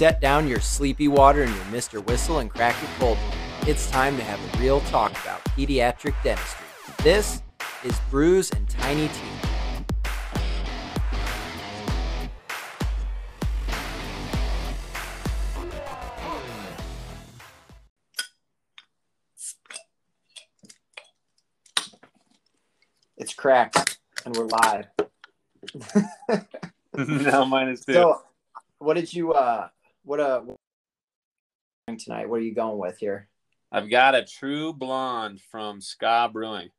set 0.00 0.18
down 0.18 0.48
your 0.48 0.60
sleepy 0.60 1.08
water 1.08 1.42
and 1.42 1.54
your 1.54 1.64
Mr. 1.64 2.02
Whistle 2.06 2.38
and 2.38 2.48
crack 2.48 2.74
your 2.80 2.90
cold 2.98 3.18
one. 3.18 3.68
It's 3.68 3.90
time 3.90 4.16
to 4.16 4.22
have 4.24 4.40
a 4.42 4.58
real 4.58 4.80
talk 4.88 5.10
about 5.10 5.44
pediatric 5.44 6.14
dentistry. 6.24 6.64
This 7.02 7.42
is 7.84 8.00
Brews 8.10 8.50
and 8.50 8.66
Tiny 8.66 9.08
Teeth. 9.08 9.46
It's 23.18 23.34
cracked 23.34 23.98
and 24.24 24.34
we're 24.34 24.46
live. 24.46 24.86
no, 26.96 27.44
mine 27.44 27.68
is 27.68 27.84
too. 27.84 27.92
So, 27.92 28.22
what 28.78 28.94
did 28.94 29.12
you 29.12 29.34
uh 29.34 29.68
what 30.10 30.18
uh 30.18 30.42
tonight? 31.98 32.28
What 32.28 32.40
are 32.40 32.44
you 32.44 32.52
going 32.52 32.78
with 32.78 32.98
here? 32.98 33.28
I've 33.70 33.88
got 33.88 34.16
a 34.16 34.24
true 34.24 34.72
blonde 34.72 35.40
from 35.52 35.80
Ska 35.80 36.28
Brewing. 36.32 36.70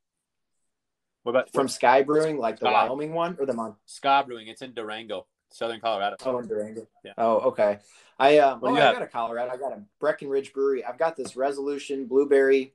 What 1.23 1.31
about 1.31 1.53
From 1.53 1.69
Sky 1.69 2.01
Brewing, 2.01 2.37
like 2.37 2.59
the 2.59 2.65
Ska. 2.65 2.73
Wyoming 2.73 3.13
one 3.13 3.37
or 3.39 3.45
the 3.45 3.53
Mon 3.53 3.75
Ska 3.85 4.25
Brewing? 4.27 4.47
It's 4.47 4.61
in 4.61 4.73
Durango, 4.73 5.27
Southern 5.49 5.79
Colorado. 5.79 6.17
Oh, 6.25 6.39
in 6.39 6.47
Durango. 6.47 6.85
Yeah. 7.05 7.13
Oh, 7.17 7.37
okay. 7.51 7.79
I 8.19 8.35
What 8.55 8.59
oh, 8.63 8.75
I 8.75 8.91
got? 8.91 9.01
a 9.01 9.07
Colorado. 9.07 9.49
I 9.49 9.55
got 9.55 9.71
a 9.71 9.81
Breckenridge 10.01 10.51
Brewery. 10.51 10.83
I've 10.83 10.97
got 10.97 11.15
this 11.15 11.37
Resolution 11.37 12.07
Blueberry 12.07 12.73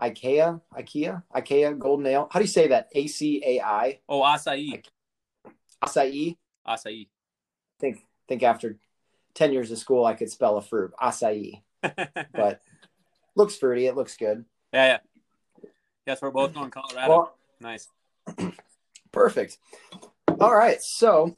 IKEA, 0.00 0.60
IKEA, 0.76 1.24
IKEA 1.34 1.76
Golden 1.76 2.06
Ale. 2.06 2.28
How 2.30 2.38
do 2.38 2.44
you 2.44 2.48
say 2.48 2.68
that? 2.68 2.88
A 2.94 3.08
C 3.08 3.42
A 3.44 3.60
I 3.62 3.98
Oh, 4.08 4.20
acai, 4.20 4.80
acai. 5.82 6.36
acai. 6.68 7.08
Think 7.80 8.06
think 8.28 8.44
after 8.44 8.78
ten 9.38 9.52
years 9.52 9.70
of 9.70 9.78
school, 9.78 10.04
I 10.04 10.14
could 10.14 10.30
spell 10.30 10.56
a 10.56 10.62
fruit 10.62 10.92
acai, 11.00 11.62
but 11.82 12.60
looks 13.36 13.56
fruity. 13.56 13.86
It 13.86 13.94
looks 13.94 14.16
good. 14.16 14.44
yeah, 14.72 14.86
yeah. 14.86 14.98
Yes, 16.06 16.22
we're 16.22 16.30
both 16.30 16.54
going 16.54 16.70
Colorado. 16.70 17.08
Well, 17.08 17.36
nice. 17.60 17.86
Perfect. 19.12 19.58
All 20.40 20.54
right. 20.54 20.80
So 20.82 21.36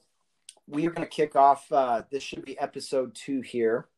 we 0.69 0.87
are 0.87 0.91
going 0.91 1.06
to 1.06 1.12
kick 1.12 1.34
off. 1.34 1.71
Uh, 1.73 2.03
this 2.11 2.23
should 2.23 2.45
be 2.45 2.59
episode 2.59 3.15
two 3.15 3.41
here. 3.41 3.89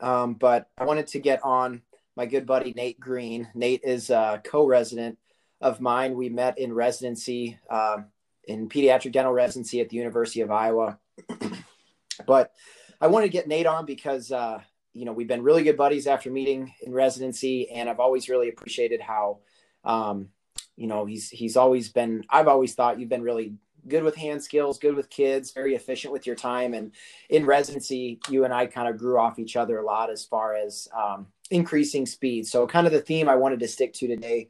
Um, 0.00 0.32
but 0.32 0.70
I 0.78 0.84
wanted 0.84 1.06
to 1.08 1.18
get 1.18 1.44
on 1.44 1.82
my 2.16 2.24
good 2.24 2.46
buddy, 2.46 2.72
Nate 2.72 2.98
Green. 2.98 3.48
Nate 3.54 3.82
is 3.84 4.08
a 4.08 4.40
co 4.42 4.66
resident 4.66 5.18
of 5.60 5.82
mine. 5.82 6.14
We 6.14 6.30
met 6.30 6.58
in 6.58 6.72
residency, 6.72 7.58
um, 7.68 8.06
in 8.48 8.70
pediatric 8.70 9.12
dental 9.12 9.34
residency 9.34 9.80
at 9.80 9.90
the 9.90 9.96
University 9.96 10.40
of 10.40 10.50
Iowa. 10.50 10.98
but 12.26 12.52
I 13.00 13.06
wanted 13.08 13.26
to 13.26 13.32
get 13.32 13.48
Nate 13.48 13.66
on 13.66 13.86
because, 13.86 14.32
uh, 14.32 14.60
you 14.92 15.04
know, 15.04 15.12
we've 15.12 15.28
been 15.28 15.42
really 15.42 15.62
good 15.62 15.76
buddies 15.76 16.06
after 16.06 16.30
meeting 16.30 16.72
in 16.82 16.92
residency, 16.92 17.70
and 17.70 17.88
I've 17.88 18.00
always 18.00 18.28
really 18.28 18.48
appreciated 18.48 19.00
how, 19.00 19.40
um, 19.84 20.28
you 20.76 20.86
know, 20.86 21.04
he's 21.04 21.28
he's 21.28 21.56
always 21.56 21.90
been. 21.90 22.24
I've 22.30 22.48
always 22.48 22.74
thought 22.74 22.98
you've 22.98 23.08
been 23.08 23.22
really 23.22 23.54
good 23.88 24.02
with 24.02 24.16
hand 24.16 24.42
skills, 24.42 24.78
good 24.78 24.94
with 24.94 25.10
kids, 25.10 25.52
very 25.52 25.74
efficient 25.74 26.12
with 26.12 26.26
your 26.26 26.36
time. 26.36 26.74
And 26.74 26.92
in 27.28 27.46
residency, 27.46 28.20
you 28.28 28.44
and 28.44 28.52
I 28.52 28.66
kind 28.66 28.88
of 28.88 28.98
grew 28.98 29.18
off 29.18 29.38
each 29.38 29.56
other 29.56 29.78
a 29.78 29.84
lot 29.84 30.10
as 30.10 30.24
far 30.24 30.54
as 30.54 30.88
um, 30.96 31.26
increasing 31.50 32.06
speed. 32.06 32.46
So, 32.46 32.66
kind 32.66 32.86
of 32.86 32.92
the 32.92 33.00
theme 33.00 33.28
I 33.28 33.36
wanted 33.36 33.60
to 33.60 33.68
stick 33.68 33.92
to 33.94 34.08
today, 34.08 34.48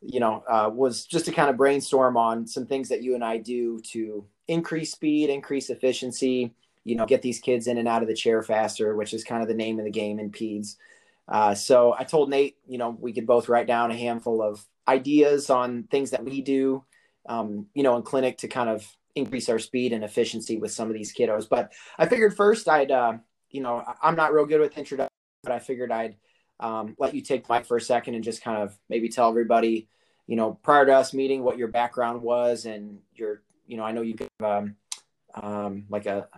you 0.00 0.20
know, 0.20 0.42
uh, 0.48 0.70
was 0.72 1.06
just 1.06 1.26
to 1.26 1.32
kind 1.32 1.50
of 1.50 1.56
brainstorm 1.56 2.16
on 2.16 2.46
some 2.46 2.66
things 2.66 2.88
that 2.88 3.02
you 3.02 3.14
and 3.14 3.24
I 3.24 3.38
do 3.38 3.80
to 3.92 4.24
increase 4.48 4.92
speed, 4.92 5.30
increase 5.30 5.70
efficiency, 5.70 6.54
you 6.84 6.96
know, 6.96 7.06
get 7.06 7.22
these 7.22 7.38
kids 7.38 7.66
in 7.66 7.78
and 7.78 7.88
out 7.88 8.02
of 8.02 8.08
the 8.08 8.14
chair 8.14 8.42
faster, 8.42 8.96
which 8.96 9.14
is 9.14 9.24
kind 9.24 9.42
of 9.42 9.48
the 9.48 9.54
name 9.54 9.78
of 9.78 9.84
the 9.84 9.90
game 9.90 10.18
in 10.18 10.30
peds. 10.30 10.76
Uh, 11.28 11.54
so 11.54 11.94
I 11.96 12.04
told 12.04 12.30
Nate, 12.30 12.56
you 12.66 12.78
know, 12.78 12.96
we 12.98 13.12
could 13.12 13.26
both 13.26 13.48
write 13.48 13.66
down 13.66 13.90
a 13.90 13.96
handful 13.96 14.42
of 14.42 14.64
ideas 14.88 15.50
on 15.50 15.84
things 15.84 16.10
that 16.10 16.24
we 16.24 16.42
do, 16.42 16.84
um, 17.28 17.66
you 17.74 17.82
know, 17.82 17.96
in 17.96 18.02
clinic 18.02 18.38
to 18.38 18.48
kind 18.48 18.68
of 18.68 18.86
increase 19.14 19.48
our 19.48 19.58
speed 19.58 19.92
and 19.92 20.04
efficiency 20.04 20.58
with 20.58 20.72
some 20.72 20.88
of 20.88 20.94
these 20.94 21.14
kiddos. 21.14 21.48
But 21.48 21.72
I 21.98 22.06
figured 22.06 22.36
first 22.36 22.68
I'd, 22.68 22.90
uh, 22.90 23.14
you 23.50 23.60
know, 23.60 23.84
I'm 24.02 24.16
not 24.16 24.32
real 24.32 24.46
good 24.46 24.60
with 24.60 24.76
introduction, 24.76 25.12
but 25.42 25.52
I 25.52 25.58
figured 25.58 25.92
I'd 25.92 26.16
um, 26.58 26.94
let 26.98 27.14
you 27.14 27.20
take 27.20 27.48
mic 27.48 27.66
for 27.66 27.76
a 27.76 27.80
second 27.80 28.14
and 28.14 28.24
just 28.24 28.42
kind 28.42 28.62
of 28.62 28.76
maybe 28.88 29.08
tell 29.08 29.28
everybody, 29.28 29.88
you 30.26 30.36
know, 30.36 30.54
prior 30.62 30.86
to 30.86 30.94
us 30.94 31.12
meeting, 31.12 31.42
what 31.42 31.58
your 31.58 31.68
background 31.68 32.22
was 32.22 32.66
and 32.66 32.98
your, 33.14 33.42
you 33.66 33.76
know, 33.76 33.84
I 33.84 33.92
know 33.92 34.02
you 34.02 34.16
have 34.18 34.50
um, 34.50 34.76
um, 35.34 35.84
like 35.88 36.06
a 36.06 36.28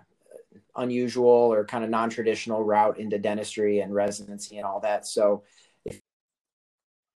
unusual 0.76 1.26
or 1.26 1.64
kind 1.64 1.84
of 1.84 1.90
non-traditional 1.90 2.62
route 2.62 2.98
into 2.98 3.18
dentistry 3.18 3.80
and 3.80 3.94
residency 3.94 4.56
and 4.56 4.66
all 4.66 4.80
that. 4.80 5.06
So 5.06 5.44
if 5.84 5.94
you 5.94 6.00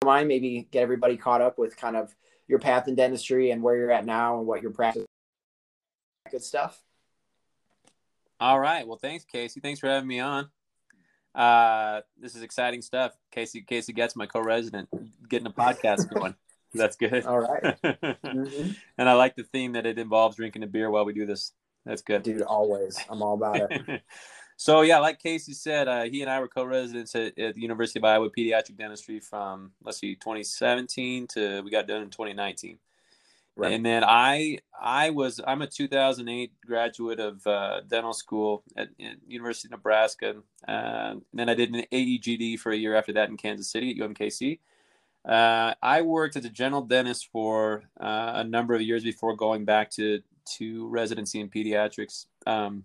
don't 0.02 0.08
mind, 0.10 0.28
maybe 0.28 0.66
get 0.70 0.82
everybody 0.82 1.16
caught 1.16 1.40
up 1.40 1.58
with 1.58 1.76
kind 1.76 1.96
of 1.96 2.14
your 2.48 2.58
path 2.58 2.88
in 2.88 2.94
dentistry 2.94 3.50
and 3.50 3.62
where 3.62 3.76
you're 3.76 3.92
at 3.92 4.04
now 4.04 4.38
and 4.38 4.46
what 4.46 4.62
your 4.62 4.70
practice 4.72 5.04
good 6.30 6.42
stuff. 6.42 6.82
All 8.40 8.58
right. 8.58 8.86
Well, 8.86 8.98
thanks, 8.98 9.24
Casey. 9.24 9.60
Thanks 9.60 9.78
for 9.80 9.88
having 9.88 10.08
me 10.08 10.20
on. 10.20 10.48
Uh, 11.34 12.00
this 12.20 12.34
is 12.34 12.42
exciting 12.42 12.82
stuff. 12.82 13.16
Casey, 13.30 13.60
Casey 13.62 13.92
gets 13.92 14.16
my 14.16 14.26
co-resident 14.26 14.88
getting 15.28 15.46
a 15.46 15.50
podcast 15.50 16.12
going. 16.12 16.34
That's 16.72 16.96
good. 16.96 17.24
All 17.24 17.38
right. 17.40 17.62
Mhm. 18.24 18.76
and 18.98 19.08
I 19.08 19.12
like 19.14 19.36
the 19.36 19.44
theme 19.44 19.72
that 19.72 19.86
it 19.86 19.98
involves 19.98 20.36
drinking 20.36 20.64
a 20.64 20.66
beer 20.66 20.90
while 20.90 21.04
we 21.04 21.12
do 21.12 21.24
this. 21.24 21.52
That's 21.84 22.02
good. 22.02 22.22
Dude, 22.22 22.42
always. 22.42 22.98
I'm 23.10 23.22
all 23.22 23.34
about 23.34 23.70
it. 23.70 24.02
so 24.56 24.80
yeah, 24.80 24.98
like 24.98 25.18
Casey 25.18 25.52
said, 25.52 25.88
uh, 25.88 26.04
he 26.04 26.22
and 26.22 26.30
I 26.30 26.40
were 26.40 26.48
co-residents 26.48 27.14
at, 27.14 27.38
at 27.38 27.54
the 27.54 27.60
University 27.60 27.98
of 28.00 28.04
Iowa 28.04 28.30
Pediatric 28.30 28.76
Dentistry 28.76 29.20
from 29.20 29.72
let's 29.82 29.98
see, 29.98 30.14
2017 30.14 31.26
to 31.28 31.60
we 31.62 31.70
got 31.70 31.86
done 31.86 32.02
in 32.02 32.10
2019. 32.10 32.78
Right. 33.56 33.72
And 33.72 33.86
then 33.86 34.02
I 34.02 34.58
I 34.80 35.10
was 35.10 35.40
I'm 35.46 35.62
a 35.62 35.66
2008 35.66 36.52
graduate 36.66 37.20
of 37.20 37.46
uh, 37.46 37.82
dental 37.82 38.12
school 38.12 38.64
at, 38.76 38.88
at 39.00 39.16
University 39.28 39.68
of 39.68 39.72
Nebraska. 39.72 40.36
Uh, 40.66 40.70
and 40.70 41.22
then 41.32 41.48
I 41.48 41.54
did 41.54 41.72
an 41.72 41.84
AEGD 41.92 42.58
for 42.58 42.72
a 42.72 42.76
year 42.76 42.96
after 42.96 43.12
that 43.12 43.28
in 43.28 43.36
Kansas 43.36 43.70
City 43.70 43.90
at 43.90 43.96
UMKC. 43.96 44.58
Uh, 45.24 45.74
I 45.82 46.02
worked 46.02 46.36
as 46.36 46.44
a 46.44 46.50
general 46.50 46.82
dentist 46.82 47.28
for 47.32 47.84
uh, 47.98 48.32
a 48.34 48.44
number 48.44 48.74
of 48.74 48.82
years 48.82 49.04
before 49.04 49.36
going 49.36 49.64
back 49.64 49.90
to 49.92 50.20
to 50.56 50.86
residency 50.88 51.40
in 51.40 51.48
pediatrics. 51.48 52.26
Um, 52.46 52.84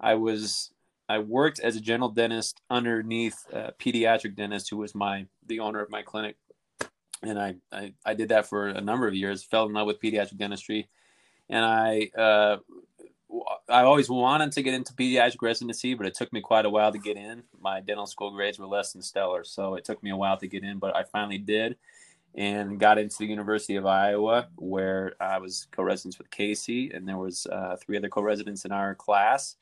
I 0.00 0.14
was 0.14 0.72
I 1.08 1.18
worked 1.18 1.60
as 1.60 1.76
a 1.76 1.80
general 1.80 2.08
dentist 2.08 2.60
underneath 2.70 3.46
a 3.52 3.72
pediatric 3.72 4.34
dentist 4.34 4.70
who 4.70 4.78
was 4.78 4.94
my 4.94 5.26
the 5.46 5.60
owner 5.60 5.80
of 5.80 5.90
my 5.90 6.02
clinic, 6.02 6.36
and 7.22 7.38
I 7.38 7.56
I, 7.72 7.92
I 8.04 8.14
did 8.14 8.30
that 8.30 8.46
for 8.46 8.68
a 8.68 8.80
number 8.80 9.06
of 9.06 9.14
years. 9.14 9.42
Fell 9.42 9.66
in 9.66 9.72
love 9.72 9.86
with 9.86 10.00
pediatric 10.00 10.38
dentistry, 10.38 10.88
and 11.48 11.64
I 11.64 12.10
uh, 12.16 12.56
I 13.68 13.82
always 13.82 14.10
wanted 14.10 14.52
to 14.52 14.62
get 14.62 14.74
into 14.74 14.92
pediatric 14.92 15.40
residency, 15.40 15.94
but 15.94 16.06
it 16.06 16.14
took 16.14 16.32
me 16.32 16.40
quite 16.40 16.66
a 16.66 16.70
while 16.70 16.92
to 16.92 16.98
get 16.98 17.16
in. 17.16 17.44
My 17.60 17.80
dental 17.80 18.06
school 18.06 18.30
grades 18.30 18.58
were 18.58 18.66
less 18.66 18.92
than 18.92 19.02
stellar, 19.02 19.44
so 19.44 19.74
it 19.74 19.84
took 19.84 20.02
me 20.02 20.10
a 20.10 20.16
while 20.16 20.36
to 20.38 20.46
get 20.46 20.64
in, 20.64 20.78
but 20.78 20.94
I 20.94 21.04
finally 21.04 21.38
did 21.38 21.76
and 22.34 22.78
got 22.80 22.98
into 22.98 23.16
the 23.18 23.26
University 23.26 23.76
of 23.76 23.86
Iowa, 23.86 24.48
where 24.56 25.14
I 25.20 25.38
was 25.38 25.66
co-residents 25.70 26.18
with 26.18 26.30
Casey, 26.30 26.90
and 26.92 27.06
there 27.06 27.18
was 27.18 27.46
uh, 27.46 27.76
three 27.80 27.96
other 27.96 28.08
co-residents 28.08 28.64
in 28.64 28.72
our 28.72 28.94
class, 28.94 29.56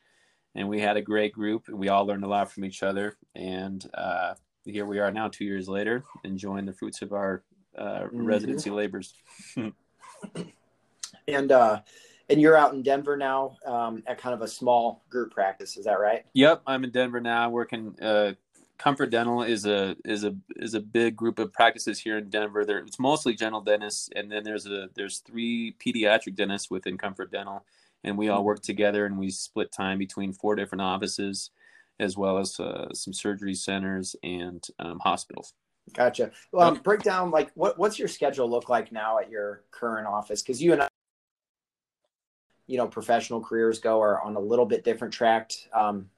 and 0.55 0.69
we 0.69 0.81
had 0.81 0.97
a 0.97 1.03
great 1.03 1.33
group, 1.33 1.69
and 1.69 1.79
we 1.79 1.89
all 1.89 2.07
learned 2.07 2.25
a 2.25 2.29
lot 2.29 2.51
from 2.51 2.65
each 2.65 2.83
other. 2.83 3.17
And 3.35 3.89
uh, 3.95 4.35
here 4.65 4.87
we 4.87 4.99
are 4.99 5.11
now, 5.11 5.29
two 5.29 5.45
years 5.45 5.69
later, 5.69 6.05
enjoying 6.25 6.67
the 6.67 6.73
fruits 6.73 7.03
of 7.03 7.13
our 7.13 7.43
uh, 7.77 8.03
Mhm. 8.05 8.11
residency 8.13 8.71
labors. 8.71 9.15
And 11.29 11.53
uh 11.53 11.81
and 12.29 12.41
you're 12.41 12.57
out 12.57 12.73
in 12.75 12.83
Denver 12.83 13.17
now 13.17 13.57
um, 13.67 14.03
at 14.07 14.19
kind 14.19 14.35
of 14.35 14.43
a 14.43 14.49
small 14.49 15.03
group 15.11 15.33
practice, 15.33 15.77
is 15.77 15.85
that 15.85 15.99
right? 15.99 16.25
Yep, 16.35 16.63
I'm 16.67 16.85
in 16.85 16.91
Denver 16.91 17.21
now, 17.21 17.51
working. 17.51 17.95
Comfort 18.81 19.11
Dental 19.11 19.43
is 19.43 19.67
a 19.67 19.95
is 20.07 20.25
a 20.25 20.35
is 20.57 20.73
a 20.73 20.81
big 20.81 21.15
group 21.15 21.39
of 21.39 21.53
practices 21.53 22.01
here 22.01 22.17
in 22.17 22.31
Denver. 22.31 22.65
There, 22.65 22.79
it's 22.79 22.99
mostly 22.99 23.35
general 23.35 23.61
dentists, 23.61 24.09
and 24.17 24.33
then 24.33 24.43
there's 24.43 24.65
a 24.65 24.89
there's 24.95 25.19
three 25.19 25.77
pediatric 25.85 26.35
dentists 26.35 26.71
within 26.71 26.97
Comfort 26.97 27.31
Dental, 27.31 27.63
and 28.05 28.17
we 28.17 28.31
all 28.31 28.43
work 28.43 28.63
together, 28.63 29.05
and 29.05 29.19
we 29.19 29.29
split 29.29 29.71
time 29.71 29.99
between 29.99 30.33
four 30.33 30.57
different 30.57 30.81
offices, 30.81 31.51
as 31.99 32.17
well 32.17 32.39
as 32.39 32.59
uh, 32.59 32.91
some 32.95 33.13
surgery 33.13 33.53
centers 33.53 34.17
and 34.23 34.67
um, 34.79 34.99
hospitals. 35.01 35.53
Gotcha. 35.93 36.31
Well, 36.51 36.69
um, 36.69 36.77
break 36.77 37.03
down 37.03 37.31
like 37.31 37.51
what 37.57 37.79
what's 37.79 37.99
your 37.99 38.09
schedule 38.09 38.49
look 38.49 38.71
like 38.71 38.93
now 38.93 39.19
at 39.19 39.29
your 39.29 39.63
current 39.73 40.07
office? 40.07 40.41
Because 40.41 40.63
you 40.63 40.73
and 40.73 40.85
I, 40.85 40.89
you 42.67 42.79
know, 42.79 42.87
professional 42.87 43.43
careers 43.43 43.79
go 43.79 44.01
are 44.01 44.23
on 44.23 44.37
a 44.37 44.41
little 44.41 44.65
bit 44.65 44.85
different 44.85 45.13
track. 45.13 45.53
Um, 45.75 46.09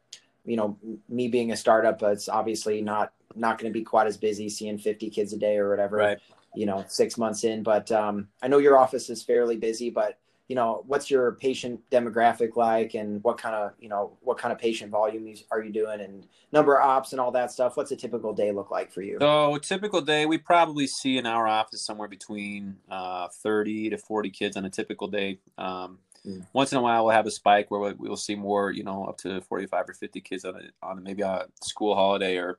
you 0.45 0.57
know, 0.57 0.79
me 1.09 1.29
being 1.29 1.53
a 1.53 1.57
startup, 1.57 2.03
it's 2.03 2.29
obviously 2.29 2.81
not 2.81 3.13
not 3.35 3.59
going 3.59 3.73
to 3.73 3.79
be 3.79 3.85
quite 3.85 4.07
as 4.07 4.17
busy 4.17 4.49
seeing 4.49 4.77
50 4.77 5.09
kids 5.11 5.33
a 5.33 5.39
day 5.39 5.57
or 5.57 5.71
whatever. 5.71 5.97
Right. 5.97 6.19
You 6.55 6.67
know, 6.67 6.85
six 6.89 7.17
months 7.17 7.45
in, 7.45 7.63
but 7.63 7.91
um, 7.91 8.29
I 8.43 8.49
know 8.49 8.59
your 8.59 8.79
office 8.79 9.09
is 9.09 9.23
fairly 9.23 9.57
busy. 9.57 9.89
But 9.89 10.19
you 10.53 10.57
know, 10.57 10.85
what's 10.87 11.11
your 11.11 11.33
patient 11.33 11.81
demographic 11.91 12.57
like 12.57 12.93
and 12.93 13.25
what 13.25 13.39
kind 13.39 13.55
of, 13.55 13.73
you 13.81 13.89
know, 13.89 14.19
what 14.21 14.37
kind 14.37 14.53
of 14.53 14.59
patient 14.59 14.91
volume 14.91 15.35
are 15.51 15.63
you 15.63 15.73
doing 15.73 16.03
and 16.03 16.27
number 16.53 16.79
of 16.79 16.87
ops 16.87 17.13
and 17.13 17.21
all 17.23 17.31
that 17.31 17.51
stuff? 17.51 17.77
What's 17.79 17.91
a 17.91 17.97
typical 17.97 18.35
day 18.35 18.53
look 18.53 18.71
like 18.71 18.93
for 18.93 19.01
you? 19.01 19.17
So, 19.19 19.55
a 19.55 19.61
typical 19.61 20.03
day, 20.03 20.27
we 20.27 20.37
probably 20.37 20.87
see 20.87 21.17
in 21.17 21.25
our 21.25 21.47
office 21.47 21.81
somewhere 21.81 22.07
between 22.07 22.77
uh, 22.91 23.29
30 23.43 23.91
to 23.91 23.97
40 23.97 24.29
kids 24.29 24.57
on 24.59 24.67
a 24.67 24.71
typical 24.71 25.09
day. 25.09 25.39
Um, 25.57 26.01
mm. 26.27 26.47
Once 26.53 26.73
in 26.73 26.79
a 26.79 26.83
while, 26.83 27.05
we'll 27.05 27.15
have 27.15 27.27
a 27.27 27.31
spike 27.31 27.71
where 27.71 27.95
we'll 27.99 28.17
see 28.17 28.35
more, 28.35 28.71
you 28.71 28.85
know, 28.85 29.05
up 29.05 29.19
to 29.19 29.41
45 29.43 29.89
or 29.89 29.95
50 29.95 30.21
kids 30.21 30.45
on 30.45 30.57
a, 30.57 30.87
on 30.87 31.03
maybe 31.03 31.23
a 31.23 31.47
school 31.63 31.95
holiday 31.95 32.37
or, 32.39 32.59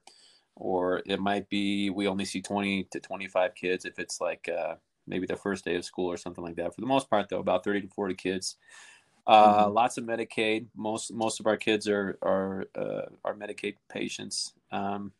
or 0.56 1.02
it 1.06 1.20
might 1.20 1.50
be 1.50 1.90
we 1.90 2.08
only 2.08 2.26
see 2.26 2.42
20 2.42 2.86
to 2.92 3.00
25 3.00 3.56
kids 3.56 3.86
if 3.86 4.00
it's 4.00 4.22
like, 4.22 4.50
uh, 4.50 4.76
maybe 5.08 5.26
the 5.26 5.36
first 5.36 5.66
day 5.66 5.76
of 5.76 5.86
school 5.86 6.12
or 6.12 6.18
something 6.18 6.44
like 6.44 6.56
that. 6.56 6.74
For 6.74 6.82
the 6.82 6.88
most 6.88 7.10
part, 7.10 7.30
though, 7.30 7.40
about 7.40 7.64
30 7.64 7.82
to 7.82 7.88
40 7.88 8.16
kids. 8.16 8.56
Uh, 9.26 9.66
mm-hmm. 9.66 9.74
Lots 9.74 9.98
of 9.98 10.04
Medicaid. 10.04 10.68
Most 10.76 11.14
most 11.14 11.40
of 11.40 11.48
our 11.48 11.58
kids 11.58 11.88
are 11.88 12.18
are 12.22 12.66
uh, 12.76 13.04
are 13.24 13.34
Medicaid 13.34 13.76
patients. 13.90 14.54
Um, 14.72 15.14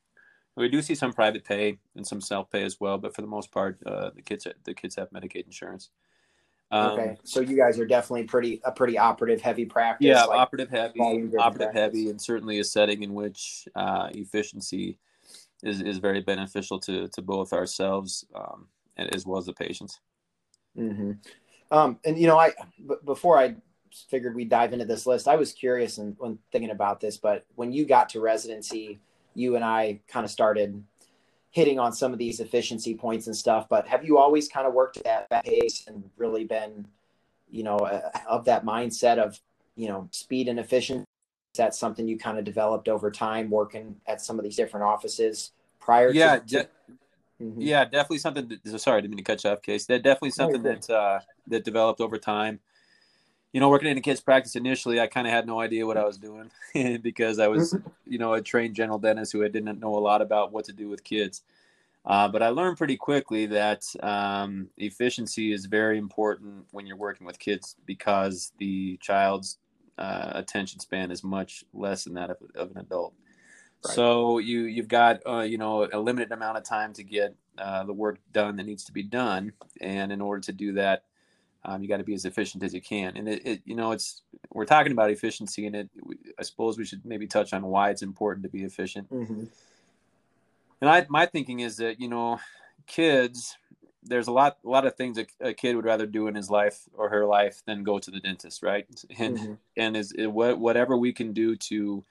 we 0.56 0.70
do 0.70 0.82
see 0.82 0.94
some 0.94 1.14
private 1.14 1.44
pay 1.44 1.80
and 1.96 2.06
some 2.06 2.22
self 2.22 2.52
pay 2.52 2.64
as 2.64 2.80
well, 2.80 2.98
but 2.98 3.16
for 3.16 3.22
the 3.22 3.28
most 3.28 3.52
part, 3.52 3.80
uh, 3.86 4.12
the 4.14 4.22
kids 4.22 4.46
the 4.66 4.74
kids 4.74 4.96
have 4.96 5.10
Medicaid 5.12 5.46
insurance. 5.46 5.90
Um, 6.74 6.92
okay, 6.92 7.18
so 7.24 7.40
you 7.40 7.56
guys 7.56 7.78
are 7.78 7.86
definitely 7.86 8.24
pretty 8.24 8.60
a 8.66 8.72
pretty 8.72 8.98
operative 8.98 9.40
heavy 9.40 9.64
practice. 9.64 10.08
Yeah, 10.08 10.24
like 10.24 10.40
operative 10.40 10.72
heavy, 10.72 11.00
operative 11.00 11.32
practice. 11.32 11.68
heavy, 11.72 12.10
and 12.10 12.20
certainly 12.20 12.58
a 12.58 12.64
setting 12.64 13.04
in 13.04 13.14
which 13.14 13.68
uh, 13.76 14.10
efficiency 14.12 14.98
is 15.62 15.82
is 15.82 16.00
very 16.00 16.22
beneficial 16.22 16.80
to 16.80 17.08
to 17.10 17.22
both 17.22 17.54
ourselves 17.54 18.26
um, 18.34 18.68
as 18.98 19.24
well 19.24 19.38
as 19.38 19.46
the 19.46 19.54
patients. 19.54 20.00
Mm-hmm. 20.76 21.12
Um, 21.70 22.00
and 22.06 22.18
you 22.18 22.26
know, 22.26 22.40
I 22.40 22.54
b- 22.80 22.96
before 23.06 23.38
I 23.38 23.56
figured 24.10 24.34
we'd 24.34 24.50
dive 24.50 24.74
into 24.74 24.86
this 24.86 25.06
list, 25.06 25.28
I 25.28 25.36
was 25.36 25.54
curious 25.54 26.00
and 26.00 26.16
when 26.18 26.40
thinking 26.52 26.72
about 26.72 27.00
this, 27.00 27.18
but 27.18 27.46
when 27.54 27.72
you 27.72 27.86
got 27.86 28.10
to 28.10 28.20
residency, 28.20 29.00
you 29.36 29.56
and 29.56 29.64
I 29.64 30.00
kind 30.08 30.24
of 30.24 30.32
started 30.32 30.84
hitting 31.54 31.80
on 31.80 31.94
some 31.94 32.12
of 32.12 32.20
these 32.20 32.40
efficiency 32.40 32.96
points 32.96 33.28
and 33.28 33.36
stuff. 33.36 33.70
But 33.70 33.88
have 33.88 34.04
you 34.04 34.18
always 34.18 34.50
kind 34.50 34.68
of 34.68 34.74
worked 34.74 34.98
at 34.98 35.30
that 35.30 35.46
pace 35.46 35.86
and 35.88 36.04
really 36.18 36.44
been, 36.44 36.86
you 37.50 37.64
know, 37.64 37.78
uh, 37.78 38.10
of 38.28 38.44
that 38.46 38.66
mindset 38.66 39.18
of 39.18 39.40
you 39.76 39.88
know 39.88 40.10
speed 40.12 40.48
and 40.50 40.60
efficiency? 40.60 41.06
Is 41.54 41.58
that 41.58 41.76
something 41.76 42.08
you 42.08 42.18
kind 42.18 42.38
of 42.38 42.44
developed 42.44 42.90
over 42.90 43.12
time 43.12 43.50
working 43.50 43.96
at 44.08 44.22
some 44.22 44.40
of 44.40 44.44
these 44.44 44.56
different 44.56 44.86
offices 44.86 45.52
prior 45.80 46.12
yeah, 46.12 46.40
to, 46.40 46.64
to 46.64 46.68
Mm-hmm. 47.42 47.62
Yeah, 47.62 47.84
definitely 47.86 48.20
something. 48.20 48.60
That, 48.64 48.80
sorry, 48.80 49.00
I 49.00 49.02
didn't 49.02 49.12
mean 49.12 49.18
to 49.18 49.24
cut 49.24 49.44
you 49.44 49.50
off, 49.50 49.62
Case. 49.62 49.86
That 49.88 50.04
definitely 50.04 50.32
something 50.32 50.62
that 50.64 50.90
uh, 50.90 51.20
that 51.48 51.64
developed 51.64 52.00
over 52.00 52.18
time. 52.18 52.60
You 53.54 53.60
know, 53.60 53.70
working 53.70 53.90
in 53.90 53.98
a 53.98 54.02
kids 54.02 54.20
practice 54.20 54.56
initially, 54.56 55.00
I 55.00 55.08
kind 55.08 55.28
of 55.28 55.34
had 55.34 55.46
no 55.46 55.60
idea 55.60 55.86
what 55.86 55.96
I 55.96 56.04
was 56.04 56.18
doing 56.18 56.50
because 57.02 57.40
I 57.40 57.48
was, 57.48 57.76
you 58.08 58.18
know, 58.18 58.34
a 58.34 58.42
trained 58.42 58.76
general 58.76 59.00
dentist 59.00 59.32
who 59.32 59.48
didn't 59.48 59.80
know 59.80 59.96
a 59.96 60.00
lot 60.00 60.22
about 60.22 60.52
what 60.52 60.66
to 60.66 60.74
do 60.74 60.90
with 60.90 61.04
kids. 61.04 61.44
Uh, 62.06 62.28
but 62.28 62.44
I 62.44 62.50
learned 62.50 62.78
pretty 62.78 62.98
quickly 62.98 63.46
that 63.46 63.86
um, 64.02 64.68
efficiency 64.78 65.54
is 65.54 65.68
very 65.68 65.98
important 65.98 66.66
when 66.72 66.86
you're 66.86 66.98
working 66.98 67.26
with 67.26 67.40
kids 67.40 67.76
because 67.86 68.52
the 68.58 68.98
child's 68.98 69.60
uh, 69.98 70.32
attention 70.34 70.80
span 70.80 71.12
is 71.12 71.24
much 71.24 71.64
less 71.74 72.04
than 72.04 72.16
that 72.16 72.30
of, 72.30 72.38
of 72.56 72.72
an 72.72 72.78
adult. 72.80 73.14
So 73.82 74.40
you 74.40 74.62
you've 74.62 74.88
got 74.88 75.22
uh, 75.28 75.42
you 75.42 75.58
know 75.58 75.88
a 75.92 76.00
limited 76.00 76.32
amount 76.32 76.58
of 76.58 76.64
time 76.64 76.94
to 76.94 77.04
get 77.04 77.36
uh, 77.58 77.84
the 77.84 77.94
work 77.94 78.18
done 78.32 78.56
that 78.56 78.66
needs 78.66 78.86
to 78.86 78.94
be 78.94 79.04
done, 79.04 79.52
and 79.82 80.12
in 80.12 80.22
order 80.22 80.42
to 80.42 80.54
do 80.54 80.74
that, 80.74 81.04
um, 81.66 81.82
you 81.82 81.88
got 81.88 81.98
to 81.98 82.04
be 82.04 82.14
as 82.14 82.26
efficient 82.26 82.64
as 82.64 82.74
you 82.74 82.82
can. 82.82 83.16
And 83.16 83.28
it, 83.28 83.46
it, 83.46 83.62
you 83.66 83.76
know 83.76 83.92
it's 83.92 84.22
we're 84.52 84.66
talking 84.66 84.92
about 84.92 85.12
efficiency, 85.12 85.66
and 85.66 85.76
it 85.76 85.90
I 86.40 86.44
suppose 86.44 86.78
we 86.78 86.86
should 86.86 87.06
maybe 87.06 87.28
touch 87.28 87.54
on 87.54 87.64
why 87.66 87.90
it's 87.90 88.02
important 88.02 88.44
to 88.44 88.50
be 88.50 88.64
efficient. 88.64 89.10
Mm-hmm. 89.10 89.46
And 90.82 90.90
I 90.90 91.06
my 91.10 91.26
thinking 91.26 91.62
is 91.62 91.78
that 91.78 92.00
you 92.00 92.10
know 92.10 92.40
kids 92.86 93.58
there's 94.06 94.28
a 94.28 94.32
lot 94.32 94.58
a 94.66 94.70
lot 94.70 94.86
of 94.86 94.96
things 94.96 95.18
a, 95.18 95.26
a, 95.40 95.54
kid 95.54 95.78
would 95.78 95.86
rather 95.86 96.06
do 96.06 96.28
in 96.28 96.36
his 96.36 96.50
life 96.50 96.82
or 96.94 97.08
her 97.08 97.26
life 97.26 97.62
than 97.66 97.84
go 97.84 97.98
to 97.98 98.12
the 98.12 98.20
dentist 98.20 98.62
right 98.62 98.86
and 99.18 99.38
mm-hmm. 99.38 99.54
and 99.78 99.96
is 99.96 100.12
it, 100.12 100.28
whatever 100.28 100.98
we 100.98 101.14
can 101.14 101.32
do 101.32 101.56
to 101.56 102.04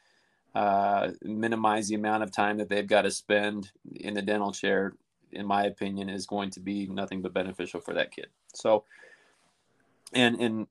uh, 0.54 1.10
minimize 1.22 1.88
the 1.88 1.94
amount 1.94 2.22
of 2.22 2.30
time 2.30 2.58
that 2.58 2.68
they've 2.68 2.86
got 2.86 3.02
to 3.02 3.10
spend 3.10 3.70
in 3.94 4.14
the 4.14 4.22
dental 4.22 4.52
chair, 4.52 4.94
in 5.30 5.46
my 5.46 5.64
opinion, 5.64 6.10
is 6.10 6.26
going 6.26 6.50
to 6.50 6.60
be 6.60 6.86
nothing 6.88 7.22
but 7.22 7.32
beneficial 7.32 7.80
for 7.80 7.94
that 7.94 8.10
kid. 8.10 8.26
So, 8.54 8.84
and 10.14 10.40
and 10.40 10.66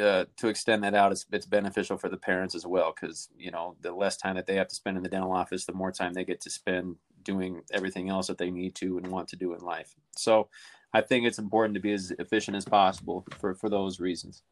uh, 0.00 0.24
to 0.36 0.48
extend 0.48 0.84
that 0.84 0.94
out, 0.94 1.12
it's, 1.12 1.26
it's 1.32 1.46
beneficial 1.46 1.96
for 1.98 2.08
the 2.08 2.16
parents 2.16 2.54
as 2.54 2.66
well 2.66 2.94
because 2.94 3.28
you 3.36 3.50
know 3.50 3.76
the 3.80 3.92
less 3.92 4.16
time 4.16 4.36
that 4.36 4.46
they 4.46 4.56
have 4.56 4.68
to 4.68 4.74
spend 4.74 4.96
in 4.96 5.02
the 5.02 5.08
dental 5.08 5.32
office, 5.32 5.64
the 5.64 5.72
more 5.72 5.92
time 5.92 6.12
they 6.12 6.24
get 6.24 6.40
to 6.42 6.50
spend 6.50 6.96
doing 7.22 7.62
everything 7.72 8.08
else 8.08 8.28
that 8.28 8.38
they 8.38 8.50
need 8.50 8.74
to 8.76 8.98
and 8.98 9.08
want 9.08 9.28
to 9.28 9.36
do 9.36 9.54
in 9.54 9.60
life. 9.60 9.94
So, 10.16 10.48
I 10.92 11.00
think 11.00 11.26
it's 11.26 11.38
important 11.38 11.74
to 11.74 11.80
be 11.80 11.92
as 11.92 12.12
efficient 12.18 12.56
as 12.56 12.64
possible 12.64 13.24
for 13.38 13.54
for 13.54 13.68
those 13.68 14.00
reasons. 14.00 14.42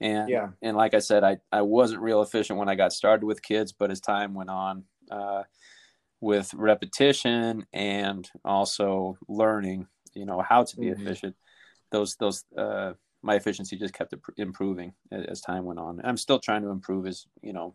And 0.00 0.28
yeah, 0.28 0.48
and 0.62 0.76
like 0.76 0.94
I 0.94 0.98
said, 0.98 1.22
I 1.24 1.38
I 1.52 1.62
wasn't 1.62 2.02
real 2.02 2.22
efficient 2.22 2.58
when 2.58 2.68
I 2.68 2.74
got 2.74 2.92
started 2.92 3.24
with 3.26 3.42
kids, 3.42 3.72
but 3.72 3.90
as 3.90 4.00
time 4.00 4.34
went 4.34 4.50
on, 4.50 4.84
uh, 5.10 5.42
with 6.20 6.52
repetition 6.54 7.66
and 7.72 8.28
also 8.44 9.18
learning, 9.28 9.86
you 10.14 10.24
know, 10.24 10.40
how 10.40 10.64
to 10.64 10.76
be 10.76 10.86
mm-hmm. 10.86 11.02
efficient, 11.02 11.36
those 11.90 12.16
those 12.16 12.44
uh, 12.56 12.94
my 13.24 13.36
efficiency 13.36 13.76
just 13.76 13.94
kept 13.94 14.14
improving 14.36 14.92
as 15.10 15.40
time 15.40 15.64
went 15.64 15.80
on. 15.80 16.00
I'm 16.04 16.18
still 16.18 16.38
trying 16.38 16.62
to 16.62 16.68
improve 16.68 17.06
as 17.06 17.26
you 17.42 17.54
know, 17.54 17.74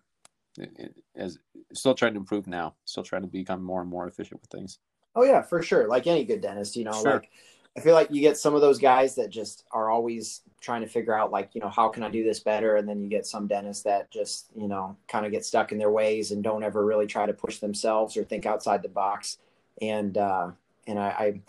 as 1.15 1.39
still 1.73 1.95
trying 1.95 2.13
to 2.13 2.19
improve 2.19 2.45
now. 2.45 2.75
Still 2.85 3.03
trying 3.03 3.23
to 3.23 3.27
become 3.27 3.63
more 3.63 3.81
and 3.81 3.89
more 3.89 4.07
efficient 4.07 4.41
with 4.41 4.51
things. 4.51 4.77
Oh 5.15 5.23
yeah, 5.23 5.41
for 5.41 5.63
sure. 5.63 5.87
Like 5.87 6.05
any 6.05 6.23
good 6.23 6.41
dentist, 6.41 6.75
you 6.75 6.83
know, 6.83 6.93
sure. 6.93 7.13
like 7.13 7.31
I 7.75 7.81
feel 7.81 7.95
like 7.95 8.11
you 8.11 8.21
get 8.21 8.37
some 8.37 8.53
of 8.53 8.61
those 8.61 8.77
guys 8.77 9.15
that 9.15 9.31
just 9.31 9.65
are 9.71 9.89
always 9.89 10.41
trying 10.61 10.81
to 10.81 10.87
figure 10.87 11.17
out 11.17 11.31
like, 11.31 11.49
you 11.53 11.61
know, 11.61 11.69
how 11.69 11.89
can 11.89 12.03
I 12.03 12.09
do 12.09 12.23
this 12.23 12.39
better? 12.39 12.75
And 12.75 12.87
then 12.87 13.01
you 13.01 13.09
get 13.09 13.25
some 13.25 13.47
dentists 13.47 13.83
that 13.83 14.11
just, 14.11 14.47
you 14.55 14.67
know, 14.67 14.97
kind 15.07 15.25
of 15.25 15.31
get 15.31 15.45
stuck 15.45 15.71
in 15.71 15.79
their 15.79 15.91
ways 15.91 16.31
and 16.31 16.43
don't 16.43 16.63
ever 16.63 16.85
really 16.85 17.07
try 17.07 17.25
to 17.25 17.33
push 17.33 17.57
themselves 17.57 18.15
or 18.17 18.23
think 18.23 18.45
outside 18.45 18.83
the 18.83 18.89
box. 18.89 19.39
And 19.81 20.15
uh 20.17 20.51
and 20.85 20.99
I, 20.99 21.07
I 21.07 21.41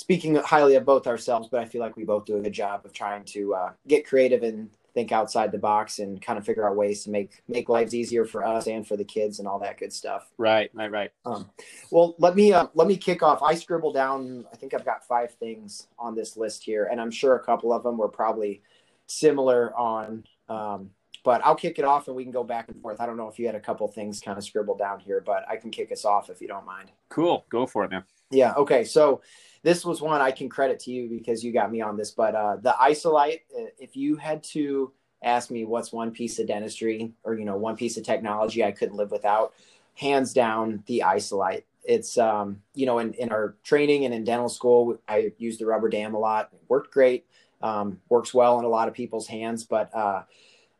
speaking 0.00 0.34
highly 0.36 0.76
of 0.76 0.86
both 0.86 1.06
ourselves, 1.06 1.48
but 1.50 1.60
I 1.60 1.66
feel 1.66 1.82
like 1.82 1.94
we 1.94 2.04
both 2.04 2.24
do 2.24 2.36
a 2.36 2.40
good 2.40 2.54
job 2.54 2.86
of 2.86 2.92
trying 2.94 3.22
to 3.26 3.54
uh, 3.54 3.72
get 3.86 4.06
creative 4.06 4.42
and 4.42 4.70
think 4.94 5.12
outside 5.12 5.52
the 5.52 5.58
box 5.58 5.98
and 5.98 6.20
kind 6.22 6.38
of 6.38 6.44
figure 6.44 6.66
out 6.66 6.74
ways 6.74 7.04
to 7.04 7.10
make 7.10 7.42
make 7.46 7.68
lives 7.68 7.94
easier 7.94 8.24
for 8.24 8.42
us 8.44 8.66
and 8.66 8.86
for 8.88 8.96
the 8.96 9.04
kids 9.04 9.38
and 9.38 9.46
all 9.46 9.58
that 9.58 9.78
good 9.78 9.92
stuff. 9.92 10.30
Right, 10.38 10.70
right, 10.72 10.90
right. 10.90 11.10
Um, 11.26 11.50
well, 11.90 12.14
let 12.18 12.34
me 12.34 12.54
uh, 12.54 12.68
let 12.72 12.88
me 12.88 12.96
kick 12.96 13.22
off. 13.22 13.42
I 13.42 13.54
scribbled 13.54 13.94
down. 13.94 14.46
I 14.50 14.56
think 14.56 14.72
I've 14.72 14.86
got 14.86 15.06
five 15.06 15.34
things 15.34 15.86
on 15.98 16.14
this 16.14 16.34
list 16.34 16.64
here, 16.64 16.88
and 16.90 16.98
I'm 16.98 17.10
sure 17.10 17.34
a 17.34 17.44
couple 17.44 17.70
of 17.70 17.82
them 17.82 17.98
were 17.98 18.08
probably 18.08 18.62
similar 19.06 19.76
on. 19.76 20.24
Um, 20.48 20.90
but 21.22 21.44
I'll 21.44 21.54
kick 21.54 21.78
it 21.78 21.84
off 21.84 22.08
and 22.08 22.16
we 22.16 22.22
can 22.22 22.32
go 22.32 22.42
back 22.42 22.68
and 22.68 22.80
forth. 22.80 22.98
I 22.98 23.04
don't 23.04 23.18
know 23.18 23.28
if 23.28 23.38
you 23.38 23.44
had 23.44 23.54
a 23.54 23.60
couple 23.60 23.86
things 23.88 24.20
kind 24.20 24.38
of 24.38 24.44
scribbled 24.44 24.78
down 24.78 25.00
here, 25.00 25.22
but 25.24 25.44
I 25.46 25.56
can 25.56 25.70
kick 25.70 25.92
us 25.92 26.06
off 26.06 26.30
if 26.30 26.40
you 26.40 26.48
don't 26.48 26.64
mind. 26.64 26.90
Cool, 27.10 27.44
go 27.50 27.66
for 27.66 27.84
it, 27.84 27.90
man. 27.90 28.04
Yeah. 28.30 28.54
Okay. 28.54 28.84
So 28.84 29.20
this 29.62 29.84
was 29.84 30.00
one 30.00 30.20
I 30.20 30.30
can 30.30 30.48
credit 30.48 30.80
to 30.80 30.90
you 30.90 31.08
because 31.08 31.44
you 31.44 31.52
got 31.52 31.70
me 31.70 31.80
on 31.80 31.96
this. 31.96 32.10
But 32.10 32.34
uh, 32.34 32.56
the 32.56 32.80
Isolite, 32.80 33.42
uh, 33.56 33.66
if 33.78 33.96
you 33.96 34.16
had 34.16 34.42
to 34.44 34.92
ask 35.22 35.50
me 35.50 35.64
what's 35.64 35.92
one 35.92 36.10
piece 36.10 36.38
of 36.38 36.46
dentistry 36.46 37.12
or 37.24 37.34
you 37.34 37.44
know 37.44 37.56
one 37.56 37.76
piece 37.76 37.96
of 37.96 38.04
technology 38.04 38.64
I 38.64 38.72
couldn't 38.72 38.96
live 38.96 39.10
without, 39.10 39.52
hands 39.94 40.32
down 40.32 40.82
the 40.86 41.02
Isolite. 41.02 41.66
It's 41.84 42.16
um, 42.18 42.62
you 42.74 42.86
know 42.86 42.98
in, 42.98 43.12
in 43.14 43.30
our 43.30 43.54
training 43.62 44.04
and 44.04 44.14
in 44.14 44.24
dental 44.24 44.48
school, 44.48 44.98
I 45.08 45.32
used 45.38 45.60
the 45.60 45.66
rubber 45.66 45.88
dam 45.88 46.14
a 46.14 46.18
lot. 46.18 46.50
It 46.52 46.60
worked 46.68 46.92
great. 46.92 47.26
Um, 47.62 48.00
works 48.08 48.32
well 48.32 48.58
in 48.58 48.64
a 48.64 48.68
lot 48.68 48.88
of 48.88 48.94
people's 48.94 49.26
hands, 49.26 49.64
but 49.64 49.94
uh, 49.94 50.22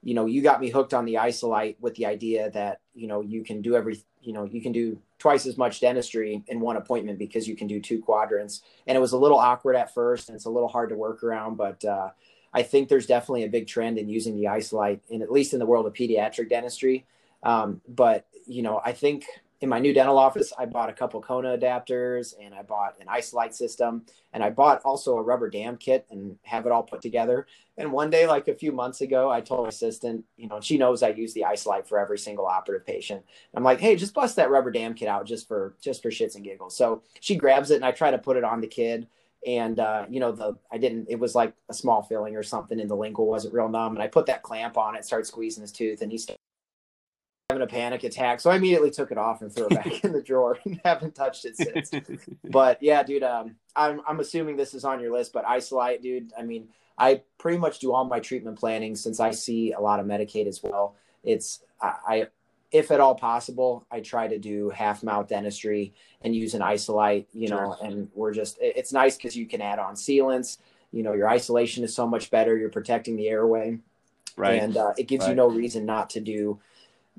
you 0.02 0.14
know 0.14 0.24
you 0.24 0.42
got 0.42 0.60
me 0.60 0.70
hooked 0.70 0.94
on 0.94 1.04
the 1.04 1.18
Isolite 1.18 1.76
with 1.80 1.94
the 1.96 2.06
idea 2.06 2.50
that 2.50 2.80
you 2.94 3.06
know 3.06 3.20
you 3.20 3.44
can 3.44 3.60
do 3.60 3.76
every 3.76 4.02
you 4.22 4.32
know 4.32 4.44
you 4.44 4.62
can 4.62 4.72
do 4.72 4.98
twice 5.20 5.46
as 5.46 5.56
much 5.56 5.80
dentistry 5.80 6.42
in 6.48 6.58
one 6.58 6.76
appointment 6.76 7.18
because 7.18 7.46
you 7.46 7.54
can 7.54 7.68
do 7.68 7.80
two 7.80 8.00
quadrants. 8.00 8.62
And 8.88 8.96
it 8.96 9.00
was 9.00 9.12
a 9.12 9.18
little 9.18 9.38
awkward 9.38 9.76
at 9.76 9.94
first, 9.94 10.28
and 10.28 10.34
it's 10.34 10.46
a 10.46 10.50
little 10.50 10.68
hard 10.68 10.88
to 10.88 10.96
work 10.96 11.22
around, 11.22 11.56
but 11.56 11.84
uh, 11.84 12.08
I 12.52 12.62
think 12.62 12.88
there's 12.88 13.06
definitely 13.06 13.44
a 13.44 13.48
big 13.48 13.68
trend 13.68 13.98
in 13.98 14.08
using 14.08 14.34
the 14.34 14.48
Isolite, 14.48 15.02
in 15.08 15.22
at 15.22 15.30
least 15.30 15.52
in 15.52 15.60
the 15.60 15.66
world 15.66 15.86
of 15.86 15.92
pediatric 15.92 16.48
dentistry. 16.48 17.06
Um, 17.42 17.80
but 17.86 18.26
you 18.46 18.62
know, 18.62 18.80
I 18.84 18.92
think 18.92 19.26
in 19.60 19.68
my 19.68 19.78
new 19.78 19.92
dental 19.92 20.18
office, 20.18 20.52
I 20.58 20.64
bought 20.64 20.88
a 20.88 20.92
couple 20.94 21.20
Kona 21.20 21.56
adapters 21.56 22.34
and 22.40 22.54
I 22.54 22.62
bought 22.62 22.96
an 22.98 23.08
Isolite 23.08 23.54
system 23.54 24.06
and 24.32 24.42
I 24.42 24.48
bought 24.48 24.80
also 24.84 25.18
a 25.18 25.22
rubber 25.22 25.50
dam 25.50 25.76
kit 25.76 26.06
and 26.10 26.36
have 26.44 26.64
it 26.64 26.72
all 26.72 26.82
put 26.82 27.02
together. 27.02 27.46
And 27.76 27.92
one 27.92 28.08
day, 28.08 28.26
like 28.26 28.48
a 28.48 28.54
few 28.54 28.72
months 28.72 29.02
ago, 29.02 29.30
I 29.30 29.42
told 29.42 29.64
my 29.64 29.68
assistant, 29.68 30.24
you 30.36 30.48
know, 30.48 30.60
she 30.60 30.78
knows 30.78 31.02
I 31.02 31.10
use 31.10 31.34
the 31.34 31.44
Isolite 31.44 31.86
for 31.86 31.98
every 31.98 32.18
single 32.18 32.46
operative 32.46 32.86
patient. 32.86 33.22
I'm 33.54 33.62
like, 33.62 33.80
hey, 33.80 33.96
just 33.96 34.14
bust 34.14 34.36
that 34.36 34.50
rubber 34.50 34.70
dam 34.70 34.94
kit 34.94 35.08
out 35.08 35.26
just 35.26 35.46
for 35.46 35.74
just 35.80 36.02
for 36.02 36.10
shits 36.10 36.36
and 36.36 36.44
giggles. 36.44 36.76
So 36.76 37.02
she 37.20 37.36
grabs 37.36 37.70
it 37.70 37.76
and 37.76 37.84
I 37.84 37.92
try 37.92 38.10
to 38.10 38.18
put 38.18 38.38
it 38.38 38.44
on 38.44 38.60
the 38.62 38.66
kid 38.66 39.08
and 39.46 39.80
uh, 39.80 40.06
you 40.10 40.20
know 40.20 40.32
the 40.32 40.56
I 40.70 40.78
didn't. 40.78 41.06
It 41.08 41.18
was 41.18 41.34
like 41.34 41.54
a 41.68 41.74
small 41.74 42.02
filling 42.02 42.36
or 42.36 42.42
something, 42.42 42.78
and 42.78 42.90
the 42.90 42.96
lingual 42.96 43.26
wasn't 43.26 43.54
real 43.54 43.68
numb. 43.68 43.94
And 43.94 44.02
I 44.02 44.06
put 44.06 44.26
that 44.26 44.42
clamp 44.42 44.76
on 44.76 44.96
it, 44.96 45.04
started 45.04 45.26
squeezing 45.26 45.62
his 45.62 45.72
tooth, 45.72 46.02
and 46.02 46.12
he 46.12 46.18
started 46.18 46.40
having 47.50 47.62
a 47.62 47.66
panic 47.66 48.04
attack. 48.04 48.40
So 48.40 48.50
I 48.50 48.56
immediately 48.56 48.90
took 48.90 49.10
it 49.10 49.18
off 49.18 49.42
and 49.42 49.52
threw 49.52 49.66
it 49.66 49.74
back 49.74 50.04
in 50.04 50.12
the 50.12 50.22
drawer, 50.22 50.58
and 50.64 50.80
haven't 50.84 51.14
touched 51.14 51.44
it 51.44 51.56
since. 51.56 51.90
but 52.44 52.82
yeah, 52.82 53.02
dude, 53.02 53.22
um, 53.22 53.56
I'm 53.76 54.00
I'm 54.06 54.20
assuming 54.20 54.56
this 54.56 54.74
is 54.74 54.84
on 54.84 55.00
your 55.00 55.12
list, 55.12 55.32
but 55.32 55.44
Isolite, 55.46 56.02
dude. 56.02 56.32
I 56.38 56.42
mean, 56.42 56.68
I 56.98 57.22
pretty 57.38 57.58
much 57.58 57.78
do 57.78 57.92
all 57.92 58.04
my 58.04 58.20
treatment 58.20 58.58
planning 58.58 58.96
since 58.96 59.20
I 59.20 59.30
see 59.32 59.72
a 59.72 59.80
lot 59.80 60.00
of 60.00 60.06
Medicaid 60.06 60.46
as 60.46 60.62
well. 60.62 60.96
It's 61.22 61.62
I, 61.80 61.94
I 62.06 62.26
if 62.72 62.90
at 62.90 63.00
all 63.00 63.14
possible, 63.14 63.84
I 63.90 64.00
try 64.00 64.28
to 64.28 64.38
do 64.38 64.70
half 64.70 65.02
mouth 65.02 65.28
dentistry 65.28 65.92
and 66.22 66.34
use 66.34 66.54
an 66.54 66.62
isolite, 66.62 67.28
you 67.32 67.48
know, 67.48 67.76
sure. 67.78 67.86
and 67.86 68.08
we're 68.14 68.32
just, 68.32 68.58
it's 68.60 68.92
nice 68.92 69.16
because 69.16 69.36
you 69.36 69.46
can 69.46 69.60
add 69.60 69.78
on 69.78 69.94
sealants, 69.94 70.58
you 70.92 71.02
know, 71.02 71.12
your 71.12 71.28
isolation 71.28 71.82
is 71.82 71.94
so 71.94 72.06
much 72.06 72.30
better. 72.30 72.56
You're 72.56 72.70
protecting 72.70 73.16
the 73.16 73.28
airway. 73.28 73.78
Right. 74.36 74.62
And 74.62 74.76
uh, 74.76 74.92
it 74.96 75.08
gives 75.08 75.24
right. 75.24 75.30
you 75.30 75.34
no 75.34 75.48
reason 75.48 75.84
not 75.84 76.10
to 76.10 76.20
do, 76.20 76.60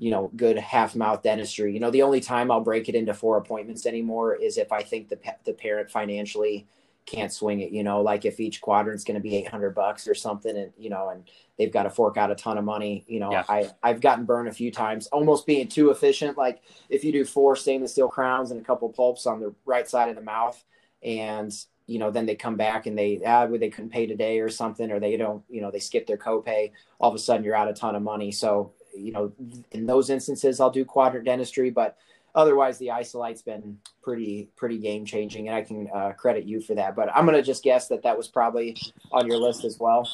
you 0.02 0.10
know, 0.10 0.32
good 0.34 0.58
half 0.58 0.96
mouth 0.96 1.22
dentistry. 1.22 1.72
You 1.72 1.78
know, 1.78 1.92
the 1.92 2.02
only 2.02 2.20
time 2.20 2.50
I'll 2.50 2.60
break 2.60 2.88
it 2.88 2.96
into 2.96 3.14
four 3.14 3.36
appointments 3.36 3.86
anymore 3.86 4.34
is 4.34 4.58
if 4.58 4.72
I 4.72 4.82
think 4.82 5.08
the, 5.08 5.18
the 5.44 5.52
parent 5.52 5.92
financially 5.92 6.66
can't 7.06 7.32
swing 7.32 7.60
it, 7.60 7.70
you 7.70 7.84
know, 7.84 8.00
like 8.02 8.24
if 8.24 8.40
each 8.40 8.60
quadrant's 8.60 9.04
going 9.04 9.14
to 9.14 9.20
be 9.20 9.36
800 9.36 9.76
bucks 9.76 10.08
or 10.08 10.14
something 10.16 10.56
and, 10.56 10.72
you 10.76 10.90
know, 10.90 11.10
and 11.10 11.22
they've 11.56 11.70
got 11.70 11.84
to 11.84 11.90
fork 11.90 12.16
out 12.16 12.32
a 12.32 12.34
ton 12.34 12.58
of 12.58 12.64
money. 12.64 13.04
You 13.06 13.20
know, 13.20 13.30
yeah. 13.30 13.44
I, 13.48 13.70
I've 13.80 14.00
gotten 14.00 14.24
burned 14.24 14.48
a 14.48 14.52
few 14.52 14.72
times, 14.72 15.06
almost 15.06 15.46
being 15.46 15.68
too 15.68 15.90
efficient. 15.90 16.36
Like 16.36 16.62
if 16.88 17.04
you 17.04 17.12
do 17.12 17.24
four 17.24 17.54
stainless 17.54 17.92
steel 17.92 18.08
crowns 18.08 18.50
and 18.50 18.60
a 18.60 18.64
couple 18.64 18.88
pulps 18.88 19.24
on 19.24 19.38
the 19.38 19.54
right 19.64 19.88
side 19.88 20.08
of 20.08 20.16
the 20.16 20.22
mouth 20.22 20.60
and, 21.04 21.52
you 21.86 22.00
know, 22.00 22.10
then 22.10 22.26
they 22.26 22.34
come 22.34 22.56
back 22.56 22.86
and 22.86 22.98
they, 22.98 23.20
ah, 23.24 23.46
they 23.46 23.70
couldn't 23.70 23.90
pay 23.90 24.08
today 24.08 24.40
or 24.40 24.48
something, 24.48 24.90
or 24.90 24.98
they 24.98 25.16
don't, 25.16 25.44
you 25.48 25.60
know, 25.60 25.70
they 25.70 25.78
skip 25.78 26.08
their 26.08 26.16
copay. 26.16 26.72
All 26.98 27.08
of 27.08 27.14
a 27.14 27.20
sudden 27.20 27.44
you're 27.44 27.54
out 27.54 27.68
a 27.68 27.72
ton 27.72 27.94
of 27.94 28.02
money. 28.02 28.32
So, 28.32 28.72
you 28.94 29.12
know, 29.12 29.32
in 29.72 29.86
those 29.86 30.10
instances, 30.10 30.60
I'll 30.60 30.70
do 30.70 30.84
quadrant 30.84 31.26
dentistry, 31.26 31.70
but 31.70 31.96
otherwise 32.34 32.78
the 32.78 32.90
isolite's 32.90 33.42
been 33.42 33.78
pretty 34.02 34.48
pretty 34.56 34.78
game 34.78 35.04
changing 35.04 35.48
and 35.48 35.54
i 35.54 35.60
can 35.60 35.86
uh, 35.94 36.12
credit 36.12 36.44
you 36.44 36.62
for 36.62 36.74
that 36.74 36.96
but 36.96 37.14
i'm 37.14 37.26
going 37.26 37.36
to 37.36 37.42
just 37.42 37.62
guess 37.62 37.88
that 37.88 38.02
that 38.02 38.16
was 38.16 38.26
probably 38.26 38.74
on 39.12 39.26
your 39.26 39.36
list 39.36 39.64
as 39.64 39.78
well. 39.78 40.08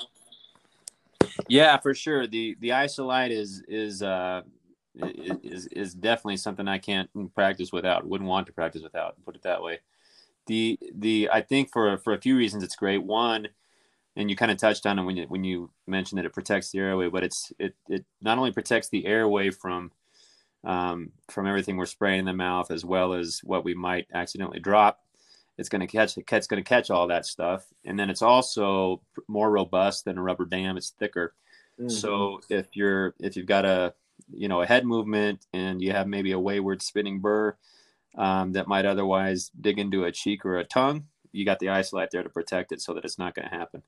Yeah 1.47 1.77
for 1.79 1.95
sure. 1.95 2.27
The 2.27 2.57
the 2.61 2.73
isolite 2.73 3.31
is 3.31 3.63
is 3.69 4.03
uh 4.03 4.43
is 4.95 5.67
is 5.69 5.95
definitely 5.95 6.37
something 6.37 6.67
i 6.67 6.79
can't 6.79 7.09
practice 7.35 7.73
without 7.73 8.07
wouldn't 8.07 8.29
want 8.29 8.47
to 8.47 8.53
practice 8.53 8.83
without 8.83 9.17
put 9.25 9.37
it 9.37 9.43
that 9.43 9.63
way. 9.63 9.81
The 10.47 10.79
the 10.95 11.29
i 11.33 11.41
think 11.43 11.71
for 11.73 11.99
for 11.99 12.13
a 12.15 12.21
few 12.21 12.37
reasons 12.37 12.63
it's 12.63 12.77
great. 12.77 13.03
One 13.03 13.49
and 14.19 14.29
you 14.29 14.37
kind 14.37 14.51
of 14.51 14.59
touched 14.59 14.85
on 14.85 14.99
it 14.99 15.05
when 15.05 15.17
you 15.17 15.25
when 15.29 15.45
you 15.45 15.71
mentioned 15.87 16.19
that 16.19 16.27
it 16.27 16.35
protects 16.35 16.71
the 16.71 16.79
airway 16.79 17.09
but 17.09 17.25
it's 17.25 17.53
it 17.59 17.75
it 17.89 18.05
not 18.21 18.37
only 18.37 18.53
protects 18.53 18.91
the 18.91 19.07
airway 19.07 19.49
from 19.49 19.91
um, 20.65 21.13
from 21.31 21.47
everything 21.47 21.77
we're 21.77 21.87
spraying 21.87 22.21
in 22.21 22.25
the 22.25 22.33
mouth, 22.33 22.71
as 22.71 22.85
well 22.85 23.15
as 23.15 23.41
what 23.45 23.65
we 23.65 23.75
might 23.75 24.07
accidentally 24.13 24.61
drop. 24.61 25.01
It's 25.57 25.69
going 25.69 25.81
to 25.81 25.87
catch 25.87 26.17
it's 26.17 26.47
going 26.47 26.63
to 26.63 26.69
catch 26.69 26.91
all 26.91 27.09
that 27.09 27.27
stuff, 27.27 27.65
and 27.85 27.99
then 27.99 28.11
it's 28.11 28.23
also 28.23 29.03
more 29.27 29.51
robust 29.51 30.05
than 30.05 30.19
a 30.19 30.23
rubber 30.23 30.45
dam. 30.45 30.77
It's 30.77 30.91
thicker, 30.91 31.35
mm-hmm. 31.81 31.89
so 31.89 32.41
if 32.49 32.77
you're 32.77 33.15
if 33.19 33.37
you've 33.37 33.47
got 33.47 33.65
a 33.65 33.95
you 34.33 34.49
know 34.49 34.63
a 34.63 34.67
head 34.67 34.85
movement 34.85 35.47
and 35.53 35.83
you 35.83 35.93
have 35.93 36.07
maybe 36.07 36.33
a 36.33 36.39
wayward 36.39 36.83
spinning 36.83 37.21
burr 37.21 37.57
um, 38.17 38.53
that 38.53 38.69
might 38.69 38.87
otherwise 38.87 39.51
dig 39.61 39.79
into 39.79 40.05
a 40.05 40.13
cheek 40.13 40.45
or 40.45 40.59
a 40.59 40.65
tongue, 40.65 41.07
you 41.33 41.45
got 41.45 41.59
the 41.59 41.71
isolite 41.71 42.11
there 42.13 42.23
to 42.23 42.29
protect 42.29 42.71
it 42.71 42.81
so 42.81 42.95
that 42.95 43.05
it's 43.05 43.19
not 43.19 43.35
going 43.35 43.49
to 43.49 43.57
happen. 43.57 43.83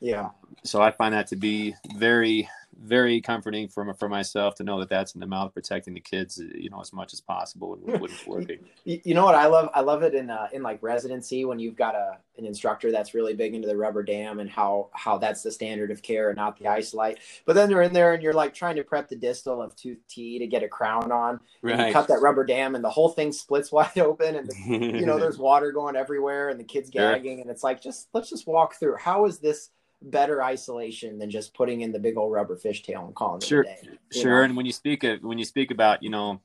Yeah. 0.00 0.30
So 0.64 0.82
I 0.82 0.90
find 0.90 1.14
that 1.14 1.26
to 1.28 1.36
be 1.36 1.74
very 1.96 2.48
very 2.82 3.20
comforting 3.20 3.68
for 3.68 3.92
for 3.94 4.08
myself 4.08 4.54
to 4.56 4.64
know 4.64 4.80
that 4.80 4.88
that's 4.88 5.14
in 5.14 5.20
the 5.20 5.26
mouth 5.26 5.52
protecting 5.52 5.94
the 5.94 6.00
kids 6.00 6.40
you 6.54 6.70
know 6.70 6.80
as 6.80 6.92
much 6.92 7.12
as 7.12 7.20
possible 7.20 7.76
when, 7.76 8.00
when 8.00 8.10
it's 8.10 8.26
working 8.26 8.58
you 8.84 9.14
know 9.14 9.24
what? 9.24 9.34
I 9.34 9.46
love 9.46 9.70
i 9.74 9.80
love 9.80 10.02
it 10.02 10.14
in 10.14 10.30
uh, 10.30 10.48
in 10.52 10.62
like 10.62 10.82
residency 10.82 11.44
when 11.44 11.58
you've 11.58 11.76
got 11.76 11.94
a 11.94 12.18
an 12.36 12.46
instructor 12.46 12.90
that's 12.90 13.14
really 13.14 13.34
big 13.34 13.54
into 13.54 13.68
the 13.68 13.76
rubber 13.76 14.02
dam 14.02 14.40
and 14.40 14.50
how 14.50 14.88
how 14.92 15.18
that's 15.18 15.42
the 15.42 15.50
standard 15.50 15.90
of 15.90 16.02
care 16.02 16.30
and 16.30 16.36
not 16.36 16.58
the 16.58 16.66
isolite 16.66 17.18
but 17.46 17.54
then 17.54 17.68
they're 17.68 17.82
in 17.82 17.92
there 17.92 18.14
and 18.14 18.22
you're 18.22 18.32
like 18.32 18.52
trying 18.52 18.76
to 18.76 18.82
prep 18.82 19.08
the 19.08 19.16
distal 19.16 19.62
of 19.62 19.74
tooth 19.76 19.98
t 20.08 20.38
to 20.38 20.46
get 20.46 20.62
a 20.62 20.68
crown 20.68 21.12
on. 21.12 21.40
Right. 21.62 21.88
you 21.88 21.92
cut 21.92 22.08
that 22.08 22.20
rubber 22.20 22.44
dam 22.44 22.74
and 22.74 22.84
the 22.84 22.90
whole 22.90 23.08
thing 23.08 23.32
splits 23.32 23.72
wide 23.72 23.98
open 23.98 24.36
and 24.36 24.48
the, 24.48 24.98
you 24.98 25.06
know 25.06 25.18
there's 25.20 25.38
water 25.38 25.72
going 25.72 25.96
everywhere 25.96 26.48
and 26.48 26.58
the 26.58 26.64
kids 26.64 26.90
gagging 26.90 27.36
sure. 27.36 27.42
and 27.42 27.50
it's 27.50 27.62
like 27.62 27.80
just 27.80 28.08
let's 28.12 28.30
just 28.30 28.46
walk 28.46 28.74
through. 28.74 28.96
How 28.96 29.24
is 29.26 29.38
this 29.38 29.70
better 30.10 30.42
isolation 30.42 31.18
than 31.18 31.30
just 31.30 31.54
putting 31.54 31.80
in 31.80 31.92
the 31.92 31.98
big 31.98 32.16
old 32.16 32.32
rubber 32.32 32.56
fishtail 32.56 33.06
and 33.06 33.14
calling 33.14 33.40
sure, 33.40 33.62
it 33.62 33.78
a 33.82 33.86
day. 33.86 33.98
Sure. 34.12 34.40
Know? 34.40 34.44
And 34.44 34.56
when 34.56 34.66
you 34.66 34.72
speak 34.72 35.04
of 35.04 35.22
when 35.22 35.38
you 35.38 35.44
speak 35.44 35.70
about, 35.70 36.02
you 36.02 36.10
know, 36.10 36.40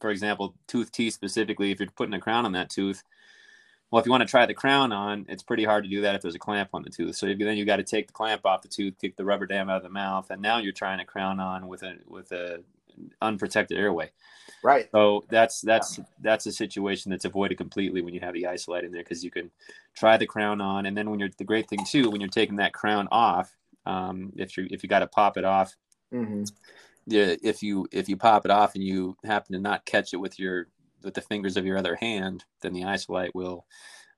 for 0.00 0.10
example, 0.10 0.54
tooth 0.66 0.92
T 0.92 1.10
specifically, 1.10 1.70
if 1.70 1.80
you're 1.80 1.90
putting 1.90 2.14
a 2.14 2.20
crown 2.20 2.46
on 2.46 2.52
that 2.52 2.70
tooth, 2.70 3.02
well, 3.90 4.00
if 4.00 4.06
you 4.06 4.12
want 4.12 4.22
to 4.22 4.28
try 4.28 4.46
the 4.46 4.54
crown 4.54 4.92
on, 4.92 5.26
it's 5.28 5.42
pretty 5.42 5.64
hard 5.64 5.84
to 5.84 5.90
do 5.90 6.00
that 6.02 6.14
if 6.14 6.22
there's 6.22 6.36
a 6.36 6.40
clamp 6.40 6.70
on 6.72 6.82
the 6.82 6.90
tooth. 6.90 7.16
So 7.16 7.26
then 7.26 7.56
you 7.56 7.64
got 7.64 7.76
to 7.76 7.82
take 7.82 8.06
the 8.06 8.12
clamp 8.12 8.46
off 8.46 8.62
the 8.62 8.68
tooth, 8.68 8.94
kick 9.00 9.16
the 9.16 9.24
rubber 9.24 9.46
dam 9.46 9.68
out 9.68 9.78
of 9.78 9.82
the 9.82 9.88
mouth, 9.88 10.30
and 10.30 10.40
now 10.40 10.58
you're 10.58 10.72
trying 10.72 11.00
a 11.00 11.04
crown 11.04 11.40
on 11.40 11.66
with 11.66 11.82
a 11.82 11.96
with 12.06 12.30
a 12.32 12.62
unprotected 13.20 13.78
airway. 13.78 14.10
Right. 14.62 14.88
So 14.92 15.24
that's 15.30 15.60
that's 15.60 15.98
yeah. 15.98 16.04
that's 16.20 16.46
a 16.46 16.52
situation 16.52 17.10
that's 17.10 17.24
avoided 17.24 17.58
completely 17.58 18.02
when 18.02 18.14
you 18.14 18.20
have 18.20 18.34
the 18.34 18.46
isolite 18.46 18.84
in 18.84 18.92
there 18.92 19.02
because 19.02 19.24
you 19.24 19.30
can 19.30 19.50
try 19.96 20.16
the 20.16 20.26
crown 20.26 20.60
on, 20.60 20.86
and 20.86 20.96
then 20.96 21.10
when 21.10 21.18
you're 21.18 21.30
the 21.38 21.44
great 21.44 21.68
thing 21.68 21.84
too 21.84 22.10
when 22.10 22.20
you're 22.20 22.28
taking 22.28 22.56
that 22.56 22.74
crown 22.74 23.08
off, 23.10 23.54
um, 23.86 24.32
if 24.36 24.56
you 24.56 24.66
if 24.70 24.82
you 24.82 24.88
got 24.88 25.00
to 25.00 25.06
pop 25.06 25.36
it 25.36 25.44
off, 25.44 25.74
mm-hmm. 26.12 26.44
yeah, 27.06 27.36
if 27.42 27.62
you 27.62 27.86
if 27.92 28.08
you 28.08 28.16
pop 28.16 28.44
it 28.44 28.50
off 28.50 28.74
and 28.74 28.84
you 28.84 29.16
happen 29.24 29.54
to 29.54 29.60
not 29.60 29.86
catch 29.86 30.12
it 30.12 30.18
with 30.18 30.38
your 30.38 30.66
with 31.02 31.14
the 31.14 31.22
fingers 31.22 31.56
of 31.56 31.64
your 31.64 31.78
other 31.78 31.96
hand, 31.96 32.44
then 32.60 32.74
the 32.74 32.84
isolite 32.84 33.34
will 33.34 33.64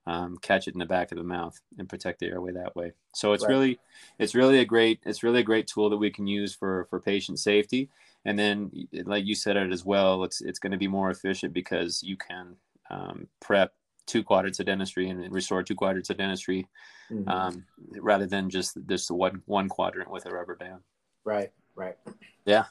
um, 0.05 0.37
catch 0.41 0.67
it 0.67 0.73
in 0.73 0.79
the 0.79 0.85
back 0.85 1.11
of 1.11 1.17
the 1.17 1.23
mouth 1.23 1.59
and 1.77 1.87
protect 1.87 2.19
the 2.19 2.27
airway 2.27 2.51
that 2.51 2.75
way. 2.75 2.91
So 3.13 3.33
it's 3.33 3.43
right. 3.43 3.49
really 3.49 3.79
it's 4.19 4.35
really 4.35 4.59
a 4.59 4.65
great 4.65 4.99
it's 5.05 5.23
really 5.23 5.39
a 5.39 5.43
great 5.43 5.67
tool 5.67 5.89
that 5.89 5.97
we 5.97 6.11
can 6.11 6.27
use 6.27 6.53
for 6.53 6.85
for 6.89 6.99
patient 6.99 7.39
safety 7.39 7.89
and 8.25 8.37
then 8.37 8.71
like 9.05 9.25
you 9.25 9.35
said 9.35 9.57
it 9.57 9.71
as 9.71 9.83
well 9.85 10.23
it's 10.23 10.41
it's 10.41 10.59
going 10.59 10.71
to 10.71 10.77
be 10.77 10.87
more 10.87 11.09
efficient 11.09 11.53
because 11.53 12.01
you 12.03 12.17
can 12.17 12.55
um, 12.89 13.27
prep 13.39 13.73
two 14.05 14.23
quadrants 14.23 14.59
of 14.59 14.65
dentistry 14.65 15.09
and 15.09 15.31
restore 15.31 15.63
two 15.63 15.75
quadrants 15.75 16.09
of 16.09 16.17
dentistry 16.17 16.67
mm-hmm. 17.11 17.27
um, 17.29 17.63
rather 17.99 18.25
than 18.25 18.49
just 18.49 18.77
just 18.87 19.09
one 19.11 19.41
one 19.45 19.69
quadrant 19.69 20.11
with 20.11 20.25
a 20.25 20.29
rubber 20.29 20.55
dam 20.55 20.83
right 21.23 21.51
right. 21.75 21.97
Yeah. 22.45 22.65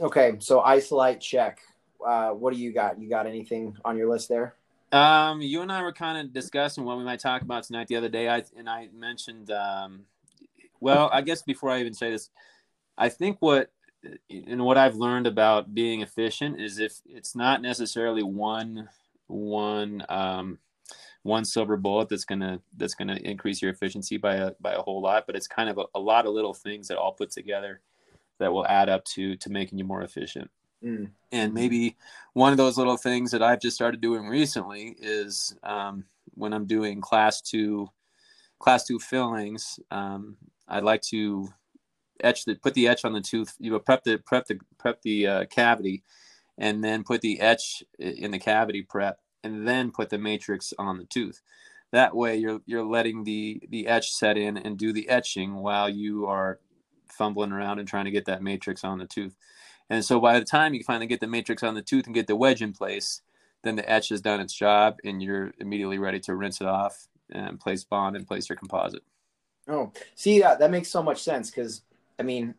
Okay 0.00 0.36
so 0.38 0.60
isolite 0.60 1.20
check. 1.20 1.60
Uh, 2.04 2.30
what 2.30 2.52
do 2.52 2.58
you 2.58 2.72
got? 2.72 3.00
You 3.00 3.08
got 3.08 3.26
anything 3.26 3.76
on 3.84 3.96
your 3.96 4.08
list 4.08 4.28
there? 4.28 4.56
Um, 4.90 5.40
you 5.40 5.62
and 5.62 5.72
I 5.72 5.82
were 5.82 5.92
kind 5.92 6.18
of 6.18 6.32
discussing 6.32 6.84
what 6.84 6.98
we 6.98 7.04
might 7.04 7.20
talk 7.20 7.42
about 7.42 7.64
tonight 7.64 7.88
the 7.88 7.96
other 7.96 8.08
day. 8.08 8.28
I 8.28 8.44
and 8.56 8.68
I 8.68 8.88
mentioned, 8.92 9.50
um, 9.50 10.02
well, 10.80 11.08
I 11.12 11.22
guess 11.22 11.42
before 11.42 11.70
I 11.70 11.80
even 11.80 11.94
say 11.94 12.10
this, 12.10 12.30
I 12.98 13.08
think 13.08 13.38
what 13.40 13.70
and 14.30 14.64
what 14.64 14.78
I've 14.78 14.96
learned 14.96 15.26
about 15.26 15.74
being 15.74 16.02
efficient 16.02 16.60
is 16.60 16.78
if 16.78 17.00
it's 17.06 17.36
not 17.36 17.62
necessarily 17.62 18.22
one 18.22 18.88
one 19.26 20.04
um, 20.08 20.58
one 21.22 21.44
silver 21.44 21.76
bullet 21.76 22.08
that's 22.08 22.24
gonna 22.24 22.60
that's 22.76 22.94
gonna 22.94 23.16
increase 23.16 23.62
your 23.62 23.70
efficiency 23.70 24.16
by 24.16 24.36
a 24.36 24.52
by 24.60 24.72
a 24.72 24.82
whole 24.82 25.00
lot, 25.00 25.24
but 25.26 25.36
it's 25.36 25.46
kind 25.46 25.68
of 25.68 25.78
a, 25.78 25.84
a 25.94 26.00
lot 26.00 26.26
of 26.26 26.32
little 26.32 26.54
things 26.54 26.88
that 26.88 26.98
all 26.98 27.12
put 27.12 27.30
together 27.30 27.80
that 28.38 28.52
will 28.52 28.66
add 28.66 28.88
up 28.88 29.04
to 29.04 29.36
to 29.36 29.50
making 29.50 29.78
you 29.78 29.84
more 29.84 30.02
efficient. 30.02 30.50
Mm. 30.84 31.10
And 31.30 31.54
maybe 31.54 31.96
one 32.32 32.52
of 32.52 32.58
those 32.58 32.76
little 32.76 32.96
things 32.96 33.30
that 33.30 33.42
I've 33.42 33.60
just 33.60 33.76
started 33.76 34.00
doing 34.00 34.26
recently 34.26 34.96
is 35.00 35.54
um, 35.62 36.04
when 36.34 36.52
I'm 36.52 36.66
doing 36.66 37.00
class 37.00 37.40
two 37.40 37.88
class 38.58 38.84
two 38.84 38.98
fillings, 38.98 39.78
um, 39.90 40.36
I'd 40.68 40.84
like 40.84 41.02
to 41.02 41.52
etch 42.20 42.44
the 42.44 42.54
put 42.54 42.74
the 42.74 42.88
etch 42.88 43.04
on 43.04 43.12
the 43.12 43.20
tooth. 43.20 43.54
You 43.58 43.70
know, 43.70 43.78
prep 43.78 44.04
the 44.04 44.18
prep 44.18 44.46
the 44.46 44.58
prep 44.78 45.02
the 45.02 45.26
uh, 45.26 45.44
cavity, 45.46 46.02
and 46.58 46.82
then 46.82 47.04
put 47.04 47.20
the 47.20 47.40
etch 47.40 47.82
in 47.98 48.30
the 48.30 48.38
cavity 48.38 48.82
prep, 48.82 49.18
and 49.44 49.66
then 49.66 49.90
put 49.90 50.10
the 50.10 50.18
matrix 50.18 50.72
on 50.78 50.98
the 50.98 51.04
tooth. 51.04 51.40
That 51.92 52.16
way, 52.16 52.36
you're 52.36 52.60
you're 52.66 52.84
letting 52.84 53.24
the 53.24 53.62
the 53.68 53.86
etch 53.86 54.12
set 54.12 54.36
in 54.36 54.56
and 54.56 54.78
do 54.78 54.92
the 54.92 55.08
etching 55.08 55.56
while 55.56 55.88
you 55.88 56.26
are 56.26 56.58
fumbling 57.08 57.52
around 57.52 57.78
and 57.78 57.86
trying 57.86 58.06
to 58.06 58.10
get 58.10 58.24
that 58.26 58.42
matrix 58.42 58.84
on 58.84 58.98
the 58.98 59.06
tooth. 59.06 59.36
And 59.90 60.04
so 60.04 60.18
by 60.20 60.38
the 60.38 60.44
time 60.44 60.72
you 60.72 60.82
finally 60.82 61.06
get 61.06 61.20
the 61.20 61.26
matrix 61.26 61.62
on 61.62 61.74
the 61.74 61.82
tooth 61.82 62.06
and 62.06 62.14
get 62.14 62.26
the 62.26 62.36
wedge 62.36 62.62
in 62.62 62.72
place, 62.72 63.20
then 63.62 63.76
the 63.76 63.88
etch 63.88 64.08
has 64.08 64.22
done 64.22 64.40
its 64.40 64.54
job 64.54 64.96
and 65.04 65.22
you're 65.22 65.52
immediately 65.58 65.98
ready 65.98 66.18
to 66.20 66.34
rinse 66.34 66.60
it 66.60 66.66
off 66.66 67.08
and 67.30 67.60
place 67.60 67.84
bond 67.84 68.16
and 68.16 68.26
place 68.26 68.48
your 68.48 68.56
composite. 68.56 69.02
Oh, 69.68 69.92
see, 70.14 70.42
uh, 70.42 70.56
that 70.56 70.70
makes 70.70 70.88
so 70.88 71.02
much 71.02 71.22
sense 71.22 71.50
because 71.50 71.82
I 72.22 72.24
mean, 72.24 72.54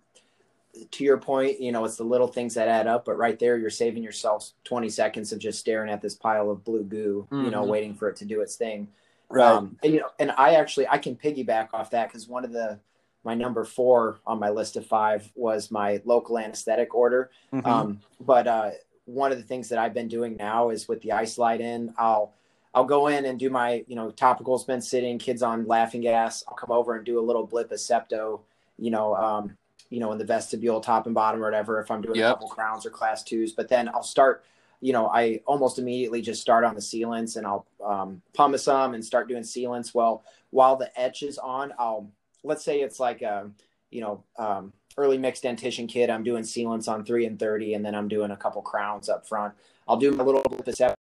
to 0.92 1.04
your 1.06 1.18
point, 1.18 1.62
you 1.62 1.72
know, 1.72 1.86
it's 1.86 1.96
the 1.96 2.04
little 2.04 2.28
things 2.28 2.56
that 2.56 2.68
add 2.68 2.86
up, 2.86 3.06
but 3.06 3.18
right 3.18 3.40
there, 3.40 3.58
you're 3.58 3.70
saving 3.70 4.04
yourself 4.04 4.52
20 4.66 4.90
seconds 4.90 5.32
of 5.32 5.40
just 5.40 5.58
staring 5.58 5.90
at 5.90 6.02
this 6.02 6.16
pile 6.16 6.52
of 6.52 6.66
blue 6.66 6.84
goo, 6.84 7.28
mm-hmm. 7.32 7.46
you 7.46 7.52
know, 7.52 7.62
mm-hmm. 7.62 7.72
waiting 7.72 7.96
for 7.96 8.10
it 8.10 8.18
to 8.18 8.26
do 8.26 8.42
its 8.42 8.56
thing. 8.56 8.90
Right. 9.30 9.46
Um, 9.46 9.78
and, 9.82 9.94
you 9.94 10.02
know, 10.02 10.10
and 10.20 10.32
I 10.32 10.56
actually 10.56 10.88
I 10.90 10.98
can 10.98 11.16
piggyback 11.16 11.70
off 11.74 11.92
that 11.92 12.10
because 12.10 12.28
one 12.28 12.44
of 12.44 12.52
the 12.52 12.78
my 13.24 13.36
number 13.36 13.64
four 13.64 14.20
on 14.28 14.38
my 14.38 14.50
list 14.50 14.76
of 14.76 14.86
five 14.86 15.32
was 15.34 15.72
my 15.72 16.02
local 16.04 16.38
anesthetic 16.38 16.94
order. 16.94 17.32
Mhm. 17.54 17.66
Um, 17.66 18.00
but 18.20 18.48
uh, 18.48 18.72
one 19.06 19.32
of 19.32 19.38
the 19.38 19.44
things 19.46 19.70
that 19.70 19.80
I've 19.80 19.94
been 19.94 20.10
doing 20.10 20.36
now 20.36 20.72
is 20.72 20.90
with 20.90 21.02
the 21.02 21.14
Isolite 21.14 21.62
in, 21.62 21.94
I'll 21.98 22.34
I'll 22.76 22.84
go 22.84 23.08
in 23.08 23.26
and 23.26 23.40
do 23.40 23.50
my 23.50 23.86
you 23.88 23.96
know 23.96 24.12
topical's 24.12 24.66
been 24.66 24.82
sitting, 24.82 25.20
kids 25.20 25.42
on 25.42 25.68
laughing 25.68 26.02
gas. 26.02 26.44
I'll 26.48 26.56
come 26.56 26.72
over 26.72 26.96
and 26.96 27.06
do 27.06 27.20
a 27.20 27.22
little 27.22 27.46
blip 27.46 27.72
of 27.72 27.78
septo, 27.78 28.42
you 28.84 28.92
know, 28.92 29.16
um, 29.16 29.58
you 29.90 30.02
know, 30.02 30.12
in 30.12 30.18
the 30.18 30.26
vestibule, 30.26 30.82
top 30.82 31.06
and 31.06 31.16
bottom 31.16 31.42
or 31.42 31.46
whatever. 31.46 31.80
If 31.80 31.90
I'm 31.90 32.02
doing 32.02 32.18
Yep. 32.18 32.30
a 32.30 32.34
couple 32.34 32.50
crowns 32.50 32.86
or 32.86 32.90
class 32.90 33.24
twos, 33.24 33.54
but 33.54 33.70
then 33.70 33.88
I'll 33.88 34.04
start. 34.04 34.44
You 34.82 34.92
know, 34.92 35.08
I 35.08 35.40
almost 35.46 35.80
immediately 35.80 36.22
just 36.22 36.42
start 36.42 36.66
on 36.66 36.76
the 36.76 36.82
sealants 36.82 37.38
and 37.38 37.48
I'll 37.48 37.66
um, 37.82 38.22
pumice 38.34 38.66
them 38.66 38.94
and 38.94 39.06
start 39.06 39.30
doing 39.30 39.44
sealants. 39.44 39.94
Well, 39.96 40.26
while 40.50 40.76
the 40.76 40.92
etch 41.00 41.24
is 41.24 41.38
on, 41.38 41.72
I'll 41.80 42.12
let's 42.44 42.66
say 42.66 42.82
it's 42.82 43.00
like 43.00 43.22
a 43.22 43.50
you 43.90 44.02
know 44.02 44.24
um, 44.38 44.74
early 44.98 45.18
mixed 45.18 45.44
dentition 45.44 45.88
kid. 45.88 46.10
I'm 46.10 46.24
doing 46.24 46.44
sealants 46.44 46.90
on 46.90 47.06
three 47.06 47.26
and 47.26 47.40
thirty, 47.40 47.76
and 47.76 47.86
then 47.86 47.96
I'm 47.96 48.10
doing 48.10 48.32
a 48.32 48.38
couple 48.38 48.62
crowns 48.62 49.08
up 49.08 49.26
front. 49.26 49.54
I'll 49.88 49.96
do 49.96 50.12
my 50.12 50.26
little 50.26 50.42
blip 50.42 50.68
of 50.68 50.76
septo 50.76 50.96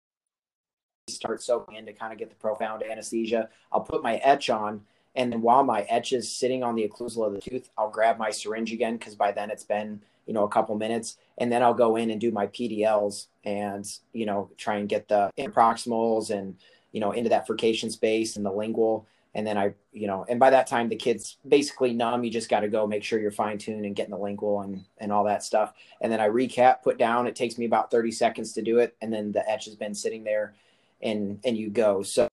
start 1.08 1.42
soaking 1.42 1.74
in 1.76 1.86
to 1.86 1.92
kind 1.92 2.12
of 2.12 2.18
get 2.18 2.30
the 2.30 2.36
profound 2.36 2.82
anesthesia. 2.82 3.48
I'll 3.72 3.80
put 3.80 4.02
my 4.02 4.16
etch 4.16 4.50
on, 4.50 4.82
and 5.14 5.32
then 5.32 5.42
while 5.42 5.64
my 5.64 5.82
etch 5.82 6.12
is 6.12 6.30
sitting 6.30 6.62
on 6.62 6.74
the 6.74 6.88
occlusal 6.88 7.26
of 7.26 7.34
the 7.34 7.40
tooth, 7.40 7.68
I'll 7.76 7.90
grab 7.90 8.18
my 8.18 8.30
syringe 8.30 8.72
again 8.72 8.96
because 8.96 9.14
by 9.14 9.32
then 9.32 9.50
it's 9.50 9.64
been 9.64 10.00
you 10.26 10.34
know 10.34 10.44
a 10.44 10.48
couple 10.48 10.76
minutes, 10.76 11.18
and 11.38 11.50
then 11.52 11.62
I'll 11.62 11.74
go 11.74 11.96
in 11.96 12.10
and 12.10 12.20
do 12.20 12.30
my 12.30 12.46
PDLs 12.46 13.26
and 13.44 13.86
you 14.12 14.26
know 14.26 14.50
try 14.56 14.76
and 14.76 14.88
get 14.88 15.08
the 15.08 15.30
proximals 15.52 16.30
and 16.30 16.56
you 16.92 17.00
know 17.00 17.12
into 17.12 17.30
that 17.30 17.46
furcation 17.46 17.90
space 17.90 18.36
and 18.36 18.44
the 18.44 18.52
lingual. 18.52 19.06
And 19.34 19.46
then 19.46 19.56
I, 19.56 19.72
you 19.94 20.06
know, 20.06 20.26
and 20.28 20.38
by 20.38 20.50
that 20.50 20.66
time 20.66 20.90
the 20.90 20.96
kid's 20.96 21.38
basically 21.48 21.94
numb. 21.94 22.22
You 22.22 22.30
just 22.30 22.50
got 22.50 22.60
to 22.60 22.68
go 22.68 22.86
make 22.86 23.02
sure 23.02 23.18
you're 23.18 23.30
fine 23.30 23.56
tuned 23.56 23.86
and 23.86 23.96
getting 23.96 24.10
the 24.10 24.18
lingual 24.18 24.60
and 24.60 24.84
and 24.98 25.10
all 25.10 25.24
that 25.24 25.42
stuff. 25.42 25.72
And 26.02 26.12
then 26.12 26.20
I 26.20 26.28
recap, 26.28 26.82
put 26.82 26.98
down. 26.98 27.26
It 27.26 27.34
takes 27.34 27.56
me 27.56 27.64
about 27.64 27.90
30 27.90 28.12
seconds 28.12 28.52
to 28.54 28.62
do 28.62 28.78
it, 28.78 28.94
and 29.00 29.10
then 29.12 29.32
the 29.32 29.48
etch 29.48 29.64
has 29.64 29.74
been 29.74 29.94
sitting 29.94 30.24
there 30.24 30.54
and 31.02 31.40
and 31.44 31.56
you 31.56 31.68
go 31.68 32.02
so 32.02 32.28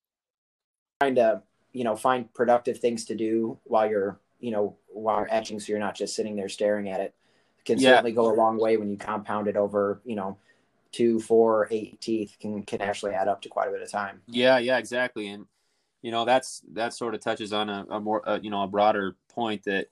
trying 1.01 1.15
to 1.15 1.41
you 1.73 1.83
know 1.83 1.95
find 1.95 2.33
productive 2.33 2.79
things 2.79 3.05
to 3.05 3.15
do 3.15 3.57
while 3.65 3.89
you're 3.89 4.19
you 4.39 4.51
know 4.51 4.75
while 4.87 5.19
you're 5.19 5.33
etching 5.33 5.59
so 5.59 5.71
you're 5.71 5.79
not 5.79 5.95
just 5.95 6.15
sitting 6.15 6.35
there 6.35 6.49
staring 6.49 6.89
at 6.89 6.99
it 6.99 7.13
can 7.65 7.77
Yeah. 7.79 7.91
certainly 7.91 8.11
go 8.11 8.31
a 8.31 8.33
long 8.33 8.59
way 8.59 8.77
when 8.77 8.89
you 8.89 8.97
compound 8.97 9.47
it 9.47 9.55
over 9.55 10.01
you 10.05 10.15
know 10.15 10.37
two 10.91 11.19
four 11.19 11.67
eight 11.71 12.01
teeth 12.01 12.35
can 12.39 12.63
can 12.63 12.81
actually 12.81 13.13
add 13.13 13.27
up 13.27 13.41
to 13.43 13.49
quite 13.49 13.67
a 13.67 13.71
bit 13.71 13.81
of 13.81 13.91
time 13.91 14.21
Yeah, 14.27 14.57
yeah, 14.57 14.77
exactly. 14.77 15.27
And 15.27 15.45
you 16.01 16.11
know, 16.11 16.23
that's 16.23 16.61
that 16.73 16.93
sort 16.93 17.13
of 17.13 17.19
touches 17.21 17.51
on 17.51 17.69
a, 17.69 17.85
a 17.89 17.99
more 17.99 18.27
uh, 18.27 18.39
you 18.41 18.49
know 18.49 18.63
a 18.63 18.67
broader 18.67 19.17
point 19.29 19.63
that 19.65 19.87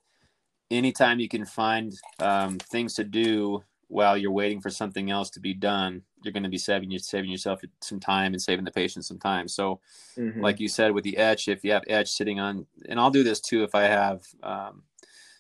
anytime 0.72 1.20
you 1.20 1.28
can 1.28 1.46
find 1.46 1.94
um, 2.20 2.58
things 2.58 2.94
to 2.96 3.04
do 3.04 3.64
while 3.90 4.18
you're 4.18 4.32
waiting 4.32 4.62
for 4.62 4.70
something 4.70 5.12
else 5.12 5.30
to 5.32 5.40
be 5.40 5.54
done, 5.54 6.02
you're 6.28 6.34
going 6.34 6.44
to 6.44 6.50
be 6.50 6.58
saving 6.60 6.92
you 6.92 7.00
saving 7.00 7.32
yourself 7.32 7.62
some 7.82 8.00
time 8.00 8.34
and 8.34 8.42
saving 8.42 8.66
the 8.66 8.72
patient 8.72 9.06
some 9.06 9.18
time. 9.18 9.48
So, 9.48 9.80
Mhm. 10.16 10.42
like 10.44 10.60
you 10.60 10.68
said 10.68 10.92
with 10.92 11.06
the 11.06 11.18
etch, 11.18 11.48
if 11.48 11.64
you 11.64 11.72
have 11.72 11.84
etch 11.88 12.10
sitting 12.12 12.40
on, 12.40 12.68
and 12.88 13.00
I'll 13.00 13.10
do 13.10 13.24
this 13.24 13.40
too 13.40 13.64
if 13.64 13.74
I 13.74 13.84
have. 13.84 14.28
Um, 14.44 14.84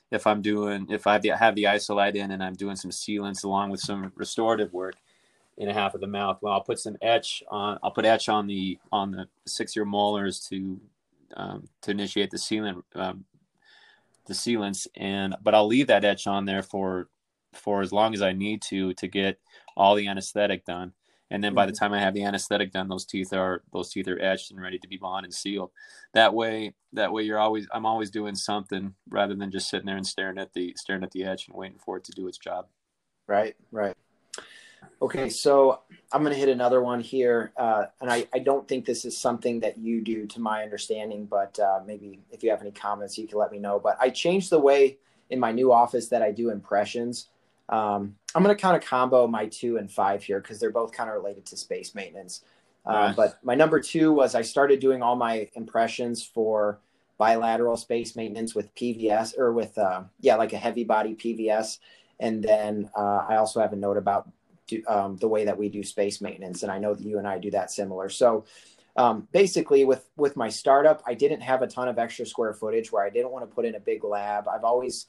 if 0.09 0.25
I'm 0.25 0.41
doing, 0.41 0.87
if 0.89 1.05
I 1.05 1.13
have 1.13 1.21
the, 1.21 1.29
have 1.31 1.55
the 1.55 1.67
isolite 1.67 2.15
in 2.15 2.31
and 2.31 2.41
I'm 2.41 2.53
doing 2.53 2.77
some 2.77 2.91
sealants 2.91 3.43
along 3.43 3.71
with 3.71 3.81
some 3.81 4.13
restorative 4.15 4.71
work, 4.71 4.95
in 5.57 5.69
a 5.69 5.73
half 5.73 5.95
of 5.95 6.01
the 6.01 6.07
mouth. 6.07 6.37
Well, 6.41 6.53
I'll 6.53 6.61
put 6.61 6.79
some 6.79 6.97
etch 7.01 7.43
on. 7.49 7.79
I'll 7.83 7.91
put 7.91 8.05
etch 8.05 8.29
on 8.29 8.47
the 8.47 8.77
on 8.91 9.11
the 9.11 9.27
six 9.45 9.75
year 9.75 9.85
molars 9.85 10.39
to 10.49 10.79
um, 11.35 11.67
to 11.81 11.91
initiate 11.91 12.31
the 12.31 12.37
sealant 12.37 12.83
um, 12.95 13.25
the 14.27 14.33
sealants, 14.33 14.87
and 14.95 15.35
but 15.41 15.55
I'll 15.55 15.67
leave 15.67 15.87
that 15.87 16.05
etch 16.05 16.27
on 16.27 16.45
there 16.45 16.63
for 16.63 17.09
for 17.53 17.81
as 17.81 17.91
long 17.91 18.13
as 18.13 18.21
I 18.21 18.33
need 18.33 18.61
to 18.63 18.93
to 18.93 19.07
get 19.07 19.39
all 19.77 19.95
the 19.95 20.07
anesthetic 20.07 20.65
done. 20.65 20.91
And 21.29 21.43
then 21.43 21.53
by 21.53 21.65
the 21.65 21.73
time 21.73 21.93
I 21.93 21.99
have 21.99 22.13
the 22.13 22.23
anesthetic 22.23 22.71
done, 22.71 22.87
those 22.87 23.05
teeth 23.05 23.33
are 23.33 23.61
those 23.73 23.91
teeth 23.91 24.07
are 24.07 24.19
etched 24.19 24.51
and 24.51 24.61
ready 24.61 24.79
to 24.79 24.87
be 24.87 24.97
bonded 24.97 25.27
and 25.27 25.33
sealed. 25.33 25.71
That 26.13 26.33
way, 26.33 26.73
that 26.93 27.11
way 27.11 27.23
you're 27.23 27.39
always 27.39 27.67
I'm 27.73 27.85
always 27.85 28.09
doing 28.09 28.35
something 28.35 28.93
rather 29.09 29.35
than 29.35 29.51
just 29.51 29.69
sitting 29.69 29.85
there 29.85 29.97
and 29.97 30.07
staring 30.07 30.37
at 30.37 30.53
the 30.53 30.73
staring 30.77 31.03
at 31.03 31.11
the 31.11 31.25
etch 31.25 31.47
and 31.47 31.57
waiting 31.57 31.79
for 31.79 31.97
it 31.97 32.05
to 32.05 32.13
do 32.13 32.27
its 32.27 32.37
job. 32.37 32.67
Right, 33.27 33.55
right. 33.71 33.95
Okay, 35.01 35.29
so 35.29 35.81
I'm 36.11 36.21
going 36.23 36.33
to 36.33 36.39
hit 36.39 36.49
another 36.49 36.81
one 36.81 37.01
here. 37.01 37.51
Uh, 37.57 37.85
and 37.99 38.09
I, 38.09 38.25
I 38.33 38.39
don't 38.39 38.67
think 38.67 38.85
this 38.85 39.05
is 39.05 39.17
something 39.17 39.59
that 39.59 39.77
you 39.77 40.01
do 40.01 40.25
to 40.27 40.39
my 40.39 40.63
understanding, 40.63 41.25
but 41.25 41.59
uh, 41.59 41.81
maybe 41.85 42.19
if 42.31 42.41
you 42.41 42.49
have 42.49 42.61
any 42.61 42.71
comments, 42.71 43.17
you 43.17 43.27
can 43.27 43.37
let 43.37 43.51
me 43.51 43.59
know. 43.59 43.79
But 43.79 43.97
I 43.99 44.09
changed 44.09 44.49
the 44.49 44.59
way 44.59 44.97
in 45.29 45.39
my 45.39 45.51
new 45.51 45.71
office 45.71 46.07
that 46.09 46.21
I 46.21 46.31
do 46.31 46.49
impressions. 46.49 47.27
Um, 47.69 48.15
I'm 48.37 48.43
going 48.43 48.55
to 48.55 48.61
kind 48.61 48.77
of 48.77 48.87
combo 48.87 49.25
my 49.25 49.47
two 49.47 49.77
and 49.77 49.91
five 49.91 50.21
here 50.23 50.39
because 50.39 50.59
they're 50.59 50.69
both 50.69 50.91
kind 50.91 51.09
of 51.09 51.15
related 51.15 51.43
to 51.47 51.57
space 51.57 51.95
maintenance. 51.95 52.43
Uh, 52.85 52.91
Right. 52.91 53.15
But 53.15 53.43
my 53.43 53.55
number 53.55 53.79
two 53.79 54.13
was 54.13 54.35
I 54.35 54.43
started 54.43 54.79
doing 54.79 55.01
all 55.01 55.15
my 55.15 55.49
impressions 55.55 56.23
for 56.23 56.79
bilateral 57.17 57.75
space 57.77 58.15
maintenance 58.15 58.53
with 58.53 58.73
PVS 58.75 59.37
or 59.39 59.53
with, 59.53 59.75
uh, 59.79 60.03
yeah, 60.21 60.35
like 60.35 60.53
a 60.53 60.57
heavy 60.57 60.83
body 60.83 61.15
PVS. 61.15 61.79
And 62.19 62.43
then 62.43 62.91
uh, 62.95 63.25
I 63.27 63.37
also 63.37 63.59
have 63.59 63.73
a 63.73 63.75
note 63.75 63.97
about 63.97 64.29
do, 64.67 64.83
um, 64.87 65.17
the 65.17 65.27
way 65.27 65.45
that 65.45 65.57
we 65.57 65.67
do 65.67 65.81
space 65.81 66.21
maintenance, 66.21 66.61
and 66.61 66.71
I 66.71 66.77
know 66.77 66.93
that 66.93 67.03
you 67.03 67.17
and 67.17 67.27
I 67.27 67.39
do 67.39 67.49
that 67.51 67.71
similar. 67.71 68.07
So 68.07 68.45
um, 68.95 69.27
basically, 69.31 69.83
with 69.83 70.07
with 70.15 70.35
my 70.35 70.49
startup, 70.49 71.01
I 71.07 71.13
didn't 71.13 71.41
have 71.41 71.61
a 71.63 71.67
ton 71.67 71.87
of 71.87 71.97
extra 71.97 72.25
square 72.25 72.53
footage 72.53 72.91
where 72.91 73.03
I 73.03 73.09
didn't 73.09 73.31
want 73.31 73.49
to 73.49 73.55
put 73.55 73.65
in 73.65 73.75
a 73.75 73.79
big 73.79 74.03
lab. 74.03 74.47
I've 74.47 74.63
always 74.63 75.07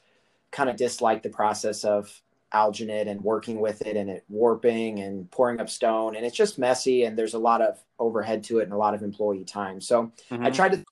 kind 0.51 0.71
of 0.71 0.77
disliked 0.77 1.25
the 1.25 1.31
process 1.31 1.85
of 1.85 2.23
alginate 2.55 3.09
and 3.09 3.21
working 3.21 3.61
with 3.61 3.83
it 3.87 3.97
and 3.97 4.09
it 4.09 4.25
warping 4.29 5.01
and 5.01 5.31
pouring 5.31 5.61
up 5.61 5.69
stone 5.69 6.17
and 6.17 6.25
it's 6.25 6.37
just 6.37 6.59
messy 6.59 7.05
and 7.05 7.19
there's 7.19 7.35
a 7.35 7.39
lot 7.39 7.61
of 7.61 7.79
overhead 7.99 8.43
to 8.43 8.59
it 8.59 8.63
and 8.63 8.73
a 8.73 8.77
lot 8.77 8.95
of 8.95 9.03
employee 9.03 9.45
time 9.45 9.81
so 9.81 10.11
I 10.31 10.35
mm-hmm. 10.35 10.53
tried 10.53 10.73
to, 10.73 10.79
you 10.79 10.85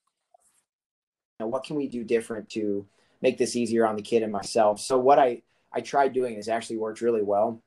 know, 1.41 1.47
what 1.49 1.65
can 1.65 1.77
we 1.77 1.89
do 1.89 2.05
different 2.05 2.49
to 2.51 2.87
make 3.23 3.39
this 3.39 3.57
easier 3.57 3.87
on 3.87 3.97
the 3.97 4.03
kid 4.03 4.23
and 4.23 4.33
myself? 4.33 4.81
So 4.81 4.99
what 4.99 5.19
I 5.19 5.43
I 5.73 5.81
tried 5.81 6.13
doing 6.13 6.37
is 6.37 6.49
actually 6.49 6.79
worked 6.79 7.01
really 7.01 7.23
well. 7.23 7.61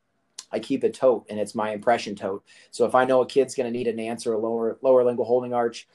I 0.52 0.60
keep 0.60 0.84
a 0.84 0.90
tote, 0.90 1.28
and 1.30 1.40
it's 1.40 1.54
my 1.54 1.72
impression 1.72 2.16
tote. 2.16 2.44
So 2.72 2.86
if 2.86 2.96
I 2.96 3.06
know 3.06 3.22
a 3.22 3.28
kid's 3.28 3.54
going 3.54 3.72
to 3.72 3.78
need 3.78 3.88
an 3.88 4.00
answer, 4.00 4.34
a 4.34 4.40
lower 4.40 4.80
lower 4.82 5.04
lingual 5.04 5.26
holding 5.26 5.54
arch, 5.54 5.88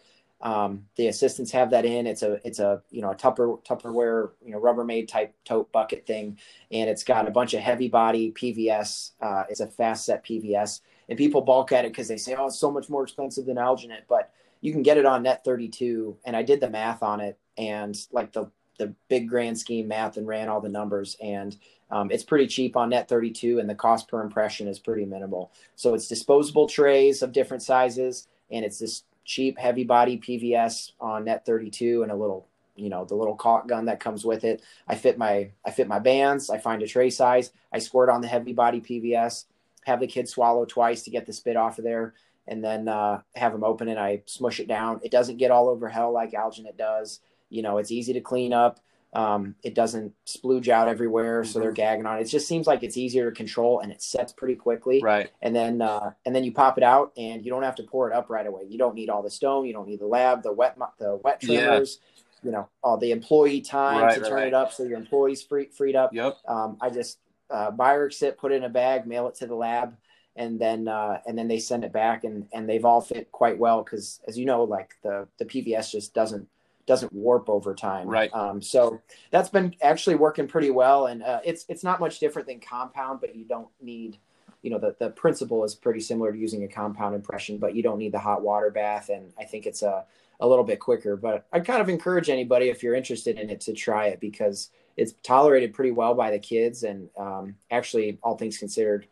um, 0.44 0.86
the 0.96 1.08
assistants 1.08 1.50
have 1.50 1.70
that 1.70 1.84
in. 1.84 2.06
It's 2.06 2.22
a 2.22 2.38
it's 2.46 2.60
a 2.60 2.82
you 2.90 3.02
know 3.02 3.10
a 3.10 3.14
Tupper 3.16 3.56
Tupperware 3.64 4.30
you 4.44 4.52
know 4.52 4.60
Rubbermaid 4.60 5.08
type 5.08 5.34
tote 5.44 5.72
bucket 5.72 6.06
thing, 6.06 6.38
and 6.70 6.88
it's 6.88 7.02
got 7.02 7.26
a 7.26 7.30
bunch 7.30 7.54
of 7.54 7.60
heavy 7.60 7.88
body 7.88 8.30
PVS. 8.32 9.12
Uh, 9.20 9.44
it's 9.48 9.60
a 9.60 9.66
fast 9.66 10.04
set 10.04 10.24
PVS, 10.24 10.80
and 11.08 11.18
people 11.18 11.40
balk 11.40 11.72
at 11.72 11.84
it 11.84 11.92
because 11.92 12.08
they 12.08 12.18
say, 12.18 12.34
oh, 12.34 12.46
it's 12.46 12.58
so 12.58 12.70
much 12.70 12.88
more 12.88 13.02
expensive 13.02 13.46
than 13.46 13.56
alginate, 13.56 14.02
but 14.08 14.30
you 14.60 14.70
can 14.72 14.82
get 14.82 14.96
it 14.96 15.04
on 15.04 15.22
net 15.22 15.44
32 15.44 16.16
and 16.24 16.34
i 16.34 16.42
did 16.42 16.58
the 16.58 16.70
math 16.70 17.02
on 17.02 17.20
it 17.20 17.38
and 17.58 18.06
like 18.12 18.32
the 18.32 18.50
the 18.78 18.94
big 19.08 19.28
grand 19.28 19.58
scheme 19.58 19.88
math 19.88 20.16
and 20.16 20.26
ran 20.26 20.48
all 20.48 20.60
the 20.60 20.68
numbers. 20.68 21.16
And 21.22 21.56
um, 21.90 22.10
it's 22.10 22.24
pretty 22.24 22.46
cheap 22.46 22.76
on 22.76 22.90
net 22.90 23.08
32 23.08 23.58
and 23.58 23.68
the 23.68 23.74
cost 23.74 24.08
per 24.08 24.20
impression 24.20 24.68
is 24.68 24.78
pretty 24.78 25.04
minimal. 25.04 25.52
So 25.76 25.94
it's 25.94 26.08
disposable 26.08 26.68
trays 26.68 27.22
of 27.22 27.32
different 27.32 27.62
sizes 27.62 28.28
and 28.50 28.64
it's 28.64 28.78
this 28.78 29.04
cheap 29.24 29.58
heavy 29.58 29.84
body 29.84 30.18
pvs 30.18 30.92
on 31.00 31.24
net 31.24 31.44
32 31.46 32.02
and 32.02 32.12
a 32.12 32.16
little 32.16 32.46
you 32.76 32.88
know 32.88 33.04
the 33.04 33.14
little 33.14 33.36
caulk 33.36 33.68
gun 33.68 33.86
that 33.86 34.00
comes 34.00 34.24
with 34.24 34.44
it 34.44 34.62
i 34.88 34.94
fit 34.94 35.16
my 35.16 35.50
i 35.64 35.70
fit 35.70 35.88
my 35.88 35.98
bands 35.98 36.50
i 36.50 36.58
find 36.58 36.82
a 36.82 36.86
tray 36.86 37.08
size 37.10 37.52
i 37.72 37.78
squirt 37.78 38.08
on 38.08 38.20
the 38.20 38.28
heavy 38.28 38.52
body 38.52 38.80
pvs 38.80 39.44
have 39.84 40.00
the 40.00 40.06
kid 40.06 40.28
swallow 40.28 40.64
twice 40.64 41.02
to 41.02 41.10
get 41.10 41.26
the 41.26 41.32
spit 41.32 41.56
off 41.56 41.78
of 41.78 41.84
there 41.84 42.14
and 42.46 42.62
then 42.62 42.88
uh, 42.88 43.20
have 43.34 43.52
them 43.52 43.64
open 43.64 43.88
and 43.88 43.98
I 43.98 44.22
smush 44.26 44.60
it 44.60 44.68
down. 44.68 45.00
It 45.02 45.10
doesn't 45.10 45.38
get 45.38 45.50
all 45.50 45.68
over 45.68 45.88
hell 45.88 46.12
like 46.12 46.32
alginate 46.32 46.76
does. 46.76 47.20
You 47.48 47.62
know, 47.62 47.78
it's 47.78 47.90
easy 47.90 48.12
to 48.14 48.20
clean 48.20 48.52
up. 48.52 48.80
Um, 49.14 49.54
it 49.62 49.74
doesn't 49.74 50.12
splooge 50.26 50.68
out 50.68 50.88
everywhere, 50.88 51.44
so 51.44 51.60
they're 51.60 51.70
gagging 51.72 52.04
on 52.04 52.18
it. 52.18 52.22
It 52.22 52.28
just 52.30 52.48
seems 52.48 52.66
like 52.66 52.82
it's 52.82 52.96
easier 52.96 53.30
to 53.30 53.36
control 53.36 53.78
and 53.80 53.92
it 53.92 54.02
sets 54.02 54.32
pretty 54.32 54.56
quickly. 54.56 55.00
Right. 55.02 55.30
And 55.40 55.54
then 55.54 55.80
uh, 55.80 56.12
and 56.26 56.34
then 56.34 56.42
you 56.44 56.52
pop 56.52 56.78
it 56.78 56.84
out 56.84 57.12
and 57.16 57.44
you 57.44 57.50
don't 57.50 57.62
have 57.62 57.76
to 57.76 57.84
pour 57.84 58.10
it 58.10 58.14
up 58.14 58.28
right 58.28 58.46
away. 58.46 58.62
You 58.68 58.76
don't 58.78 58.94
need 58.94 59.10
all 59.10 59.22
the 59.22 59.30
stone. 59.30 59.66
You 59.66 59.72
don't 59.72 59.86
need 59.86 60.00
the 60.00 60.06
lab, 60.06 60.42
the 60.42 60.52
wet 60.52 60.76
the 60.98 61.20
wet 61.22 61.40
trimmers. 61.40 61.98
Yeah. 62.00 62.10
You 62.46 62.52
know, 62.52 62.68
all 62.82 62.98
the 62.98 63.10
employee 63.12 63.62
time 63.62 64.02
Right, 64.02 64.14
to 64.16 64.20
turn 64.20 64.32
right. 64.34 64.46
it 64.48 64.54
up 64.54 64.70
so 64.72 64.82
your 64.82 64.98
employees 64.98 65.42
free, 65.42 65.68
freed 65.72 65.96
up 65.96 66.10
Yep. 66.12 66.36
um, 66.46 66.76
I 66.80 66.90
just 66.90 67.18
uh, 67.50 67.70
Birex 67.70 68.22
it, 68.22 68.36
put 68.36 68.52
it 68.52 68.56
in 68.56 68.64
a 68.64 68.68
bag, 68.68 69.06
mail 69.06 69.28
it 69.28 69.34
to 69.36 69.46
the 69.46 69.54
lab, 69.54 69.96
and 70.36 70.58
then 70.60 70.88
uh, 70.88 71.20
and 71.26 71.38
then 71.38 71.48
they 71.48 71.58
send 71.58 71.84
it 71.84 71.92
back, 71.92 72.24
and 72.24 72.46
and 72.52 72.68
they've 72.68 72.84
all 72.84 73.00
fit 73.00 73.30
quite 73.32 73.58
well 73.58 73.82
because, 73.82 74.20
as 74.26 74.36
you 74.36 74.44
know, 74.44 74.64
like 74.64 74.96
the 75.02 75.26
the 75.38 75.44
PVS 75.44 75.90
just 75.90 76.12
doesn't 76.14 76.48
doesn't 76.86 77.12
warp 77.12 77.48
over 77.48 77.74
time. 77.74 78.08
Right. 78.08 78.32
Um, 78.34 78.60
so 78.60 79.00
that's 79.30 79.48
been 79.48 79.74
actually 79.82 80.16
working 80.16 80.46
pretty 80.46 80.70
well, 80.70 81.06
and 81.06 81.22
uh, 81.22 81.40
it's 81.44 81.64
it's 81.68 81.84
not 81.84 82.00
much 82.00 82.18
different 82.18 82.48
than 82.48 82.60
compound, 82.60 83.20
but 83.20 83.34
you 83.34 83.44
don't 83.44 83.68
need. 83.80 84.18
You 84.62 84.70
know 84.70 84.78
the, 84.78 84.96
the 84.98 85.10
principle 85.10 85.62
is 85.64 85.74
pretty 85.74 86.00
similar 86.00 86.32
to 86.32 86.38
using 86.38 86.64
a 86.64 86.68
compound 86.68 87.14
impression, 87.14 87.58
but 87.58 87.74
you 87.74 87.82
don't 87.82 87.98
need 87.98 88.12
the 88.12 88.18
hot 88.18 88.42
water 88.42 88.70
bath, 88.70 89.10
and 89.10 89.32
I 89.38 89.44
think 89.44 89.66
it's 89.66 89.82
a, 89.82 90.04
a 90.40 90.46
little 90.46 90.64
bit 90.64 90.80
quicker. 90.80 91.16
But 91.16 91.46
I 91.52 91.60
kind 91.60 91.82
of 91.82 91.90
encourage 91.90 92.30
anybody 92.30 92.70
if 92.70 92.82
you're 92.82 92.94
interested 92.94 93.38
in 93.38 93.50
it 93.50 93.60
to 93.62 93.74
try 93.74 94.06
it 94.06 94.20
because 94.20 94.70
it's 94.96 95.14
tolerated 95.22 95.74
pretty 95.74 95.90
well 95.90 96.14
by 96.14 96.30
the 96.30 96.38
kids, 96.38 96.82
and 96.82 97.10
um, 97.18 97.56
actually, 97.70 98.18
all 98.22 98.36
things 98.36 98.56
considered, 98.56 99.06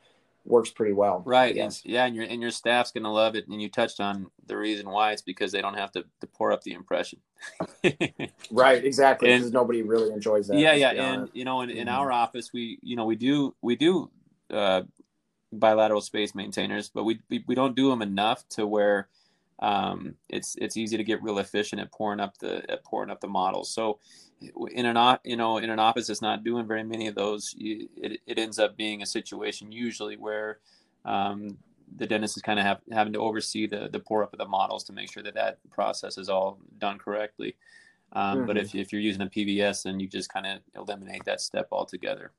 works 0.45 0.71
pretty 0.71 0.93
well. 0.93 1.23
Right. 1.25 1.57
And, 1.57 1.79
yeah, 1.85 2.05
and 2.05 2.15
your 2.17 2.25
and 2.25 2.41
your 2.43 2.51
staff's 2.51 2.91
gonna 2.91 3.13
love 3.13 3.37
it. 3.37 3.47
And 3.49 3.61
you 3.61 3.69
touched 3.69 4.01
on 4.01 4.31
the 4.47 4.57
reason 4.57 4.89
why 4.89 5.13
it's 5.13 5.23
because 5.23 5.53
they 5.53 5.63
don't 5.63 5.77
have 5.77 5.93
to, 5.93 6.05
to 6.21 6.27
pour 6.27 6.53
up 6.53 6.63
the 6.63 6.73
impression. 6.73 7.21
right. 8.51 8.85
Exactly. 8.85 9.35
Because 9.35 9.53
nobody 9.53 9.83
really 9.83 10.13
enjoys 10.13 10.49
that. 10.49 10.59
Yeah, 10.59 10.75
yeah. 10.75 10.91
And 10.91 11.31
you 11.33 11.45
know, 11.45 11.61
in, 11.63 11.71
in 11.71 11.87
mm-hmm. 11.87 11.97
our 11.97 12.13
office, 12.13 12.53
we 12.53 12.79
you 12.83 12.97
know 12.97 13.05
we 13.05 13.17
do 13.17 13.55
we 13.63 13.77
do 13.77 14.11
uh, 14.51 14.83
bilateral 15.53 16.01
space 16.01 16.35
maintainers, 16.35 16.91
but 16.91 17.05
we, 17.05 17.21
we 17.29 17.45
we 17.47 17.55
don't 17.55 17.77
do 17.77 17.91
them 17.91 18.03
enough 18.03 18.47
to 18.51 18.67
where 18.67 19.09
um, 19.61 20.17
it's 20.29 20.57
it's 20.57 20.77
easy 20.77 20.97
to 20.97 21.05
get 21.05 21.23
real 21.23 21.39
efficient 21.39 21.81
at 21.81 21.93
pouring 21.93 22.21
up 22.21 22.39
the 22.39 22.69
at 22.71 22.85
pouring 22.85 23.11
up 23.11 23.21
the 23.21 23.29
models. 23.29 23.73
So 23.73 24.01
in 24.73 24.87
an 24.87 25.19
you 25.25 25.37
know 25.37 25.59
in 25.59 25.71
an 25.71 25.79
office 25.79 26.07
that's 26.07 26.23
not 26.23 26.45
doing 26.45 26.67
very 26.67 26.85
many 26.85 27.07
of 27.07 27.15
those, 27.15 27.55
you, 27.57 27.89
it 27.97 28.21
it 28.27 28.39
ends 28.39 28.59
up 28.59 28.77
being 28.77 29.03
a 29.03 29.07
situation 29.07 29.73
usually 29.73 30.17
where 30.17 30.59
um, 31.05 31.59
the 31.97 32.07
dentist 32.07 32.37
is 32.37 32.43
kind 32.43 32.59
of 32.59 32.65
have, 32.65 32.81
having 32.91 33.13
to 33.13 33.19
oversee 33.19 33.67
the 33.67 33.89
the 33.91 34.01
pour 34.01 34.23
up 34.23 34.33
of 34.33 34.39
the 34.39 34.47
models 34.47 34.85
to 34.85 34.93
make 34.93 35.13
sure 35.13 35.23
that 35.23 35.35
that 35.35 35.59
process 35.71 36.19
is 36.19 36.29
all 36.29 36.59
done 36.79 36.99
correctly. 36.99 37.57
Um, 38.13 38.39
mm-hmm. 38.39 38.47
But 38.47 38.59
if 38.59 38.75
if 38.75 38.93
you're 38.93 39.01
using 39.01 39.23
a 39.23 39.27
PVS, 39.27 39.85
then 39.85 40.01
you 40.01 40.09
just 40.09 40.33
kind 40.33 40.47
of 40.47 40.59
eliminate 40.75 41.25
that 41.25 41.41
step 41.41 41.69
altogether. 41.73 42.33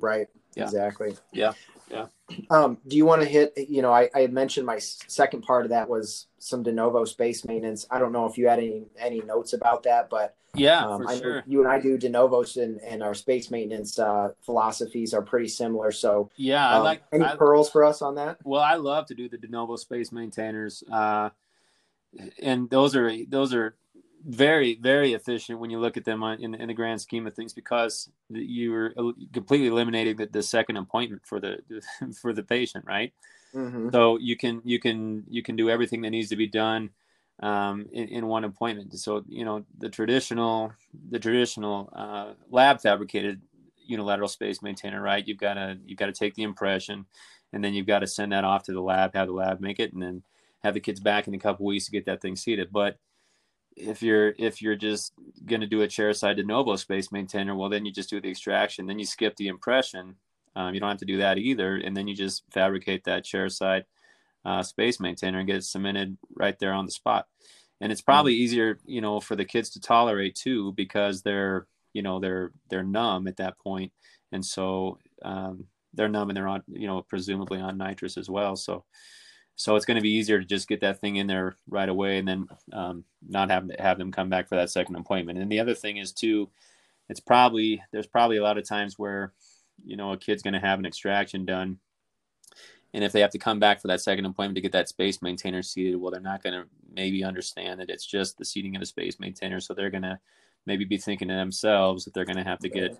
Right. 0.00 0.28
Yeah. 0.54 0.64
Exactly. 0.64 1.16
Yeah. 1.32 1.52
Yeah. 1.90 2.06
Um, 2.50 2.78
do 2.86 2.96
you 2.96 3.04
want 3.04 3.22
to 3.22 3.28
hit, 3.28 3.52
you 3.68 3.82
know, 3.82 3.92
I, 3.92 4.08
I 4.14 4.20
had 4.20 4.32
mentioned 4.32 4.64
my 4.64 4.78
second 4.78 5.42
part 5.42 5.64
of 5.64 5.70
that 5.70 5.88
was 5.88 6.28
some 6.38 6.62
de 6.62 6.70
novo 6.70 7.04
space 7.04 7.44
maintenance. 7.44 7.84
I 7.90 7.98
don't 7.98 8.12
know 8.12 8.26
if 8.26 8.38
you 8.38 8.48
had 8.48 8.58
any, 8.58 8.84
any 8.96 9.20
notes 9.22 9.54
about 9.54 9.82
that, 9.82 10.08
but 10.08 10.36
yeah, 10.54 10.86
um, 10.86 11.06
I 11.06 11.18
sure. 11.18 11.42
you 11.46 11.60
and 11.60 11.68
I 11.68 11.80
do 11.80 11.98
de 11.98 12.08
novos 12.08 12.56
and, 12.56 12.80
and 12.80 13.02
our 13.02 13.14
space 13.14 13.50
maintenance 13.50 13.98
uh, 13.98 14.30
philosophies 14.42 15.14
are 15.14 15.22
pretty 15.22 15.48
similar. 15.48 15.90
So 15.90 16.30
yeah, 16.36 16.68
um, 16.68 16.74
I 16.74 16.78
like 16.78 17.02
any 17.12 17.24
I, 17.24 17.36
pearls 17.36 17.70
for 17.70 17.84
us 17.84 18.02
on 18.02 18.14
that. 18.16 18.38
Well, 18.44 18.62
I 18.62 18.74
love 18.74 19.06
to 19.06 19.14
do 19.14 19.28
the 19.28 19.38
de 19.38 19.48
novo 19.48 19.74
space 19.74 20.12
maintainers. 20.12 20.84
Uh, 20.90 21.30
and 22.40 22.70
those 22.70 22.94
are, 22.94 23.12
those 23.26 23.52
are 23.52 23.74
very 24.26 24.74
very 24.74 25.14
efficient 25.14 25.58
when 25.58 25.70
you 25.70 25.78
look 25.78 25.96
at 25.96 26.04
them 26.04 26.22
in, 26.22 26.54
in 26.54 26.68
the 26.68 26.74
grand 26.74 27.00
scheme 27.00 27.26
of 27.26 27.34
things 27.34 27.54
because 27.54 28.10
you 28.28 28.70
were 28.70 28.94
completely 29.32 29.68
eliminating 29.68 30.16
the, 30.16 30.26
the 30.26 30.42
second 30.42 30.76
appointment 30.76 31.22
for 31.24 31.40
the 31.40 31.58
for 32.20 32.32
the 32.32 32.42
patient 32.42 32.84
right? 32.86 33.12
Mm-hmm. 33.54 33.88
so 33.90 34.16
you 34.18 34.36
can 34.36 34.60
you 34.64 34.78
can 34.78 35.24
you 35.28 35.42
can 35.42 35.56
do 35.56 35.70
everything 35.70 36.02
that 36.02 36.10
needs 36.10 36.28
to 36.28 36.36
be 36.36 36.46
done 36.46 36.90
um, 37.42 37.86
in, 37.92 38.08
in, 38.08 38.26
one 38.26 38.44
appointment. 38.44 38.96
So 38.98 39.24
you 39.28 39.44
know 39.44 39.64
the 39.78 39.88
traditional 39.88 40.72
the 41.10 41.18
traditional 41.18 41.90
uh, 41.94 42.34
lab 42.50 42.80
fabricated 42.80 43.40
unilateral 43.86 44.28
space 44.28 44.62
maintainer 44.62 45.00
right? 45.00 45.26
You've 45.26 45.38
got 45.38 45.54
to 45.54 45.78
you've 45.84 45.98
got 45.98 46.06
to 46.06 46.12
take 46.12 46.34
the 46.34 46.42
impression 46.42 47.06
and 47.52 47.64
then 47.64 47.74
you've 47.74 47.86
got 47.86 48.00
to 48.00 48.06
send 48.06 48.32
that 48.32 48.44
off 48.44 48.64
to 48.64 48.72
the 48.72 48.80
lab 48.80 49.14
have 49.14 49.26
the 49.26 49.32
lab 49.32 49.60
make 49.60 49.80
it 49.80 49.92
and 49.92 50.02
then 50.02 50.22
have 50.62 50.74
the 50.74 50.80
kids 50.80 51.00
back 51.00 51.26
in 51.26 51.34
a 51.34 51.38
couple 51.38 51.64
weeks 51.64 51.86
to 51.86 51.90
get 51.90 52.04
that 52.04 52.20
thing 52.20 52.36
seated. 52.36 52.70
But 52.70 52.98
if 53.80 54.02
you're 54.02 54.34
if 54.38 54.60
you're 54.60 54.76
just 54.76 55.12
going 55.46 55.60
to 55.60 55.66
do 55.66 55.82
a 55.82 55.88
chair 55.88 56.12
side 56.12 56.36
de 56.36 56.44
novo 56.44 56.76
space 56.76 57.10
maintainer 57.10 57.54
well 57.54 57.68
then 57.68 57.84
you 57.84 57.92
just 57.92 58.10
do 58.10 58.20
the 58.20 58.30
extraction 58.30 58.86
then 58.86 58.98
you 58.98 59.06
skip 59.06 59.36
the 59.36 59.48
impression 59.48 60.16
um, 60.56 60.74
you 60.74 60.80
don't 60.80 60.90
have 60.90 60.98
to 60.98 61.04
do 61.04 61.18
that 61.18 61.38
either 61.38 61.76
and 61.76 61.96
then 61.96 62.08
you 62.08 62.14
just 62.14 62.42
fabricate 62.52 63.04
that 63.04 63.24
chair 63.24 63.48
side 63.48 63.84
uh, 64.44 64.62
space 64.62 65.00
maintainer 65.00 65.38
and 65.38 65.46
get 65.46 65.56
it 65.56 65.64
cemented 65.64 66.16
right 66.34 66.58
there 66.58 66.72
on 66.72 66.86
the 66.86 66.92
spot 66.92 67.26
and 67.80 67.90
it's 67.90 68.02
probably 68.02 68.34
mm-hmm. 68.34 68.42
easier 68.42 68.78
you 68.84 69.00
know 69.00 69.20
for 69.20 69.36
the 69.36 69.44
kids 69.44 69.70
to 69.70 69.80
tolerate 69.80 70.34
too 70.34 70.72
because 70.72 71.22
they're 71.22 71.66
you 71.92 72.02
know 72.02 72.20
they're 72.20 72.52
they're 72.68 72.82
numb 72.82 73.26
at 73.26 73.36
that 73.36 73.58
point 73.58 73.92
and 74.32 74.44
so 74.44 74.98
um, 75.22 75.64
they're 75.94 76.08
numb 76.08 76.30
and 76.30 76.36
they're 76.36 76.48
on 76.48 76.62
you 76.68 76.86
know 76.86 77.02
presumably 77.02 77.60
on 77.60 77.76
nitrous 77.76 78.16
as 78.16 78.30
well 78.30 78.56
so 78.56 78.84
so 79.56 79.76
it's 79.76 79.84
going 79.84 79.96
to 79.96 80.02
be 80.02 80.12
easier 80.12 80.38
to 80.38 80.44
just 80.44 80.68
get 80.68 80.80
that 80.80 81.00
thing 81.00 81.16
in 81.16 81.26
there 81.26 81.56
right 81.68 81.88
away 81.88 82.18
and 82.18 82.26
then 82.26 82.48
um, 82.72 83.04
not 83.28 83.50
have 83.50 83.70
have 83.78 83.98
them 83.98 84.12
come 84.12 84.30
back 84.30 84.48
for 84.48 84.56
that 84.56 84.70
second 84.70 84.96
appointment. 84.96 85.38
And 85.38 85.52
the 85.52 85.60
other 85.60 85.74
thing 85.74 85.98
is 85.98 86.12
too, 86.12 86.48
it's 87.08 87.20
probably 87.20 87.82
there's 87.92 88.06
probably 88.06 88.38
a 88.38 88.42
lot 88.42 88.58
of 88.58 88.66
times 88.66 88.98
where 88.98 89.32
you 89.84 89.96
know 89.96 90.12
a 90.12 90.16
kid's 90.16 90.42
going 90.42 90.54
to 90.54 90.60
have 90.60 90.78
an 90.78 90.86
extraction 90.86 91.44
done, 91.44 91.78
and 92.94 93.04
if 93.04 93.12
they 93.12 93.20
have 93.20 93.30
to 93.30 93.38
come 93.38 93.58
back 93.58 93.80
for 93.80 93.88
that 93.88 94.00
second 94.00 94.24
appointment 94.24 94.56
to 94.56 94.62
get 94.62 94.72
that 94.72 94.88
space 94.88 95.22
maintainer 95.22 95.62
seated, 95.62 95.96
well, 95.96 96.10
they're 96.10 96.20
not 96.20 96.42
going 96.42 96.54
to 96.54 96.66
maybe 96.92 97.22
understand 97.22 97.80
that 97.80 97.90
it's 97.90 98.06
just 98.06 98.38
the 98.38 98.44
seating 98.44 98.74
of 98.76 98.80
the 98.80 98.86
space 98.86 99.20
maintainer, 99.20 99.60
so 99.60 99.74
they're 99.74 99.90
going 99.90 100.02
to 100.02 100.18
maybe 100.66 100.84
be 100.84 100.98
thinking 100.98 101.28
to 101.28 101.34
themselves 101.34 102.04
that 102.04 102.14
they're 102.14 102.24
going 102.24 102.36
to 102.36 102.44
have 102.44 102.58
to 102.60 102.68
get 102.68 102.98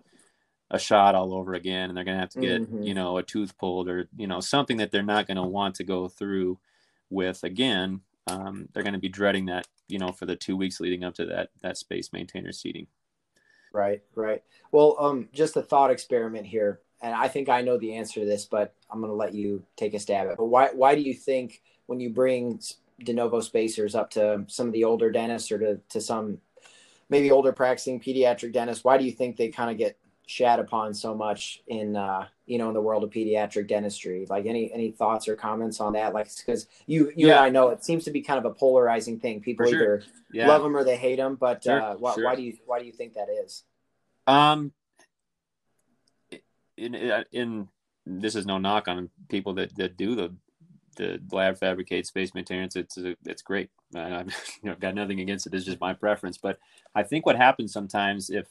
a 0.70 0.78
shot 0.78 1.14
all 1.14 1.34
over 1.34 1.54
again 1.54 1.88
and 1.88 1.96
they're 1.96 2.04
going 2.04 2.16
to 2.16 2.20
have 2.20 2.30
to 2.30 2.40
get 2.40 2.62
mm-hmm. 2.62 2.82
you 2.82 2.94
know 2.94 3.16
a 3.18 3.22
tooth 3.22 3.58
pulled 3.58 3.88
or 3.88 4.08
you 4.16 4.26
know 4.26 4.40
something 4.40 4.76
that 4.76 4.92
they're 4.92 5.02
not 5.02 5.26
going 5.26 5.36
to 5.36 5.42
want 5.42 5.74
to 5.74 5.84
go 5.84 6.08
through 6.08 6.58
with 7.10 7.42
again 7.42 8.00
um, 8.28 8.68
they're 8.72 8.82
going 8.82 8.94
to 8.94 9.00
be 9.00 9.08
dreading 9.08 9.46
that 9.46 9.66
you 9.88 9.98
know 9.98 10.12
for 10.12 10.26
the 10.26 10.36
two 10.36 10.56
weeks 10.56 10.80
leading 10.80 11.04
up 11.04 11.14
to 11.14 11.26
that 11.26 11.50
that 11.62 11.76
space 11.76 12.12
maintainer 12.12 12.52
seating. 12.52 12.86
Right 13.72 14.02
right. 14.14 14.42
Well 14.72 14.96
um 14.98 15.28
just 15.32 15.56
a 15.56 15.62
thought 15.62 15.90
experiment 15.90 16.46
here 16.46 16.80
and 17.02 17.14
i 17.14 17.28
think 17.28 17.48
i 17.48 17.62
know 17.62 17.78
the 17.78 17.94
answer 17.94 18.20
to 18.20 18.26
this 18.26 18.44
but 18.44 18.74
i'm 18.90 19.00
going 19.00 19.10
to 19.10 19.16
let 19.16 19.34
you 19.34 19.62
take 19.76 19.94
a 19.94 19.98
stab 19.98 20.26
at 20.26 20.32
it. 20.32 20.38
But 20.38 20.46
why 20.46 20.68
why 20.72 20.94
do 20.94 21.00
you 21.00 21.14
think 21.14 21.62
when 21.86 22.00
you 22.00 22.10
bring 22.10 22.60
de 23.02 23.12
novo 23.12 23.40
spacers 23.40 23.94
up 23.94 24.10
to 24.10 24.44
some 24.48 24.66
of 24.66 24.72
the 24.72 24.84
older 24.84 25.10
dentists 25.10 25.50
or 25.50 25.58
to, 25.58 25.80
to 25.88 26.00
some 26.00 26.38
maybe 27.08 27.30
older 27.30 27.52
practicing 27.52 28.00
pediatric 28.00 28.52
dentists 28.52 28.84
why 28.84 28.98
do 28.98 29.04
you 29.04 29.12
think 29.12 29.36
they 29.36 29.48
kind 29.48 29.70
of 29.70 29.78
get 29.78 29.96
shat 30.30 30.60
upon 30.60 30.94
so 30.94 31.12
much 31.12 31.60
in 31.66 31.96
uh, 31.96 32.24
you 32.46 32.56
know 32.56 32.68
in 32.68 32.74
the 32.74 32.80
world 32.80 33.02
of 33.02 33.10
pediatric 33.10 33.66
dentistry. 33.66 34.26
Like 34.30 34.46
any 34.46 34.72
any 34.72 34.92
thoughts 34.92 35.26
or 35.26 35.34
comments 35.34 35.80
on 35.80 35.94
that? 35.94 36.14
Like 36.14 36.28
because 36.36 36.68
you 36.86 37.12
you 37.16 37.26
yeah. 37.26 37.36
and 37.36 37.44
I 37.46 37.48
know 37.50 37.70
it 37.70 37.84
seems 37.84 38.04
to 38.04 38.12
be 38.12 38.22
kind 38.22 38.38
of 38.38 38.44
a 38.44 38.54
polarizing 38.54 39.18
thing. 39.18 39.40
People 39.40 39.66
For 39.66 39.74
either 39.74 40.02
yeah. 40.32 40.46
love 40.46 40.62
them 40.62 40.76
or 40.76 40.84
they 40.84 40.96
hate 40.96 41.16
them. 41.16 41.34
But 41.34 41.64
sure. 41.64 41.82
uh, 41.82 41.96
why, 41.96 42.14
sure. 42.14 42.24
why 42.24 42.36
do 42.36 42.42
you 42.42 42.56
why 42.64 42.78
do 42.78 42.86
you 42.86 42.92
think 42.92 43.14
that 43.14 43.26
is? 43.28 43.64
Um, 44.28 44.72
in 46.76 46.94
in 47.32 47.68
this 48.06 48.36
is 48.36 48.46
no 48.46 48.58
knock 48.58 48.86
on 48.86 49.10
people 49.28 49.54
that 49.54 49.74
that 49.76 49.96
do 49.96 50.14
the 50.14 50.32
the 50.96 51.20
lab 51.32 51.58
fabricate 51.58 52.06
space 52.06 52.34
maintenance. 52.34 52.76
It's 52.76 52.96
it's 53.26 53.42
great. 53.42 53.70
I've 53.96 54.28
you 54.62 54.70
know, 54.70 54.76
got 54.76 54.94
nothing 54.94 55.18
against 55.18 55.48
it. 55.48 55.54
It's 55.54 55.64
just 55.64 55.80
my 55.80 55.92
preference. 55.92 56.38
But 56.38 56.60
I 56.94 57.02
think 57.02 57.26
what 57.26 57.36
happens 57.36 57.72
sometimes 57.72 58.30
if 58.30 58.46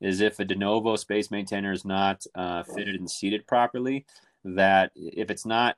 is 0.00 0.20
if 0.20 0.38
a 0.38 0.44
de 0.44 0.54
novo 0.54 0.96
space 0.96 1.30
maintainer 1.30 1.72
is 1.72 1.84
not 1.84 2.24
uh, 2.34 2.62
fitted 2.62 2.96
and 2.96 3.10
seated 3.10 3.46
properly, 3.46 4.04
that 4.44 4.92
if 4.94 5.30
it's 5.30 5.46
not 5.46 5.76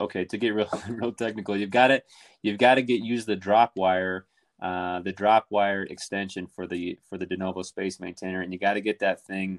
okay 0.00 0.24
to 0.24 0.38
get 0.38 0.54
real 0.54 0.68
real 0.88 1.12
technical, 1.12 1.56
you've 1.56 1.70
got 1.70 1.88
to 1.88 2.02
you've 2.42 2.58
got 2.58 2.76
to 2.76 2.82
get 2.82 3.02
use 3.02 3.24
the 3.24 3.36
drop 3.36 3.72
wire. 3.76 4.26
Uh, 4.60 5.00
the 5.00 5.12
drop 5.12 5.46
wire 5.48 5.84
extension 5.84 6.46
for 6.46 6.66
the 6.66 6.98
for 7.08 7.16
the 7.16 7.24
de 7.24 7.36
novo 7.36 7.62
space 7.62 7.98
maintainer, 7.98 8.42
and 8.42 8.52
you 8.52 8.58
got 8.58 8.74
to 8.74 8.82
get 8.82 8.98
that 8.98 9.18
thing 9.22 9.58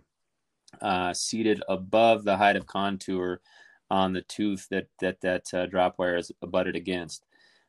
uh, 0.79 1.11
seated 1.11 1.63
above 1.67 2.23
the 2.23 2.37
height 2.37 2.55
of 2.55 2.67
contour 2.67 3.41
on 3.89 4.13
the 4.13 4.21
tooth 4.21 4.67
that 4.69 4.87
that 4.99 5.19
that 5.21 5.53
uh, 5.53 5.65
drop 5.65 5.97
wire 5.97 6.17
is 6.17 6.31
abutted 6.41 6.75
against 6.75 7.25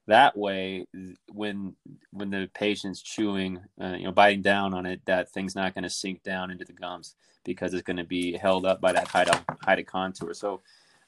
that 0.06 0.36
way 0.36 0.86
when 1.32 1.74
when 2.12 2.30
the 2.30 2.48
patient's 2.54 3.02
chewing 3.02 3.60
uh, 3.80 3.94
you 3.98 4.04
know 4.04 4.12
biting 4.12 4.42
down 4.42 4.74
on 4.74 4.86
it 4.86 5.00
that 5.06 5.30
thing's 5.30 5.54
not 5.54 5.74
going 5.74 5.84
to 5.84 5.90
sink 5.90 6.22
down 6.22 6.50
into 6.50 6.64
the 6.64 6.72
gums 6.72 7.14
because 7.44 7.74
it's 7.74 7.82
going 7.82 7.96
to 7.96 8.04
be 8.04 8.36
held 8.36 8.64
up 8.64 8.80
by 8.80 8.92
that 8.92 9.08
height 9.08 9.28
of 9.28 9.44
height 9.62 9.78
of 9.78 9.86
contour 9.86 10.34
so 10.34 10.60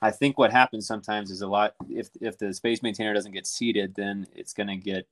i 0.03 0.11
think 0.11 0.39
what 0.39 0.51
happens 0.51 0.87
sometimes 0.87 1.31
is 1.31 1.43
a 1.43 1.47
lot 1.47 1.75
if 1.89 2.09
if 2.21 2.39
the 2.39 2.53
space 2.53 2.83
maintainer 2.83 3.15
doesn't 3.15 3.33
get 3.33 3.47
seated 3.47 3.95
then 3.95 4.27
it's 4.35 4.53
going 4.53 4.69
to 4.69 4.77
get 4.77 5.07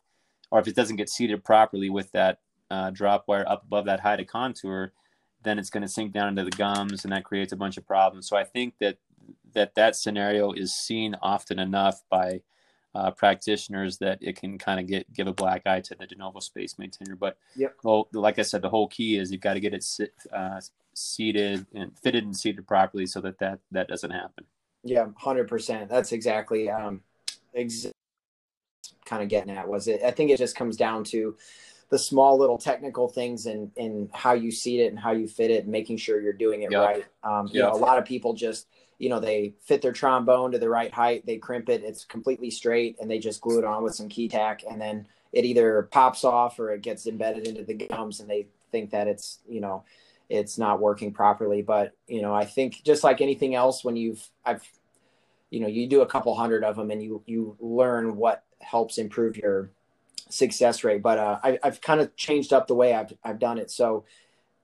or 0.50 0.58
if 0.58 0.68
it 0.68 0.74
doesn't 0.74 0.96
get 0.96 1.08
seated 1.08 1.44
properly 1.44 1.90
with 1.90 2.10
that 2.12 2.38
uh, 2.70 2.90
drop 2.90 3.24
wire 3.28 3.44
up 3.48 3.62
above 3.64 3.84
that 3.84 4.00
height 4.00 4.20
of 4.20 4.26
contour 4.26 4.92
then 5.42 5.58
it's 5.58 5.70
going 5.70 5.82
to 5.82 5.88
sink 5.88 6.12
down 6.12 6.28
into 6.28 6.44
the 6.44 6.50
gums 6.50 7.04
and 7.04 7.12
that 7.12 7.24
creates 7.24 7.52
a 7.52 7.56
bunch 7.56 7.76
of 7.76 7.86
problems. 7.86 8.28
So 8.28 8.36
i 8.36 8.44
think 8.44 8.74
that 8.80 8.98
that 9.54 9.74
that 9.74 9.96
scenario 9.96 10.52
is 10.52 10.74
seen 10.74 11.16
often 11.20 11.58
enough 11.58 12.02
by 12.10 12.40
uh, 12.94 13.10
practitioners 13.10 13.98
that 13.98 14.18
it 14.20 14.36
can 14.36 14.58
kind 14.58 14.78
of 14.78 14.86
get 14.86 15.10
give 15.12 15.26
a 15.26 15.32
black 15.32 15.66
eye 15.66 15.80
to 15.80 15.94
the 15.94 16.06
de 16.06 16.14
novo 16.16 16.40
space 16.40 16.78
maintainer. 16.78 17.16
But 17.16 17.38
yep. 17.56 17.76
well, 17.82 18.08
like 18.12 18.38
I 18.38 18.42
said, 18.42 18.62
the 18.62 18.68
whole 18.68 18.88
key 18.88 19.16
is 19.16 19.32
you've 19.32 19.40
got 19.40 19.54
to 19.54 19.60
get 19.60 19.74
it 19.74 19.82
sit, 19.82 20.12
uh, 20.32 20.60
seated 20.94 21.66
and 21.74 21.96
fitted 21.98 22.24
and 22.24 22.36
seated 22.36 22.66
properly 22.66 23.06
so 23.06 23.20
that 23.22 23.38
that, 23.38 23.60
that 23.70 23.88
doesn't 23.88 24.10
happen. 24.10 24.44
Yeah, 24.84 25.06
hundred 25.16 25.48
percent. 25.48 25.88
That's 25.88 26.12
exactly 26.12 26.68
um, 26.68 27.02
ex- 27.54 27.86
kind 29.04 29.22
of 29.22 29.28
getting 29.28 29.56
at 29.56 29.68
was 29.68 29.88
it. 29.88 30.02
I 30.02 30.10
think 30.10 30.30
it 30.30 30.38
just 30.38 30.56
comes 30.56 30.76
down 30.76 31.04
to 31.04 31.36
the 31.88 31.98
small 31.98 32.38
little 32.38 32.58
technical 32.58 33.08
things 33.08 33.46
and 33.46 33.70
and 33.76 34.10
how 34.12 34.32
you 34.32 34.50
seat 34.50 34.80
it 34.80 34.88
and 34.88 34.98
how 34.98 35.12
you 35.12 35.28
fit 35.28 35.50
it 35.50 35.64
and 35.64 35.72
making 35.72 35.98
sure 35.98 36.20
you're 36.20 36.32
doing 36.32 36.62
it 36.62 36.72
yep. 36.72 36.82
right. 36.82 37.04
Um, 37.22 37.46
you 37.48 37.60
yep. 37.60 37.72
know, 37.72 37.78
a 37.78 37.80
lot 37.80 37.98
of 37.98 38.04
people 38.04 38.32
just 38.32 38.66
you 39.02 39.08
know 39.08 39.18
they 39.18 39.52
fit 39.64 39.82
their 39.82 39.92
trombone 39.92 40.52
to 40.52 40.60
the 40.60 40.68
right 40.68 40.94
height 40.94 41.26
they 41.26 41.36
crimp 41.36 41.68
it 41.68 41.82
it's 41.82 42.04
completely 42.04 42.50
straight 42.50 42.96
and 43.00 43.10
they 43.10 43.18
just 43.18 43.40
glue 43.40 43.58
it 43.58 43.64
on 43.64 43.82
with 43.82 43.96
some 43.96 44.08
Ketac 44.08 44.60
and 44.70 44.80
then 44.80 45.04
it 45.32 45.44
either 45.44 45.88
pops 45.90 46.22
off 46.22 46.60
or 46.60 46.70
it 46.70 46.82
gets 46.82 47.08
embedded 47.08 47.48
into 47.48 47.64
the 47.64 47.74
gums 47.74 48.20
and 48.20 48.30
they 48.30 48.46
think 48.70 48.90
that 48.90 49.08
it's 49.08 49.40
you 49.48 49.60
know 49.60 49.82
it's 50.28 50.56
not 50.56 50.80
working 50.80 51.12
properly. 51.12 51.62
But 51.62 51.94
you 52.06 52.22
know 52.22 52.32
i 52.32 52.44
think 52.44 52.82
just 52.84 53.02
like 53.02 53.20
anything 53.20 53.56
else 53.56 53.84
when 53.84 53.96
you've 53.96 54.24
i've 54.46 54.62
you 55.50 55.58
know 55.58 55.66
you 55.66 55.88
do 55.88 56.02
a 56.02 56.06
couple 56.06 56.32
hundred 56.36 56.62
of 56.62 56.76
them 56.76 56.92
and 56.92 57.02
you 57.02 57.22
you 57.26 57.56
learn 57.58 58.16
what 58.16 58.44
helps 58.60 58.98
improve 58.98 59.36
your 59.36 59.70
success 60.30 60.84
rate. 60.84 61.02
But 61.02 61.18
uh, 61.18 61.40
I, 61.42 61.58
i've 61.64 61.80
kind 61.80 62.00
of 62.00 62.14
changed 62.14 62.52
up 62.52 62.68
the 62.68 62.76
way 62.76 62.94
i've, 62.94 63.12
I've 63.24 63.40
done 63.40 63.58
it. 63.58 63.72
So 63.72 64.04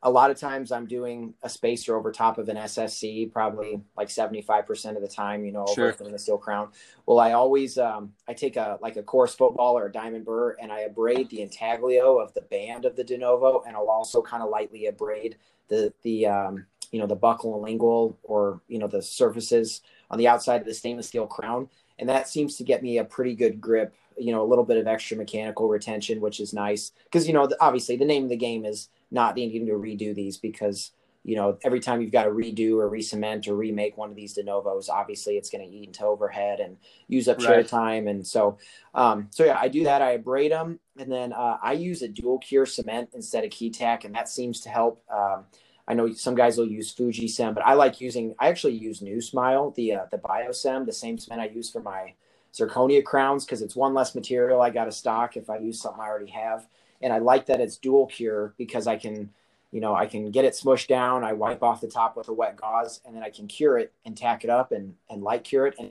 a 0.02 0.10
lot 0.10 0.30
of 0.30 0.38
times 0.38 0.70
I'm 0.70 0.86
doing 0.86 1.34
a 1.42 1.48
spacer 1.48 1.96
over 1.96 2.12
top 2.12 2.38
of 2.38 2.48
an 2.48 2.56
SSC, 2.56 3.32
probably 3.32 3.82
like 3.96 4.08
75% 4.08 4.94
of 4.94 5.02
the 5.02 5.08
time, 5.08 5.44
you 5.44 5.50
know, 5.50 5.66
sure. 5.74 5.92
over 5.92 6.10
the 6.10 6.18
steel 6.18 6.38
crown. 6.38 6.68
Well, 7.04 7.18
I 7.18 7.32
always, 7.32 7.78
um, 7.78 8.12
I 8.28 8.32
take 8.32 8.56
a, 8.56 8.78
like 8.80 8.96
a 8.96 9.02
coarse 9.02 9.34
football 9.34 9.76
or 9.76 9.86
a 9.86 9.92
diamond 9.92 10.24
burr 10.24 10.56
and 10.60 10.70
I 10.70 10.80
abrade 10.80 11.30
the 11.30 11.42
intaglio 11.42 12.18
of 12.18 12.32
the 12.34 12.42
band 12.42 12.84
of 12.84 12.94
the 12.94 13.02
de 13.02 13.18
novo. 13.18 13.64
And 13.66 13.74
I'll 13.74 13.90
also 13.90 14.22
kind 14.22 14.42
of 14.42 14.50
lightly 14.50 14.86
abrade 14.86 15.36
the, 15.66 15.92
the, 16.02 16.26
um, 16.26 16.66
you 16.92 17.00
know, 17.00 17.06
the 17.06 17.16
buccal 17.16 17.54
and 17.54 17.62
lingual 17.62 18.18
or, 18.22 18.60
you 18.68 18.78
know, 18.78 18.86
the 18.86 19.02
surfaces 19.02 19.82
on 20.12 20.18
the 20.18 20.28
outside 20.28 20.60
of 20.60 20.66
the 20.66 20.74
stainless 20.74 21.08
steel 21.08 21.26
crown. 21.26 21.68
And 21.98 22.08
that 22.08 22.28
seems 22.28 22.56
to 22.56 22.64
get 22.64 22.84
me 22.84 22.98
a 22.98 23.04
pretty 23.04 23.34
good 23.34 23.60
grip, 23.60 23.96
you 24.16 24.30
know, 24.30 24.42
a 24.42 24.46
little 24.46 24.64
bit 24.64 24.76
of 24.76 24.86
extra 24.86 25.16
mechanical 25.16 25.68
retention, 25.68 26.20
which 26.20 26.38
is 26.38 26.52
nice. 26.52 26.92
Cause, 27.10 27.26
you 27.26 27.32
know, 27.32 27.50
obviously 27.60 27.96
the 27.96 28.04
name 28.04 28.22
of 28.22 28.28
the 28.28 28.36
game 28.36 28.64
is, 28.64 28.88
not 29.10 29.36
needing 29.36 29.66
to 29.66 29.72
redo 29.72 30.14
these 30.14 30.36
because 30.36 30.92
you 31.24 31.36
know 31.36 31.58
every 31.62 31.80
time 31.80 32.00
you've 32.00 32.12
got 32.12 32.24
to 32.24 32.30
redo 32.30 32.76
or 32.76 32.88
re-cement 32.88 33.48
or 33.48 33.54
remake 33.54 33.96
one 33.96 34.10
of 34.10 34.16
these 34.16 34.34
de 34.34 34.42
novos 34.42 34.88
obviously 34.88 35.36
it's 35.36 35.50
going 35.50 35.62
to 35.62 35.70
eat 35.70 35.88
into 35.88 36.04
overhead 36.04 36.60
and 36.60 36.76
use 37.08 37.28
up 37.28 37.38
chair 37.38 37.58
right. 37.58 37.68
time. 37.68 38.08
And 38.08 38.26
so 38.26 38.58
um, 38.94 39.28
so 39.30 39.44
yeah 39.44 39.58
i 39.60 39.68
do 39.68 39.84
that 39.84 40.00
i 40.02 40.12
abrade 40.12 40.52
them 40.52 40.80
and 40.96 41.10
then 41.10 41.32
uh, 41.32 41.58
i 41.62 41.72
use 41.72 42.02
a 42.02 42.08
dual 42.08 42.38
cure 42.38 42.66
cement 42.66 43.10
instead 43.14 43.44
of 43.44 43.50
Ketac 43.50 44.04
and 44.04 44.14
that 44.14 44.28
seems 44.28 44.60
to 44.62 44.68
help. 44.68 45.02
Um, 45.10 45.44
i 45.86 45.94
know 45.94 46.12
some 46.12 46.34
guys 46.34 46.56
will 46.56 46.66
use 46.66 46.94
FujiCEM 46.94 47.54
but 47.54 47.64
i 47.66 47.74
like 47.74 48.00
using 48.00 48.34
i 48.38 48.48
actually 48.48 48.74
use 48.74 49.00
NuSmile, 49.00 49.74
the 49.74 49.94
uh, 49.94 50.06
the 50.10 50.18
BioCem 50.18 50.86
the 50.86 50.92
same 50.92 51.18
cement 51.18 51.42
i 51.42 51.46
use 51.46 51.70
for 51.70 51.82
my 51.82 52.14
zirconia 52.54 53.04
crowns 53.04 53.44
because 53.44 53.62
it's 53.62 53.76
one 53.76 53.94
less 53.94 54.14
material 54.14 54.60
i 54.62 54.70
got 54.70 54.84
to 54.84 54.92
stock 54.92 55.36
if 55.36 55.50
i 55.50 55.58
use 55.58 55.80
something 55.80 56.00
i 56.00 56.06
already 56.06 56.30
have 56.30 56.66
and 57.00 57.12
I 57.12 57.18
like 57.18 57.46
that 57.46 57.60
it's 57.60 57.76
dual 57.76 58.06
cure 58.06 58.54
because 58.58 58.86
I 58.86 58.96
can, 58.96 59.30
you 59.70 59.80
know, 59.80 59.94
I 59.94 60.06
can 60.06 60.30
get 60.30 60.44
it 60.44 60.54
smushed 60.54 60.88
down. 60.88 61.24
I 61.24 61.32
wipe 61.32 61.62
off 61.62 61.80
the 61.80 61.88
top 61.88 62.16
with 62.16 62.28
a 62.28 62.32
wet 62.32 62.56
gauze, 62.56 63.00
and 63.04 63.14
then 63.14 63.22
I 63.22 63.30
can 63.30 63.46
cure 63.46 63.78
it 63.78 63.92
and 64.04 64.16
tack 64.16 64.44
it 64.44 64.50
up 64.50 64.72
and 64.72 64.94
and 65.10 65.22
light 65.22 65.44
cure 65.44 65.66
it 65.66 65.74
and 65.78 65.90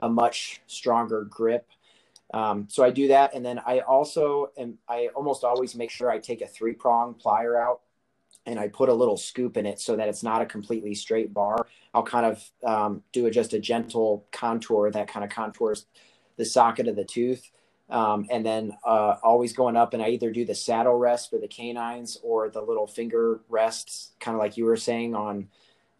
a 0.00 0.08
much 0.08 0.60
stronger 0.66 1.24
grip. 1.24 1.68
Um, 2.34 2.66
so 2.68 2.82
I 2.82 2.90
do 2.90 3.08
that, 3.08 3.34
and 3.34 3.44
then 3.44 3.60
I 3.66 3.80
also 3.80 4.50
and 4.56 4.78
I 4.88 5.08
almost 5.14 5.44
always 5.44 5.74
make 5.74 5.90
sure 5.90 6.10
I 6.10 6.18
take 6.18 6.42
a 6.42 6.46
three 6.46 6.72
prong 6.72 7.14
plier 7.14 7.60
out, 7.60 7.80
and 8.46 8.58
I 8.58 8.68
put 8.68 8.88
a 8.88 8.94
little 8.94 9.16
scoop 9.16 9.56
in 9.56 9.66
it 9.66 9.80
so 9.80 9.96
that 9.96 10.08
it's 10.08 10.22
not 10.22 10.42
a 10.42 10.46
completely 10.46 10.94
straight 10.94 11.32
bar. 11.32 11.66
I'll 11.94 12.02
kind 12.02 12.26
of 12.26 12.50
um, 12.64 13.02
do 13.12 13.26
a, 13.26 13.30
just 13.30 13.52
a 13.52 13.58
gentle 13.58 14.26
contour 14.32 14.90
that 14.90 15.08
kind 15.08 15.24
of 15.24 15.30
contours 15.30 15.86
the 16.36 16.44
socket 16.44 16.88
of 16.88 16.96
the 16.96 17.04
tooth 17.04 17.50
um, 17.88 18.26
and 18.30 18.44
then 18.44 18.76
uh, 18.84 19.16
always 19.22 19.52
going 19.52 19.76
up 19.76 19.94
and 19.94 20.02
I 20.02 20.08
either 20.08 20.30
do 20.30 20.44
the 20.44 20.54
saddle 20.54 20.94
rest 20.94 21.30
for 21.30 21.38
the 21.38 21.48
canines 21.48 22.18
or 22.22 22.48
the 22.48 22.60
little 22.60 22.86
finger 22.86 23.40
rests, 23.48 24.12
kind 24.18 24.34
of 24.34 24.40
like 24.40 24.56
you 24.56 24.64
were 24.64 24.76
saying 24.76 25.14
on, 25.14 25.48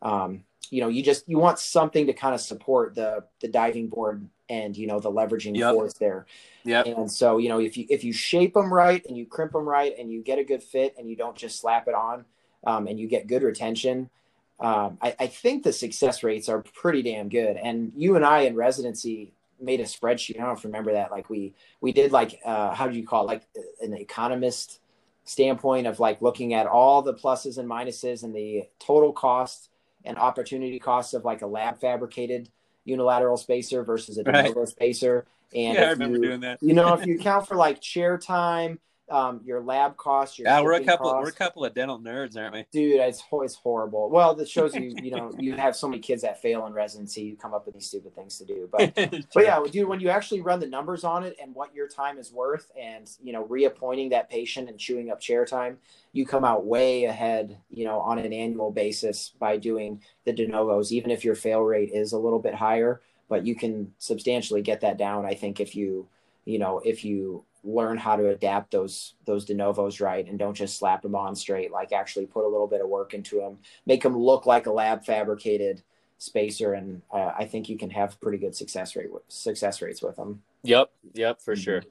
um, 0.02 0.42
you 0.70 0.80
know, 0.80 0.88
you 0.88 1.02
just, 1.02 1.28
you 1.28 1.38
want 1.38 1.60
something 1.60 2.06
to 2.08 2.12
kind 2.12 2.34
of 2.34 2.40
support 2.40 2.96
the, 2.96 3.24
the 3.40 3.46
diving 3.46 3.86
board 3.88 4.28
and, 4.48 4.76
you 4.76 4.88
know, 4.88 4.98
the 4.98 5.10
leveraging 5.10 5.56
yep. 5.56 5.74
force 5.74 5.94
there. 5.94 6.26
Yeah. 6.64 6.82
And 6.82 7.10
so, 7.10 7.38
you 7.38 7.48
know, 7.48 7.60
if 7.60 7.76
you, 7.76 7.86
if 7.88 8.02
you 8.02 8.12
shape 8.12 8.54
them 8.54 8.72
right 8.72 9.04
and 9.06 9.16
you 9.16 9.26
crimp 9.26 9.52
them 9.52 9.68
right 9.68 9.94
and 9.96 10.10
you 10.10 10.22
get 10.22 10.40
a 10.40 10.44
good 10.44 10.62
fit 10.62 10.96
and 10.98 11.08
you 11.08 11.14
don't 11.14 11.36
just 11.36 11.60
slap 11.60 11.86
it 11.86 11.94
on 11.94 12.24
um, 12.66 12.88
and 12.88 12.98
you 12.98 13.06
get 13.06 13.28
good 13.28 13.44
retention, 13.44 14.10
um, 14.58 14.98
I, 15.00 15.14
I 15.20 15.26
think 15.28 15.62
the 15.62 15.72
success 15.72 16.24
rates 16.24 16.48
are 16.48 16.62
pretty 16.62 17.02
damn 17.02 17.28
good. 17.28 17.56
And 17.56 17.92
you 17.94 18.16
and 18.16 18.24
I 18.24 18.40
in 18.40 18.56
residency, 18.56 19.34
made 19.60 19.80
a 19.80 19.84
spreadsheet. 19.84 20.36
I 20.36 20.40
don't 20.40 20.48
know 20.48 20.54
if 20.54 20.64
you 20.64 20.68
remember 20.68 20.92
that. 20.92 21.10
Like 21.10 21.30
we 21.30 21.54
we 21.80 21.92
did 21.92 22.12
like 22.12 22.40
uh, 22.44 22.74
how 22.74 22.88
do 22.88 22.96
you 22.96 23.06
call 23.06 23.24
it? 23.24 23.26
Like 23.26 23.42
an 23.80 23.94
economist 23.94 24.80
standpoint 25.24 25.86
of 25.86 25.98
like 25.98 26.22
looking 26.22 26.54
at 26.54 26.66
all 26.66 27.02
the 27.02 27.14
pluses 27.14 27.58
and 27.58 27.68
minuses 27.68 28.22
and 28.22 28.34
the 28.34 28.64
total 28.78 29.12
cost 29.12 29.70
and 30.04 30.16
opportunity 30.18 30.78
costs 30.78 31.14
of 31.14 31.24
like 31.24 31.42
a 31.42 31.46
lab 31.46 31.80
fabricated 31.80 32.48
unilateral 32.84 33.36
spacer 33.36 33.82
versus 33.82 34.18
a 34.18 34.22
right. 34.22 34.54
spacer. 34.68 35.26
And 35.54 35.74
yeah, 35.74 35.86
I 35.86 35.90
remember 35.90 36.16
you, 36.16 36.22
doing 36.22 36.40
that. 36.40 36.62
you 36.62 36.74
know, 36.74 36.94
if 36.94 37.06
you 37.06 37.16
account 37.16 37.46
for 37.46 37.56
like 37.56 37.80
chair 37.80 38.16
time, 38.16 38.78
um, 39.08 39.40
your 39.44 39.60
lab 39.60 39.96
costs. 39.96 40.38
Your 40.38 40.48
yeah, 40.48 40.60
we're 40.60 40.72
a 40.72 40.84
couple. 40.84 41.10
Costs. 41.10 41.24
We're 41.24 41.30
a 41.30 41.32
couple 41.32 41.64
of 41.64 41.74
dental 41.74 41.98
nerds, 41.98 42.36
aren't 42.36 42.54
we? 42.54 42.66
Dude, 42.72 43.00
it's 43.00 43.22
it's 43.32 43.54
horrible. 43.54 44.10
Well, 44.10 44.34
that 44.34 44.48
shows 44.48 44.74
you. 44.74 44.94
You 45.06 45.14
know, 45.14 45.30
you 45.38 45.52
have 45.54 45.76
so 45.76 45.86
many 45.86 46.00
kids 46.00 46.22
that 46.22 46.42
fail 46.42 46.66
in 46.66 46.72
residency. 46.72 47.22
You 47.22 47.36
come 47.36 47.54
up 47.54 47.64
with 47.66 47.74
these 47.74 47.86
stupid 47.86 48.14
things 48.14 48.38
to 48.38 48.44
do. 48.44 48.68
But 48.76 48.94
but 48.94 49.44
yeah, 49.44 49.62
dude, 49.70 49.88
when 49.88 50.00
you 50.00 50.08
actually 50.08 50.40
run 50.40 50.58
the 50.58 50.66
numbers 50.66 51.04
on 51.04 51.22
it 51.22 51.36
and 51.40 51.54
what 51.54 51.74
your 51.74 51.86
time 51.86 52.18
is 52.18 52.32
worth, 52.32 52.72
and 52.80 53.08
you 53.22 53.32
know, 53.32 53.44
reappointing 53.44 54.10
that 54.10 54.30
patient 54.30 54.68
and 54.68 54.78
chewing 54.78 55.10
up 55.10 55.20
chair 55.20 55.44
time, 55.44 55.78
you 56.12 56.26
come 56.26 56.44
out 56.44 56.66
way 56.66 57.04
ahead. 57.04 57.58
You 57.70 57.84
know, 57.84 58.00
on 58.00 58.18
an 58.18 58.32
annual 58.32 58.72
basis 58.72 59.32
by 59.38 59.58
doing 59.58 60.02
the 60.24 60.32
de 60.32 60.48
novos, 60.48 60.92
even 60.92 61.10
if 61.10 61.24
your 61.24 61.34
fail 61.36 61.60
rate 61.60 61.90
is 61.92 62.12
a 62.12 62.18
little 62.18 62.40
bit 62.40 62.54
higher. 62.54 63.00
But 63.28 63.46
you 63.46 63.54
can 63.54 63.92
substantially 63.98 64.62
get 64.62 64.80
that 64.80 64.98
down. 64.98 65.26
I 65.26 65.34
think 65.34 65.60
if 65.60 65.76
you 65.76 66.08
you 66.44 66.58
know 66.58 66.80
if 66.84 67.04
you 67.04 67.44
learn 67.66 67.96
how 67.96 68.14
to 68.14 68.28
adapt 68.28 68.70
those 68.70 69.14
those 69.24 69.44
de 69.44 69.54
novos 69.54 70.00
right 70.00 70.28
and 70.28 70.38
don't 70.38 70.54
just 70.54 70.78
slap 70.78 71.02
them 71.02 71.16
on 71.16 71.34
straight 71.34 71.72
like 71.72 71.92
actually 71.92 72.24
put 72.24 72.44
a 72.44 72.48
little 72.48 72.68
bit 72.68 72.80
of 72.80 72.88
work 72.88 73.12
into 73.12 73.38
them 73.40 73.58
make 73.86 74.02
them 74.02 74.16
look 74.16 74.46
like 74.46 74.66
a 74.66 74.72
lab 74.72 75.04
fabricated 75.04 75.82
spacer 76.18 76.74
and 76.74 77.02
uh, 77.12 77.32
i 77.36 77.44
think 77.44 77.68
you 77.68 77.76
can 77.76 77.90
have 77.90 78.20
pretty 78.20 78.38
good 78.38 78.54
success 78.54 78.94
rate 78.94 79.12
with 79.12 79.22
success 79.28 79.82
rates 79.82 80.00
with 80.00 80.16
them 80.16 80.42
yep 80.62 80.90
yep 81.14 81.40
for 81.40 81.54
mm-hmm. 81.54 81.62
sure. 81.62 81.82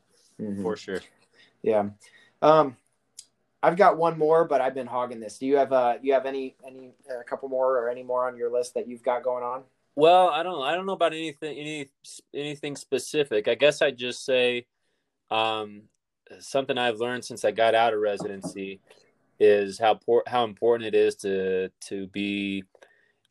Mm-hmm. 0.42 0.64
for 0.64 0.76
sure. 0.76 1.02
Yeah. 1.62 1.90
Um 2.42 2.78
i've 3.64 3.78
got 3.78 3.98
one 3.98 4.18
more 4.18 4.46
but 4.46 4.62
i've 4.62 4.76
been 4.76 4.88
hogging 4.88 5.20
this. 5.20 5.38
Do 5.38 5.46
you 5.46 5.58
have 5.58 5.74
uh 5.74 5.96
you 6.02 6.14
have 6.14 6.26
any 6.26 6.56
any 6.66 6.94
a 7.10 7.20
uh, 7.20 7.24
couple 7.24 7.50
more 7.50 7.78
or 7.78 7.90
any 7.90 8.04
more 8.04 8.28
on 8.28 8.38
your 8.38 8.52
list 8.52 8.74
that 8.76 8.88
you've 8.88 9.04
got 9.04 9.24
going 9.24 9.44
on? 9.44 9.64
Well 9.96 10.30
i 10.30 10.44
don't 10.44 10.62
i 10.64 10.74
don't 10.74 10.86
know 10.86 10.94
about 10.94 11.14
anything 11.14 11.58
any 11.58 11.90
anything 12.34 12.76
specific. 12.76 13.48
I 13.48 13.56
guess 13.56 13.82
i'd 13.82 13.98
just 13.98 14.26
say 14.26 14.66
um, 15.32 15.84
something 16.40 16.78
I've 16.78 17.00
learned 17.00 17.26
since 17.26 17.46
I 17.46 17.52
got 17.52 17.76
out 17.76 17.94
of 17.94 18.00
residency 18.00 18.80
is 19.40 19.78
how 19.80 20.00
how 20.28 20.44
important 20.44 20.88
it 20.88 20.96
is 20.96 21.16
to 21.18 21.70
to 21.82 22.08
be 22.08 22.64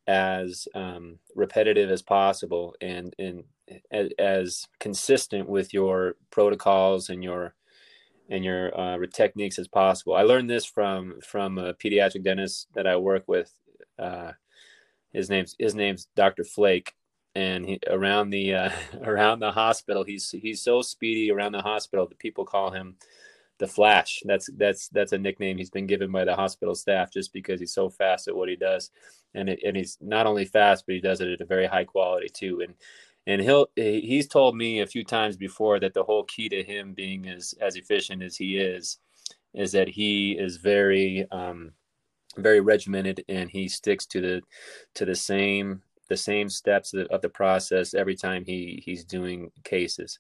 as 0.07 0.69
um, 0.75 1.19
repetitive 1.35 1.91
as 1.91 2.03
possible 2.03 2.75
and 2.81 3.15
and 3.19 3.45
as, 3.91 4.11
as, 4.19 4.69
consistent 4.79 5.49
with 5.49 5.73
your 5.73 6.17
protocols 6.31 7.09
and 7.09 7.25
your 7.25 7.55
and 8.29 8.45
your 8.45 8.79
uh, 8.79 8.99
techniques 9.13 9.59
as 9.59 9.69
possible. 9.69 10.15
I 10.15 10.23
learned 10.23 10.51
this 10.51 10.65
from 10.65 11.21
from 11.23 11.59
a 11.59 11.75
pediatric 11.75 12.23
dentist 12.23 12.69
that 12.75 12.87
I 12.87 12.97
work 12.97 13.25
with. 13.27 13.53
Uh, 13.99 14.33
his 15.13 15.31
name's 15.31 15.55
his 15.59 15.75
name's 15.75 16.09
Dr. 16.15 16.45
Flake, 16.45 16.95
and 17.35 17.67
he, 17.67 17.81
around 17.89 18.31
the 18.31 18.55
uh, 18.55 18.71
around 19.03 19.41
the 19.41 19.53
hospital 19.53 20.05
he's 20.05 20.31
he's 20.31 20.63
so 20.63 20.83
speedy 20.83 21.31
around 21.31 21.53
the 21.53 21.63
hospital 21.63 22.07
that 22.07 22.19
people 22.19 22.45
call 22.45 22.71
him 22.71 22.97
the 23.59 23.67
flash. 23.67 24.23
That's 24.25 24.51
that's 24.57 24.89
that's 24.89 25.13
a 25.13 25.19
nickname 25.19 25.59
he's 25.59 25.71
been 25.71 25.87
given 25.87 26.11
by 26.11 26.25
the 26.25 26.35
hospital 26.35 26.75
staff 26.75 27.13
just 27.13 27.33
because 27.33 27.61
he's 27.61 27.73
so 27.73 27.89
fast 27.89 28.29
at 28.29 28.37
what 28.37 28.49
he 28.49 28.57
does. 28.57 28.91
And 29.35 29.49
it, 29.49 29.61
and 29.65 29.77
he's 29.77 29.99
not 30.01 30.27
only 30.27 30.45
fast 30.45 30.85
but 30.87 30.95
he 30.95 31.01
does 31.01 31.21
it 31.21 31.29
at 31.29 31.41
a 31.41 31.47
very 31.47 31.67
high 31.67 31.85
quality 31.85 32.29
too. 32.29 32.61
And 32.61 32.75
and 33.27 33.41
he'll 33.41 33.69
he's 33.77 34.29
told 34.29 34.57
me 34.57 34.81
a 34.81 34.87
few 34.87 35.05
times 35.05 35.37
before 35.37 35.81
that 35.81 35.95
the 35.95 36.05
whole 36.05 36.25
key 36.25 36.49
to 36.49 36.63
him 36.63 36.93
being 36.93 37.29
as 37.29 37.55
as 37.61 37.77
efficient 37.77 38.23
as 38.23 38.37
he 38.37 38.59
is 38.59 38.99
is 39.55 39.73
that 39.73 39.89
he 39.89 40.33
is 40.33 40.57
very 40.57 41.27
um 41.31 41.73
very 42.37 42.61
regimented 42.61 43.25
and 43.29 43.49
he 43.49 43.69
sticks 43.69 44.07
to 44.07 44.21
the 44.21 44.43
to 44.95 45.05
the 45.05 45.15
same 45.15 45.81
the 46.09 46.17
same 46.17 46.49
steps 46.49 46.95
of 46.95 47.23
the 47.23 47.29
process 47.29 47.95
every 47.95 48.15
time 48.15 48.45
he 48.45 48.83
he's 48.85 49.05
doing 49.05 49.51
cases 49.65 50.19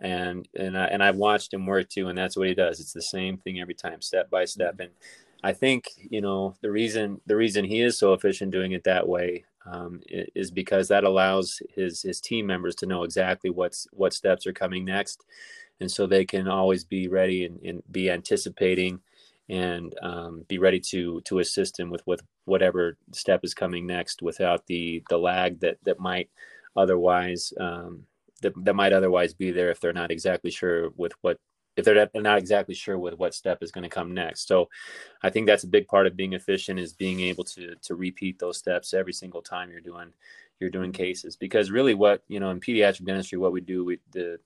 and 0.00 0.48
and 0.56 0.78
I 0.78 0.86
and 0.86 1.02
I've 1.02 1.16
watched 1.16 1.52
him 1.52 1.66
work 1.66 1.88
too, 1.88 2.08
and 2.08 2.16
that's 2.16 2.36
what 2.36 2.48
he 2.48 2.54
does. 2.54 2.80
It's 2.80 2.92
the 2.92 3.02
same 3.02 3.36
thing 3.38 3.60
every 3.60 3.74
time, 3.74 4.00
step 4.00 4.30
by 4.30 4.44
step. 4.44 4.74
Mm-hmm. 4.74 4.82
And 4.82 4.90
I 5.42 5.52
think 5.52 5.88
you 5.98 6.20
know 6.20 6.54
the 6.60 6.70
reason 6.70 7.20
the 7.26 7.36
reason 7.36 7.64
he 7.64 7.82
is 7.82 7.98
so 7.98 8.12
efficient 8.12 8.52
doing 8.52 8.72
it 8.72 8.84
that 8.84 9.08
way 9.08 9.44
um, 9.66 10.00
is 10.08 10.50
because 10.50 10.88
that 10.88 11.04
allows 11.04 11.60
his 11.74 12.02
his 12.02 12.20
team 12.20 12.46
members 12.46 12.74
to 12.76 12.86
know 12.86 13.02
exactly 13.02 13.50
what's 13.50 13.88
what 13.92 14.12
steps 14.14 14.46
are 14.46 14.52
coming 14.52 14.84
next, 14.84 15.24
and 15.80 15.90
so 15.90 16.06
they 16.06 16.24
can 16.24 16.46
always 16.46 16.84
be 16.84 17.08
ready 17.08 17.44
and, 17.44 17.60
and 17.62 17.82
be 17.90 18.10
anticipating 18.10 19.00
and 19.48 19.94
um, 20.02 20.44
be 20.48 20.58
ready 20.58 20.80
to 20.80 21.20
to 21.22 21.38
assist 21.38 21.78
him 21.78 21.90
with 21.90 22.06
with 22.06 22.20
whatever 22.44 22.96
step 23.12 23.40
is 23.44 23.54
coming 23.54 23.86
next 23.86 24.22
without 24.22 24.66
the 24.66 25.02
the 25.08 25.18
lag 25.18 25.60
that 25.60 25.78
that 25.84 25.98
might 25.98 26.28
otherwise 26.76 27.52
um, 27.58 28.04
that, 28.42 28.52
that 28.64 28.74
might 28.74 28.92
otherwise 28.92 29.34
be 29.34 29.50
there 29.50 29.70
if 29.70 29.80
they're 29.80 29.92
not 29.92 30.10
exactly 30.10 30.50
sure 30.50 30.90
with 30.96 31.12
what 31.22 31.38
if 31.76 31.84
they're 31.84 32.08
not 32.16 32.38
exactly 32.38 32.74
sure 32.74 32.98
with 32.98 33.16
what 33.18 33.32
step 33.32 33.62
is 33.62 33.70
going 33.70 33.84
to 33.84 33.88
come 33.88 34.12
next. 34.12 34.48
So 34.48 34.68
I 35.22 35.30
think 35.30 35.46
that's 35.46 35.62
a 35.62 35.68
big 35.68 35.86
part 35.86 36.08
of 36.08 36.16
being 36.16 36.32
efficient 36.32 36.80
is 36.80 36.92
being 36.92 37.20
able 37.20 37.44
to 37.44 37.74
to 37.82 37.94
repeat 37.94 38.38
those 38.38 38.58
steps 38.58 38.92
every 38.92 39.12
single 39.12 39.42
time 39.42 39.70
you're 39.70 39.80
doing 39.80 40.12
you're 40.58 40.70
doing 40.70 40.90
cases 40.90 41.36
because 41.36 41.70
really 41.70 41.94
what 41.94 42.22
you 42.26 42.40
know 42.40 42.50
in 42.50 42.58
pediatric 42.58 43.04
dentistry 43.04 43.38
what 43.38 43.52
we 43.52 43.60
do 43.60 43.84
we 43.84 44.00
the 44.10 44.38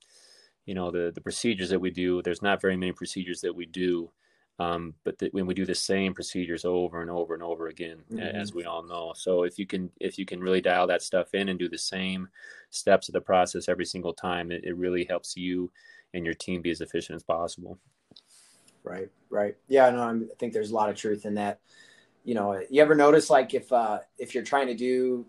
you 0.66 0.74
know 0.74 0.90
the 0.90 1.10
the 1.14 1.22
procedures 1.22 1.70
that 1.70 1.80
we 1.80 1.90
do 1.90 2.20
there's 2.20 2.42
not 2.42 2.60
very 2.60 2.76
many 2.76 2.92
procedures 2.92 3.40
that 3.40 3.56
we 3.56 3.64
do 3.64 4.10
um, 4.62 4.94
but 5.04 5.20
when 5.32 5.46
we 5.46 5.54
do 5.54 5.66
the 5.66 5.74
same 5.74 6.14
procedures 6.14 6.64
over 6.64 7.02
and 7.02 7.10
over 7.10 7.34
and 7.34 7.42
over 7.42 7.68
again 7.68 7.98
mm-hmm. 8.12 8.20
as 8.20 8.54
we 8.54 8.64
all 8.64 8.82
know. 8.82 9.12
So 9.16 9.42
if 9.42 9.58
you 9.58 9.66
can 9.66 9.90
if 9.98 10.18
you 10.18 10.24
can 10.24 10.40
really 10.40 10.60
dial 10.60 10.86
that 10.86 11.02
stuff 11.02 11.34
in 11.34 11.48
and 11.48 11.58
do 11.58 11.68
the 11.68 11.78
same 11.78 12.28
steps 12.70 13.08
of 13.08 13.12
the 13.12 13.20
process 13.20 13.68
every 13.68 13.84
single 13.84 14.14
time 14.14 14.50
it, 14.52 14.64
it 14.64 14.76
really 14.76 15.04
helps 15.04 15.36
you 15.36 15.70
and 16.14 16.24
your 16.24 16.34
team 16.34 16.62
be 16.62 16.70
as 16.70 16.80
efficient 16.80 17.16
as 17.16 17.22
possible. 17.22 17.78
Right 18.84 19.10
right. 19.30 19.56
Yeah 19.68 19.90
no 19.90 20.02
I'm, 20.02 20.28
i 20.30 20.34
think 20.38 20.52
there's 20.52 20.70
a 20.70 20.74
lot 20.74 20.90
of 20.90 20.96
truth 20.96 21.26
in 21.26 21.34
that. 21.34 21.60
You 22.24 22.34
know 22.34 22.62
you 22.70 22.80
ever 22.80 22.94
notice 22.94 23.30
like 23.30 23.54
if 23.54 23.72
uh 23.72 23.98
if 24.18 24.34
you're 24.34 24.44
trying 24.44 24.68
to 24.68 24.74
do 24.74 25.26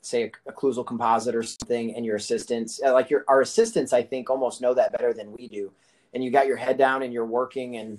say 0.00 0.24
a, 0.24 0.50
occlusal 0.50 0.86
composite 0.86 1.34
or 1.34 1.42
something 1.42 1.94
and 1.94 2.04
your 2.04 2.16
assistants 2.16 2.80
uh, 2.84 2.92
like 2.92 3.08
your 3.08 3.24
our 3.28 3.40
assistants 3.40 3.92
i 3.92 4.02
think 4.02 4.28
almost 4.28 4.60
know 4.60 4.74
that 4.74 4.92
better 4.92 5.12
than 5.12 5.32
we 5.32 5.48
do. 5.48 5.72
And 6.14 6.22
you 6.22 6.30
got 6.30 6.46
your 6.46 6.58
head 6.58 6.76
down 6.76 7.02
and 7.02 7.12
you're 7.12 7.24
working 7.24 7.76
and 7.78 7.98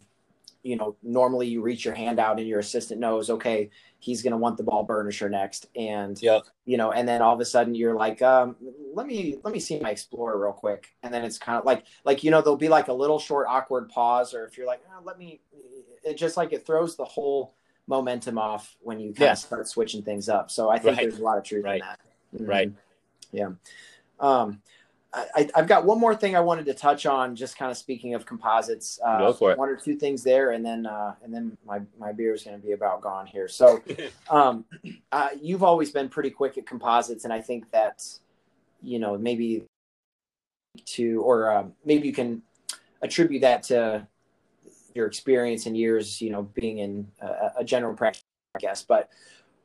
you 0.63 0.75
know 0.75 0.95
normally 1.03 1.47
you 1.47 1.61
reach 1.61 1.85
your 1.85 1.93
hand 1.93 2.19
out 2.19 2.39
and 2.39 2.47
your 2.47 2.59
assistant 2.59 2.99
knows 2.99 3.29
okay 3.29 3.69
he's 3.99 4.23
going 4.23 4.31
to 4.31 4.37
want 4.37 4.57
the 4.57 4.63
ball 4.63 4.85
burnisher 4.87 5.29
next 5.29 5.67
and 5.75 6.21
yeah 6.21 6.39
you 6.65 6.77
know 6.77 6.91
and 6.91 7.07
then 7.07 7.21
all 7.21 7.33
of 7.33 7.39
a 7.39 7.45
sudden 7.45 7.75
you're 7.75 7.95
like 7.95 8.21
um, 8.21 8.55
let 8.93 9.05
me 9.05 9.37
let 9.43 9.53
me 9.53 9.59
see 9.59 9.79
my 9.79 9.91
explorer 9.91 10.41
real 10.41 10.53
quick 10.53 10.87
and 11.03 11.13
then 11.13 11.23
it's 11.23 11.37
kind 11.37 11.59
of 11.59 11.65
like 11.65 11.85
like 12.05 12.23
you 12.23 12.31
know 12.31 12.41
there'll 12.41 12.57
be 12.57 12.69
like 12.69 12.87
a 12.87 12.93
little 12.93 13.19
short 13.19 13.45
awkward 13.49 13.89
pause 13.89 14.33
or 14.33 14.45
if 14.45 14.57
you're 14.57 14.67
like 14.67 14.81
oh, 14.89 15.01
let 15.03 15.17
me 15.17 15.41
it 16.03 16.17
just 16.17 16.37
like 16.37 16.53
it 16.53 16.65
throws 16.65 16.95
the 16.95 17.05
whole 17.05 17.55
momentum 17.87 18.37
off 18.37 18.75
when 18.81 18.99
you 18.99 19.09
kind 19.09 19.21
yeah. 19.21 19.31
of 19.31 19.37
start 19.37 19.67
switching 19.67 20.03
things 20.03 20.29
up. 20.29 20.51
So 20.51 20.69
I 20.69 20.79
think 20.79 20.97
right. 20.97 21.09
there's 21.09 21.19
a 21.19 21.23
lot 21.23 21.37
of 21.37 21.43
truth 21.43 21.63
right. 21.63 21.81
in 21.81 21.87
that. 21.87 21.99
Mm-hmm. 22.35 22.45
Right. 22.45 22.71
Yeah. 23.31 23.49
Um, 24.19 24.61
I, 25.13 25.49
have 25.55 25.67
got 25.67 25.85
one 25.85 25.99
more 25.99 26.15
thing 26.15 26.35
I 26.35 26.39
wanted 26.39 26.65
to 26.65 26.73
touch 26.73 27.05
on. 27.05 27.35
Just 27.35 27.57
kind 27.57 27.69
of 27.69 27.77
speaking 27.77 28.15
of 28.15 28.25
composites, 28.25 28.99
uh, 29.05 29.19
Go 29.19 29.33
for 29.33 29.51
it. 29.51 29.57
one 29.57 29.69
or 29.69 29.75
two 29.75 29.95
things 29.95 30.23
there, 30.23 30.51
and 30.51 30.65
then 30.65 30.85
uh, 30.85 31.13
and 31.23 31.33
then 31.33 31.55
my 31.65 31.81
my 31.99 32.11
beer 32.11 32.33
is 32.33 32.43
going 32.43 32.59
to 32.59 32.65
be 32.65 32.73
about 32.73 33.01
gone 33.01 33.27
here. 33.27 33.47
So, 33.47 33.81
um, 34.29 34.65
uh, 35.11 35.29
you've 35.39 35.63
always 35.63 35.91
been 35.91 36.09
pretty 36.09 36.31
quick 36.31 36.57
at 36.57 36.65
composites, 36.65 37.25
and 37.25 37.33
I 37.33 37.41
think 37.41 37.69
that 37.71 38.03
you 38.81 38.97
know 38.97 39.17
maybe 39.17 39.65
to 40.85 41.21
or 41.21 41.51
um, 41.51 41.73
maybe 41.85 42.07
you 42.07 42.13
can 42.13 42.41
attribute 43.03 43.41
that 43.41 43.63
to 43.63 44.07
your 44.95 45.07
experience 45.07 45.65
and 45.65 45.77
years, 45.77 46.21
you 46.21 46.29
know, 46.29 46.43
being 46.43 46.79
in 46.79 47.07
a, 47.21 47.51
a 47.59 47.63
general 47.63 47.93
practice, 47.93 48.23
I 48.55 48.59
guess. 48.59 48.83
But 48.83 49.09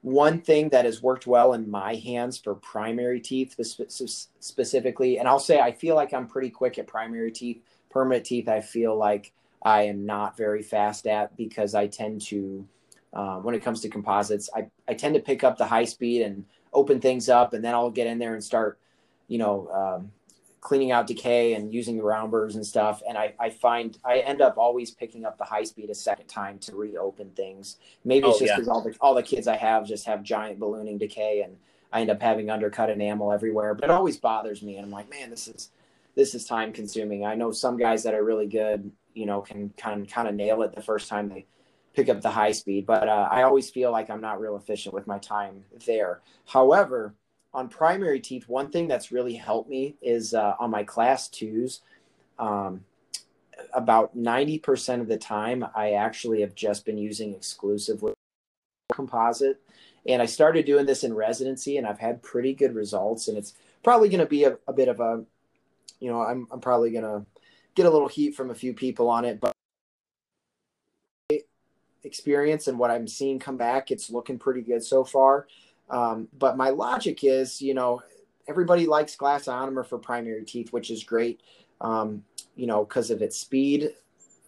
one 0.02 0.40
thing 0.40 0.68
that 0.70 0.84
has 0.84 1.02
worked 1.02 1.26
well 1.26 1.54
in 1.54 1.70
my 1.70 1.94
hands 1.96 2.38
for 2.38 2.54
primary 2.54 3.20
teeth 3.20 3.56
specifically, 4.38 5.18
and 5.18 5.26
I'll 5.26 5.38
say 5.38 5.60
I 5.60 5.72
feel 5.72 5.96
like 5.96 6.14
I'm 6.14 6.26
pretty 6.26 6.50
quick 6.50 6.78
at 6.78 6.86
primary 6.86 7.32
teeth. 7.32 7.62
Permanent 7.90 8.26
teeth, 8.26 8.48
I 8.48 8.60
feel 8.60 8.96
like 8.96 9.32
I 9.62 9.82
am 9.82 10.06
not 10.06 10.36
very 10.36 10.62
fast 10.62 11.06
at 11.06 11.36
because 11.36 11.74
I 11.74 11.86
tend 11.88 12.20
to, 12.26 12.66
uh, 13.12 13.36
when 13.38 13.54
it 13.54 13.62
comes 13.62 13.80
to 13.80 13.88
composites, 13.88 14.48
I, 14.54 14.68
I 14.86 14.94
tend 14.94 15.14
to 15.14 15.20
pick 15.20 15.42
up 15.42 15.58
the 15.58 15.66
high 15.66 15.84
speed 15.84 16.22
and 16.22 16.44
open 16.72 17.00
things 17.00 17.28
up, 17.28 17.54
and 17.54 17.64
then 17.64 17.74
I'll 17.74 17.90
get 17.90 18.06
in 18.06 18.18
there 18.18 18.34
and 18.34 18.44
start, 18.44 18.78
you 19.26 19.38
know, 19.38 19.68
um, 19.72 20.12
cleaning 20.68 20.92
out 20.92 21.06
decay 21.06 21.54
and 21.54 21.72
using 21.72 21.96
the 21.96 22.02
round 22.02 22.30
burrs 22.30 22.54
and 22.54 22.66
stuff. 22.66 23.02
And 23.08 23.16
I, 23.16 23.32
I 23.40 23.48
find 23.48 23.96
I 24.04 24.18
end 24.18 24.42
up 24.42 24.58
always 24.58 24.90
picking 24.90 25.24
up 25.24 25.38
the 25.38 25.44
high 25.44 25.64
speed 25.64 25.88
a 25.88 25.94
second 25.94 26.26
time 26.26 26.58
to 26.58 26.76
reopen 26.76 27.30
things. 27.30 27.78
Maybe 28.04 28.28
it's 28.28 28.36
oh, 28.36 28.40
just 28.40 28.52
because 28.52 28.66
yeah. 28.66 28.72
all 28.74 28.82
the 28.82 28.94
all 29.00 29.14
the 29.14 29.22
kids 29.22 29.48
I 29.48 29.56
have 29.56 29.86
just 29.86 30.04
have 30.04 30.22
giant 30.22 30.60
ballooning 30.60 30.98
decay 30.98 31.40
and 31.40 31.56
I 31.90 32.02
end 32.02 32.10
up 32.10 32.20
having 32.20 32.50
undercut 32.50 32.90
enamel 32.90 33.32
everywhere. 33.32 33.72
But 33.72 33.84
it 33.84 33.90
always 33.90 34.18
bothers 34.18 34.62
me 34.62 34.76
and 34.76 34.84
I'm 34.84 34.92
like, 34.92 35.08
man, 35.08 35.30
this 35.30 35.48
is 35.48 35.70
this 36.14 36.34
is 36.34 36.44
time 36.44 36.74
consuming. 36.74 37.24
I 37.24 37.34
know 37.34 37.50
some 37.50 37.78
guys 37.78 38.02
that 38.02 38.12
are 38.12 38.22
really 38.22 38.46
good, 38.46 38.92
you 39.14 39.24
know, 39.24 39.40
can 39.40 39.70
kind 39.78 40.02
of, 40.02 40.12
kind 40.12 40.28
of 40.28 40.34
nail 40.34 40.60
it 40.60 40.74
the 40.74 40.82
first 40.82 41.08
time 41.08 41.30
they 41.30 41.46
pick 41.94 42.10
up 42.10 42.20
the 42.20 42.28
high 42.28 42.52
speed. 42.52 42.84
But 42.84 43.08
uh, 43.08 43.26
I 43.30 43.44
always 43.44 43.70
feel 43.70 43.90
like 43.90 44.10
I'm 44.10 44.20
not 44.20 44.38
real 44.38 44.56
efficient 44.56 44.94
with 44.94 45.06
my 45.06 45.16
time 45.16 45.64
there. 45.86 46.20
However, 46.44 47.14
on 47.54 47.68
primary 47.68 48.20
teeth, 48.20 48.48
one 48.48 48.70
thing 48.70 48.88
that's 48.88 49.10
really 49.10 49.34
helped 49.34 49.68
me 49.68 49.96
is 50.02 50.34
uh, 50.34 50.54
on 50.58 50.70
my 50.70 50.84
class 50.84 51.28
twos. 51.28 51.80
Um, 52.38 52.84
about 53.72 54.16
90% 54.16 55.00
of 55.00 55.08
the 55.08 55.16
time, 55.16 55.66
I 55.74 55.92
actually 55.92 56.42
have 56.42 56.54
just 56.54 56.84
been 56.84 56.98
using 56.98 57.34
exclusively 57.34 58.12
composite. 58.92 59.60
And 60.06 60.22
I 60.22 60.26
started 60.26 60.64
doing 60.64 60.86
this 60.86 61.04
in 61.04 61.12
residency, 61.12 61.76
and 61.76 61.86
I've 61.86 61.98
had 61.98 62.22
pretty 62.22 62.54
good 62.54 62.74
results. 62.74 63.28
And 63.28 63.36
it's 63.36 63.54
probably 63.82 64.08
going 64.08 64.20
to 64.20 64.26
be 64.26 64.44
a, 64.44 64.58
a, 64.66 64.72
bit 64.72 64.88
of 64.88 65.00
a, 65.00 65.24
you 66.00 66.10
know, 66.10 66.22
I'm, 66.22 66.46
I'm 66.50 66.60
probably 66.60 66.90
going 66.90 67.04
to 67.04 67.26
get 67.74 67.86
a 67.86 67.90
little 67.90 68.08
heat 68.08 68.34
from 68.34 68.50
a 68.50 68.54
few 68.54 68.72
people 68.72 69.08
on 69.08 69.24
it, 69.24 69.40
but 69.40 69.52
experience 72.04 72.68
and 72.68 72.78
what 72.78 72.90
I'm 72.90 73.06
seeing 73.06 73.38
come 73.38 73.56
back, 73.56 73.90
it's 73.90 74.10
looking 74.10 74.38
pretty 74.38 74.62
good 74.62 74.82
so 74.82 75.04
far. 75.04 75.46
Um, 75.90 76.28
but 76.38 76.56
my 76.56 76.70
logic 76.70 77.20
is, 77.22 77.62
you 77.62 77.74
know, 77.74 78.02
everybody 78.46 78.86
likes 78.86 79.16
glass 79.16 79.44
ionomer 79.44 79.86
for 79.86 79.98
primary 79.98 80.44
teeth, 80.44 80.72
which 80.72 80.90
is 80.90 81.04
great, 81.04 81.42
um, 81.80 82.24
you 82.56 82.66
know, 82.66 82.84
because 82.84 83.10
of 83.10 83.22
its 83.22 83.38
speed 83.38 83.90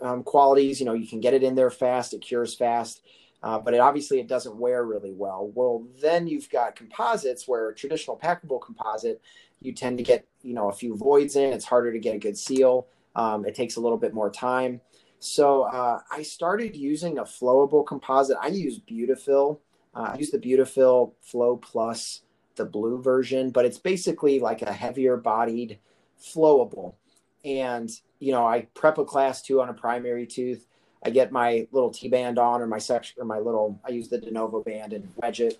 um, 0.00 0.22
qualities. 0.22 0.80
You 0.80 0.86
know, 0.86 0.94
you 0.94 1.06
can 1.06 1.20
get 1.20 1.34
it 1.34 1.42
in 1.42 1.54
there 1.54 1.70
fast, 1.70 2.14
it 2.14 2.20
cures 2.20 2.54
fast, 2.54 3.02
uh, 3.42 3.58
but 3.58 3.74
it 3.74 3.80
obviously 3.80 4.20
it 4.20 4.28
doesn't 4.28 4.56
wear 4.56 4.84
really 4.84 5.12
well. 5.12 5.50
Well, 5.54 5.86
then 6.00 6.26
you've 6.26 6.50
got 6.50 6.76
composites 6.76 7.46
where 7.46 7.72
traditional 7.72 8.18
packable 8.18 8.60
composite, 8.60 9.20
you 9.60 9.72
tend 9.72 9.98
to 9.98 10.04
get, 10.04 10.26
you 10.42 10.54
know, 10.54 10.70
a 10.70 10.72
few 10.72 10.96
voids 10.96 11.36
in. 11.36 11.52
It's 11.52 11.66
harder 11.66 11.92
to 11.92 11.98
get 11.98 12.14
a 12.14 12.18
good 12.18 12.36
seal. 12.36 12.86
Um, 13.14 13.44
it 13.44 13.54
takes 13.54 13.76
a 13.76 13.80
little 13.80 13.98
bit 13.98 14.14
more 14.14 14.30
time. 14.30 14.80
So 15.18 15.64
uh, 15.64 16.00
I 16.10 16.22
started 16.22 16.74
using 16.74 17.18
a 17.18 17.24
flowable 17.24 17.86
composite. 17.86 18.38
I 18.40 18.48
use 18.48 18.80
Beautifil 18.80 19.58
uh, 19.94 20.12
I 20.14 20.18
use 20.18 20.30
the 20.30 20.38
Beautifil 20.38 21.14
Flow 21.20 21.56
Plus, 21.56 22.22
the 22.56 22.64
blue 22.64 23.00
version, 23.00 23.50
but 23.50 23.64
it's 23.64 23.78
basically 23.78 24.38
like 24.38 24.62
a 24.62 24.72
heavier 24.72 25.16
bodied 25.16 25.78
flowable. 26.20 26.94
And, 27.44 27.90
you 28.18 28.32
know, 28.32 28.46
I 28.46 28.68
prep 28.74 28.98
a 28.98 29.04
class 29.04 29.42
two 29.42 29.60
on 29.60 29.68
a 29.68 29.74
primary 29.74 30.26
tooth. 30.26 30.66
I 31.02 31.10
get 31.10 31.32
my 31.32 31.66
little 31.72 31.90
T 31.90 32.08
band 32.08 32.38
on 32.38 32.60
or 32.60 32.66
my 32.66 32.78
section 32.78 33.22
or 33.22 33.24
my 33.24 33.38
little, 33.38 33.80
I 33.84 33.90
use 33.90 34.08
the 34.08 34.18
de 34.18 34.30
novo 34.30 34.62
band 34.62 34.92
and 34.92 35.08
wedge 35.16 35.40
it, 35.40 35.58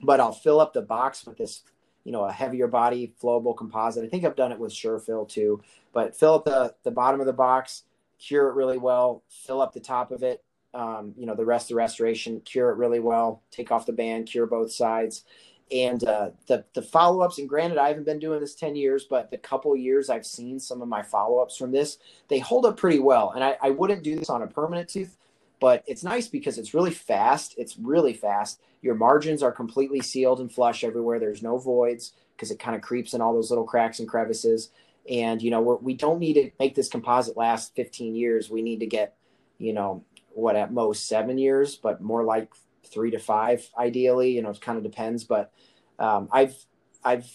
but 0.00 0.20
I'll 0.20 0.32
fill 0.32 0.60
up 0.60 0.72
the 0.72 0.82
box 0.82 1.26
with 1.26 1.36
this, 1.36 1.62
you 2.04 2.12
know, 2.12 2.24
a 2.24 2.32
heavier 2.32 2.68
body 2.68 3.12
flowable 3.20 3.56
composite. 3.56 4.04
I 4.04 4.08
think 4.08 4.24
I've 4.24 4.36
done 4.36 4.52
it 4.52 4.58
with 4.60 4.72
SureFil 4.72 5.28
too, 5.28 5.60
but 5.92 6.16
fill 6.16 6.34
up 6.34 6.44
the, 6.44 6.74
the 6.84 6.92
bottom 6.92 7.18
of 7.18 7.26
the 7.26 7.32
box, 7.32 7.82
cure 8.20 8.48
it 8.48 8.54
really 8.54 8.78
well, 8.78 9.24
fill 9.28 9.60
up 9.60 9.72
the 9.72 9.80
top 9.80 10.12
of 10.12 10.22
it, 10.22 10.44
um, 10.76 11.14
you 11.16 11.24
know, 11.24 11.34
the 11.34 11.44
rest 11.44 11.64
of 11.64 11.68
the 11.70 11.76
restoration, 11.76 12.40
cure 12.40 12.70
it 12.70 12.76
really 12.76 13.00
well, 13.00 13.42
take 13.50 13.72
off 13.72 13.86
the 13.86 13.92
band, 13.92 14.26
cure 14.26 14.46
both 14.46 14.70
sides. 14.70 15.24
And 15.72 16.04
uh, 16.04 16.30
the 16.46 16.64
the 16.74 16.82
follow 16.82 17.22
ups, 17.24 17.38
and 17.38 17.48
granted, 17.48 17.78
I 17.78 17.88
haven't 17.88 18.04
been 18.04 18.20
doing 18.20 18.38
this 18.38 18.54
ten 18.54 18.76
years, 18.76 19.04
but 19.08 19.30
the 19.32 19.38
couple 19.38 19.74
years 19.74 20.10
I've 20.10 20.26
seen 20.26 20.60
some 20.60 20.80
of 20.80 20.86
my 20.86 21.02
follow 21.02 21.38
ups 21.38 21.56
from 21.56 21.72
this, 21.72 21.98
they 22.28 22.38
hold 22.38 22.66
up 22.66 22.76
pretty 22.76 23.00
well. 23.00 23.32
And 23.34 23.42
I, 23.42 23.56
I 23.60 23.70
wouldn't 23.70 24.04
do 24.04 24.16
this 24.16 24.30
on 24.30 24.42
a 24.42 24.46
permanent 24.46 24.88
tooth, 24.88 25.16
but 25.58 25.82
it's 25.88 26.04
nice 26.04 26.28
because 26.28 26.56
it's 26.58 26.74
really 26.74 26.92
fast. 26.92 27.54
It's 27.58 27.76
really 27.78 28.12
fast. 28.12 28.60
Your 28.80 28.94
margins 28.94 29.42
are 29.42 29.50
completely 29.50 30.00
sealed 30.02 30.38
and 30.38 30.52
flush 30.52 30.84
everywhere. 30.84 31.18
There's 31.18 31.42
no 31.42 31.58
voids 31.58 32.12
because 32.36 32.52
it 32.52 32.60
kind 32.60 32.76
of 32.76 32.82
creeps 32.82 33.14
in 33.14 33.20
all 33.20 33.32
those 33.32 33.50
little 33.50 33.64
cracks 33.64 33.98
and 33.98 34.08
crevices. 34.08 34.70
And 35.10 35.42
you 35.42 35.50
know, 35.50 35.62
we're, 35.62 35.76
we 35.76 35.94
do 35.94 36.10
not 36.10 36.20
need 36.20 36.34
to 36.34 36.50
make 36.60 36.76
this 36.76 36.88
composite 36.88 37.36
last 37.36 37.74
15 37.74 38.14
years. 38.14 38.50
We 38.50 38.62
need 38.62 38.80
to 38.80 38.86
get, 38.86 39.16
you 39.58 39.72
know, 39.72 40.04
what 40.36 40.54
at 40.54 40.72
most 40.72 41.08
seven 41.08 41.38
years, 41.38 41.76
but 41.76 42.02
more 42.02 42.22
like 42.22 42.52
three 42.84 43.10
to 43.10 43.18
five 43.18 43.68
ideally. 43.78 44.32
You 44.32 44.42
know, 44.42 44.50
it 44.50 44.60
kind 44.60 44.76
of 44.76 44.84
depends. 44.84 45.24
But 45.24 45.52
um, 45.98 46.28
I've 46.30 46.54
I've 47.02 47.30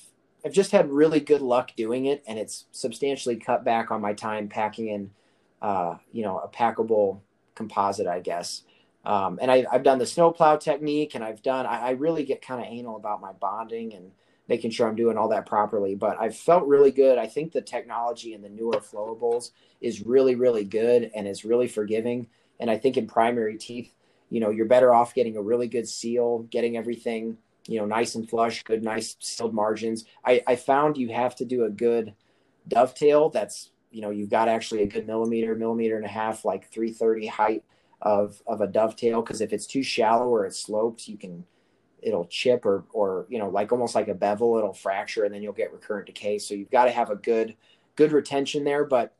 I've 0.45 0.53
just 0.53 0.71
had 0.71 0.91
really 0.91 1.19
good 1.19 1.41
luck 1.41 1.71
doing 1.75 2.05
it, 2.05 2.23
and 2.27 2.37
it's 2.37 2.65
substantially 2.71 3.35
cut 3.37 3.63
back 3.65 3.91
on 3.91 4.01
my 4.01 4.13
time 4.13 4.47
packing 4.47 4.87
in, 4.87 5.11
uh, 5.61 5.95
you 6.11 6.23
know, 6.23 6.39
a 6.39 6.47
packable 6.47 7.21
composite, 7.55 8.07
I 8.07 8.19
guess. 8.19 8.63
Um, 9.03 9.39
and 9.41 9.51
I, 9.51 9.65
have 9.71 9.83
done 9.83 9.97
the 9.97 10.05
snowplow 10.05 10.57
technique, 10.57 11.15
and 11.15 11.23
I've 11.23 11.41
done. 11.41 11.65
I, 11.65 11.79
I 11.79 11.89
really 11.91 12.23
get 12.23 12.41
kind 12.41 12.61
of 12.61 12.67
anal 12.71 12.97
about 12.97 13.21
my 13.21 13.33
bonding 13.33 13.93
and 13.93 14.11
making 14.47 14.71
sure 14.71 14.87
I'm 14.87 14.95
doing 14.95 15.17
all 15.17 15.29
that 15.29 15.47
properly. 15.47 15.95
But 15.95 16.19
I've 16.19 16.37
felt 16.37 16.67
really 16.67 16.91
good. 16.91 17.17
I 17.17 17.25
think 17.25 17.51
the 17.51 17.61
technology 17.61 18.33
in 18.33 18.41
the 18.41 18.49
newer 18.49 18.79
flowables 18.79 19.51
is 19.79 20.05
really, 20.05 20.35
really 20.35 20.63
good 20.63 21.09
and 21.15 21.27
is 21.27 21.45
really 21.45 21.67
forgiving. 21.67 22.27
And 22.61 22.69
I 22.69 22.77
think 22.77 22.95
in 22.95 23.07
primary 23.07 23.57
teeth, 23.57 23.91
you 24.29 24.39
know, 24.39 24.51
you're 24.51 24.67
better 24.67 24.93
off 24.93 25.13
getting 25.15 25.35
a 25.35 25.41
really 25.41 25.67
good 25.67 25.87
seal, 25.87 26.43
getting 26.43 26.77
everything, 26.77 27.37
you 27.67 27.79
know, 27.79 27.85
nice 27.85 28.15
and 28.15 28.29
flush, 28.29 28.63
good, 28.63 28.83
nice 28.83 29.17
sealed 29.19 29.53
margins. 29.53 30.05
I, 30.23 30.41
I 30.47 30.55
found 30.55 30.95
you 30.95 31.09
have 31.09 31.35
to 31.37 31.45
do 31.45 31.65
a 31.65 31.69
good 31.69 32.13
dovetail. 32.67 33.29
That's, 33.29 33.71
you 33.89 34.01
know, 34.01 34.11
you've 34.11 34.29
got 34.29 34.47
actually 34.47 34.83
a 34.83 34.87
good 34.87 35.07
millimeter, 35.07 35.55
millimeter 35.55 35.97
and 35.97 36.05
a 36.05 36.09
half, 36.09 36.45
like 36.45 36.71
330 36.71 37.27
height 37.27 37.63
of, 38.01 38.41
of 38.45 38.61
a 38.61 38.67
dovetail. 38.67 39.21
Cause 39.23 39.41
if 39.41 39.51
it's 39.51 39.65
too 39.65 39.83
shallow 39.83 40.27
or 40.27 40.45
it 40.45 40.55
slopes, 40.55 41.09
you 41.09 41.17
can, 41.17 41.43
it'll 42.01 42.25
chip 42.25 42.65
or, 42.65 42.85
or, 42.93 43.25
you 43.27 43.39
know, 43.39 43.49
like 43.49 43.71
almost 43.71 43.95
like 43.95 44.07
a 44.07 44.13
bevel, 44.13 44.57
it'll 44.57 44.71
fracture 44.71 45.25
and 45.25 45.33
then 45.33 45.41
you'll 45.41 45.51
get 45.51 45.73
recurrent 45.73 46.05
decay. 46.05 46.37
So 46.37 46.53
you've 46.53 46.71
got 46.71 46.85
to 46.85 46.91
have 46.91 47.09
a 47.09 47.15
good, 47.15 47.55
good 47.95 48.11
retention 48.11 48.63
there. 48.63 48.85
But 48.85 49.15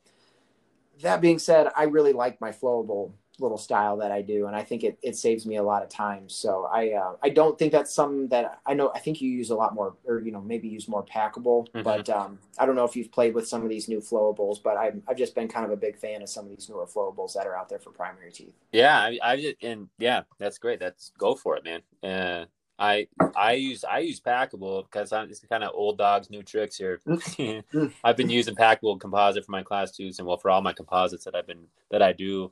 that 1.01 1.21
being 1.21 1.39
said, 1.39 1.67
I 1.75 1.83
really 1.83 2.13
like 2.13 2.39
my 2.39 2.51
flowable 2.51 3.11
little 3.41 3.57
style 3.57 3.97
that 3.97 4.11
I 4.11 4.21
do, 4.21 4.47
and 4.47 4.55
I 4.55 4.63
think 4.63 4.83
it, 4.83 4.97
it 5.01 5.15
saves 5.15 5.45
me 5.45 5.57
a 5.57 5.63
lot 5.63 5.83
of 5.83 5.89
time. 5.89 6.29
So 6.29 6.69
I 6.71 6.91
uh, 6.91 7.15
I 7.23 7.29
don't 7.29 7.57
think 7.57 7.71
that's 7.71 7.93
something 7.93 8.27
that 8.29 8.59
I 8.65 8.73
know. 8.73 8.91
I 8.93 8.99
think 8.99 9.21
you 9.21 9.29
use 9.29 9.49
a 9.49 9.55
lot 9.55 9.73
more, 9.73 9.95
or 10.05 10.19
you 10.19 10.31
know, 10.31 10.41
maybe 10.41 10.67
use 10.67 10.87
more 10.87 11.03
packable. 11.05 11.67
Mm-hmm. 11.71 11.83
But 11.83 12.09
um, 12.09 12.39
I 12.57 12.65
don't 12.65 12.75
know 12.75 12.85
if 12.85 12.95
you've 12.95 13.11
played 13.11 13.33
with 13.33 13.47
some 13.47 13.63
of 13.63 13.69
these 13.69 13.87
new 13.87 13.99
flowables, 13.99 14.61
but 14.61 14.77
I've 14.77 15.01
I've 15.07 15.17
just 15.17 15.35
been 15.35 15.47
kind 15.47 15.65
of 15.65 15.71
a 15.71 15.77
big 15.77 15.97
fan 15.97 16.21
of 16.21 16.29
some 16.29 16.45
of 16.45 16.51
these 16.51 16.69
newer 16.69 16.85
flowables 16.85 17.33
that 17.33 17.47
are 17.47 17.55
out 17.55 17.69
there 17.69 17.79
for 17.79 17.91
primary 17.91 18.31
teeth. 18.31 18.53
Yeah, 18.71 18.97
I, 18.97 19.19
I 19.23 19.35
just 19.37 19.55
and 19.61 19.89
yeah, 19.97 20.23
that's 20.39 20.57
great. 20.57 20.79
That's 20.79 21.11
go 21.17 21.35
for 21.35 21.57
it, 21.57 21.63
man. 21.63 21.81
Uh, 22.03 22.45
I 22.81 23.07
I 23.35 23.53
use 23.53 23.83
I 23.83 23.99
use 23.99 24.19
packable 24.19 24.83
because 24.85 25.13
I'm 25.13 25.29
it's 25.29 25.45
kind 25.47 25.63
of 25.63 25.71
old 25.75 25.99
dogs 25.99 26.29
new 26.29 26.43
tricks 26.43 26.75
here. 26.75 26.99
Mm. 27.41 27.93
I've 28.03 28.17
been 28.17 28.29
using 28.29 28.55
packable 28.55 28.99
composite 28.99 29.45
for 29.45 29.51
my 29.51 29.63
class 29.63 29.91
twos 29.91 30.19
and 30.19 30.27
well 30.27 30.37
for 30.37 30.49
all 30.49 30.61
my 30.61 30.73
composites 30.73 31.23
that 31.25 31.35
I've 31.35 31.47
been 31.47 31.65
that 31.91 32.01
I 32.01 32.13
do. 32.13 32.51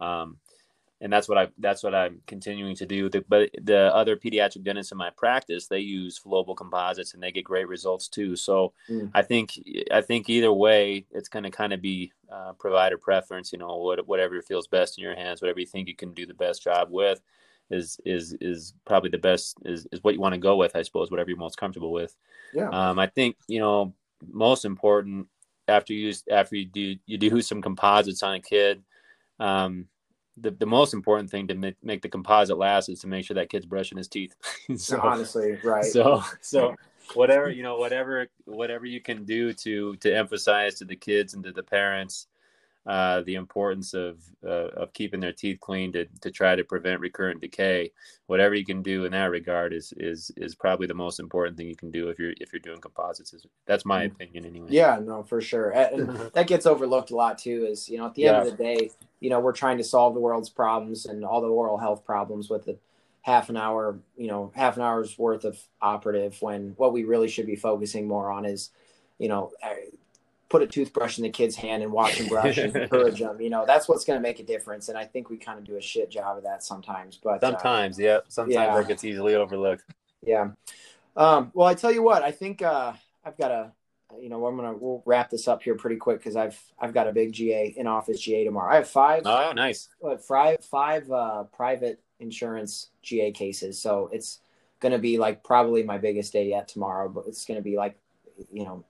Um, 0.00 0.38
and 1.00 1.12
that's 1.12 1.28
what 1.28 1.36
I 1.36 1.48
that's 1.58 1.82
what 1.82 1.94
I'm 1.94 2.22
continuing 2.26 2.74
to 2.76 2.86
do. 2.86 3.10
The, 3.10 3.24
but 3.28 3.50
the 3.60 3.94
other 3.94 4.16
pediatric 4.16 4.64
dentists 4.64 4.90
in 4.90 4.96
my 4.96 5.10
practice, 5.10 5.66
they 5.66 5.80
use 5.80 6.18
flowable 6.18 6.56
composites 6.56 7.12
and 7.12 7.22
they 7.22 7.30
get 7.30 7.44
great 7.44 7.68
results 7.68 8.08
too. 8.08 8.36
So 8.36 8.72
mm. 8.88 9.10
I 9.12 9.22
think 9.22 9.52
I 9.90 10.00
think 10.00 10.30
either 10.30 10.52
way, 10.52 11.04
it's 11.10 11.28
going 11.28 11.42
to 11.42 11.50
kind 11.50 11.74
of 11.74 11.82
be 11.82 12.12
uh, 12.32 12.52
provider 12.54 12.96
preference. 12.96 13.52
You 13.52 13.58
know, 13.58 13.76
what, 13.76 14.06
whatever 14.06 14.40
feels 14.40 14.66
best 14.66 14.96
in 14.96 15.04
your 15.04 15.14
hands, 15.14 15.42
whatever 15.42 15.60
you 15.60 15.66
think 15.66 15.88
you 15.88 15.96
can 15.96 16.14
do 16.14 16.26
the 16.26 16.32
best 16.32 16.62
job 16.62 16.88
with, 16.90 17.20
is 17.70 17.98
is 18.06 18.34
is 18.40 18.72
probably 18.86 19.10
the 19.10 19.18
best 19.18 19.58
is 19.64 19.86
is 19.92 20.02
what 20.02 20.14
you 20.14 20.20
want 20.20 20.34
to 20.34 20.40
go 20.40 20.56
with. 20.56 20.74
I 20.76 20.82
suppose 20.82 21.10
whatever 21.10 21.28
you're 21.28 21.38
most 21.38 21.58
comfortable 21.58 21.92
with. 21.92 22.16
Yeah. 22.54 22.68
Um, 22.68 22.98
I 22.98 23.08
think 23.08 23.36
you 23.48 23.58
know 23.58 23.92
most 24.32 24.64
important 24.64 25.26
after 25.68 25.92
you 25.92 26.14
after 26.30 26.56
you 26.56 26.66
do 26.66 26.96
you 27.04 27.18
do 27.18 27.42
some 27.42 27.60
composites 27.60 28.22
on 28.22 28.36
a 28.36 28.40
kid 28.40 28.82
um, 29.38 29.86
the, 30.36 30.50
the 30.50 30.66
most 30.66 30.94
important 30.94 31.30
thing 31.30 31.48
to 31.48 31.54
make, 31.54 31.76
make 31.82 32.02
the 32.02 32.08
composite 32.08 32.58
last 32.58 32.88
is 32.88 33.00
to 33.00 33.06
make 33.06 33.24
sure 33.24 33.34
that 33.34 33.50
kid's 33.50 33.66
brushing 33.66 33.98
his 33.98 34.08
teeth. 34.08 34.34
so 34.76 35.00
honestly, 35.02 35.58
right. 35.62 35.84
So, 35.84 36.22
so 36.40 36.74
whatever, 37.14 37.50
you 37.50 37.62
know, 37.62 37.76
whatever, 37.76 38.26
whatever 38.44 38.86
you 38.86 39.00
can 39.00 39.24
do 39.24 39.52
to, 39.52 39.96
to 39.96 40.16
emphasize 40.16 40.74
to 40.76 40.84
the 40.84 40.96
kids 40.96 41.34
and 41.34 41.44
to 41.44 41.52
the 41.52 41.62
parents, 41.62 42.26
uh, 42.86 43.22
the 43.22 43.34
importance 43.34 43.94
of 43.94 44.18
uh, 44.44 44.68
of 44.76 44.92
keeping 44.92 45.20
their 45.20 45.32
teeth 45.32 45.58
clean 45.60 45.90
to, 45.92 46.04
to 46.20 46.30
try 46.30 46.54
to 46.54 46.64
prevent 46.64 47.00
recurrent 47.00 47.40
decay. 47.40 47.90
Whatever 48.26 48.54
you 48.54 48.64
can 48.64 48.82
do 48.82 49.04
in 49.06 49.12
that 49.12 49.30
regard 49.30 49.72
is 49.72 49.94
is 49.96 50.30
is 50.36 50.54
probably 50.54 50.86
the 50.86 50.94
most 50.94 51.18
important 51.18 51.56
thing 51.56 51.66
you 51.66 51.76
can 51.76 51.90
do 51.90 52.08
if 52.08 52.18
you're 52.18 52.34
if 52.40 52.52
you're 52.52 52.60
doing 52.60 52.80
composites. 52.80 53.34
That's 53.66 53.86
my 53.86 54.04
mm-hmm. 54.04 54.14
opinion 54.14 54.44
anyway. 54.44 54.68
Yeah, 54.70 54.98
no, 55.02 55.22
for 55.22 55.40
sure. 55.40 55.70
And 55.70 56.10
that 56.34 56.46
gets 56.46 56.66
overlooked 56.66 57.10
a 57.10 57.16
lot 57.16 57.38
too. 57.38 57.66
Is 57.66 57.88
you 57.88 57.98
know 57.98 58.06
at 58.06 58.14
the 58.14 58.26
end 58.26 58.36
yeah. 58.36 58.42
of 58.42 58.56
the 58.56 58.62
day, 58.62 58.90
you 59.20 59.30
know 59.30 59.40
we're 59.40 59.52
trying 59.52 59.78
to 59.78 59.84
solve 59.84 60.14
the 60.14 60.20
world's 60.20 60.50
problems 60.50 61.06
and 61.06 61.24
all 61.24 61.40
the 61.40 61.48
oral 61.48 61.78
health 61.78 62.04
problems 62.04 62.50
with 62.50 62.66
the 62.66 62.76
half 63.24 63.48
an 63.48 63.56
hour, 63.56 63.98
you 64.18 64.26
know, 64.26 64.52
half 64.54 64.76
an 64.76 64.82
hour's 64.82 65.18
worth 65.18 65.46
of 65.46 65.58
operative 65.80 66.36
when 66.42 66.74
what 66.76 66.92
we 66.92 67.04
really 67.04 67.26
should 67.26 67.46
be 67.46 67.56
focusing 67.56 68.06
more 68.06 68.30
on 68.30 68.44
is, 68.44 68.68
you 69.16 69.28
know, 69.28 69.50
put 70.48 70.62
a 70.62 70.66
toothbrush 70.66 71.18
in 71.18 71.24
the 71.24 71.30
kid's 71.30 71.56
hand 71.56 71.82
and 71.82 71.92
watch 71.92 72.14
him 72.14 72.28
brush 72.28 72.58
and 72.58 72.74
encourage 72.76 73.18
them. 73.18 73.40
You 73.40 73.50
know, 73.50 73.64
that's 73.66 73.88
what's 73.88 74.04
going 74.04 74.18
to 74.18 74.22
make 74.22 74.40
a 74.40 74.42
difference. 74.42 74.88
And 74.88 74.98
I 74.98 75.04
think 75.04 75.30
we 75.30 75.36
kind 75.36 75.58
of 75.58 75.64
do 75.64 75.76
a 75.76 75.80
shit 75.80 76.10
job 76.10 76.36
of 76.36 76.44
that 76.44 76.62
sometimes. 76.62 77.18
But 77.22 77.42
uh, 77.42 77.52
sometimes, 77.52 77.98
uh, 77.98 78.02
yeah, 78.02 78.18
sometimes 78.28 78.54
yeah. 78.54 78.76
that 78.76 78.88
gets 78.88 79.04
easily 79.04 79.34
overlooked. 79.34 79.84
Yeah. 80.22 80.50
Um, 81.16 81.50
well, 81.54 81.68
I 81.68 81.74
tell 81.74 81.92
you 81.92 82.02
what, 82.02 82.22
I 82.22 82.30
think 82.30 82.62
uh, 82.62 82.92
I've 83.24 83.36
got 83.36 83.50
a, 83.50 83.72
you 84.20 84.28
know, 84.28 84.46
I'm 84.46 84.56
gonna 84.56 84.74
we'll 84.74 85.02
wrap 85.06 85.30
this 85.30 85.48
up 85.48 85.62
here 85.62 85.74
pretty 85.74 85.96
quick 85.96 86.18
because 86.18 86.36
I've 86.36 86.60
I've 86.78 86.94
got 86.94 87.08
a 87.08 87.12
big 87.12 87.32
GA 87.32 87.74
in 87.76 87.86
office 87.86 88.20
GA 88.20 88.44
tomorrow. 88.44 88.72
I 88.72 88.76
have 88.76 88.88
five. 88.88 89.22
Oh, 89.24 89.52
nice. 89.52 89.88
What, 89.98 90.24
five 90.24 90.64
five 90.64 91.10
uh, 91.10 91.44
private 91.44 92.00
insurance 92.20 92.90
GA 93.02 93.32
cases. 93.32 93.80
So 93.80 94.08
it's 94.12 94.40
going 94.80 94.92
to 94.92 94.98
be 94.98 95.18
like 95.18 95.42
probably 95.42 95.82
my 95.82 95.98
biggest 95.98 96.32
day 96.32 96.48
yet 96.48 96.68
tomorrow. 96.68 97.08
But 97.08 97.26
it's 97.26 97.44
going 97.44 97.58
to 97.58 97.62
be 97.62 97.76
like, 97.76 97.98
you 98.52 98.64
know, 98.64 98.84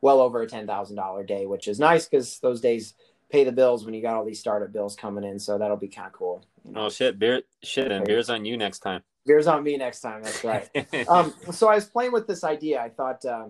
well 0.00 0.20
over 0.20 0.42
a 0.42 0.46
ten 0.46 0.66
thousand 0.66 0.96
dollar 0.96 1.24
day, 1.24 1.46
which 1.46 1.68
is 1.68 1.78
nice 1.78 2.06
because 2.06 2.38
those 2.40 2.60
days 2.60 2.94
pay 3.30 3.44
the 3.44 3.52
bills 3.52 3.84
when 3.84 3.94
you 3.94 4.02
got 4.02 4.14
all 4.14 4.24
these 4.24 4.40
startup 4.40 4.72
bills 4.72 4.94
coming 4.96 5.24
in. 5.24 5.38
So 5.38 5.58
that'll 5.58 5.76
be 5.76 5.88
kind 5.88 6.06
of 6.06 6.12
cool. 6.12 6.44
You 6.64 6.72
know? 6.72 6.86
Oh 6.86 6.90
shit, 6.90 7.18
beer 7.18 7.42
shit, 7.62 7.90
and 7.90 8.04
beer's 8.04 8.30
on 8.30 8.44
you 8.44 8.56
next 8.56 8.80
time. 8.80 9.02
Beer's 9.26 9.46
on 9.46 9.64
me 9.64 9.76
next 9.76 10.00
time. 10.00 10.22
That's 10.22 10.44
right. 10.44 10.68
um, 11.08 11.34
so 11.50 11.68
I 11.68 11.74
was 11.74 11.86
playing 11.86 12.12
with 12.12 12.26
this 12.26 12.44
idea. 12.44 12.80
I 12.80 12.90
thought 12.90 13.24
uh, 13.24 13.46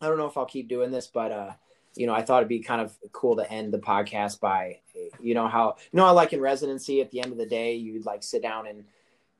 I 0.00 0.08
don't 0.08 0.18
know 0.18 0.26
if 0.26 0.36
I'll 0.36 0.44
keep 0.44 0.68
doing 0.68 0.90
this, 0.90 1.06
but 1.06 1.32
uh, 1.32 1.50
you 1.96 2.06
know, 2.06 2.14
I 2.14 2.22
thought 2.22 2.38
it'd 2.38 2.48
be 2.48 2.60
kind 2.60 2.80
of 2.80 2.96
cool 3.12 3.36
to 3.36 3.50
end 3.50 3.72
the 3.72 3.78
podcast 3.78 4.40
by, 4.40 4.80
you 5.20 5.34
know, 5.34 5.48
how 5.48 5.76
you 5.92 5.96
know, 5.96 6.06
I 6.06 6.10
like 6.10 6.32
in 6.32 6.40
residency 6.40 7.00
at 7.00 7.10
the 7.10 7.20
end 7.20 7.32
of 7.32 7.38
the 7.38 7.46
day, 7.46 7.74
you'd 7.76 8.06
like 8.06 8.22
sit 8.22 8.42
down 8.42 8.66
and 8.66 8.84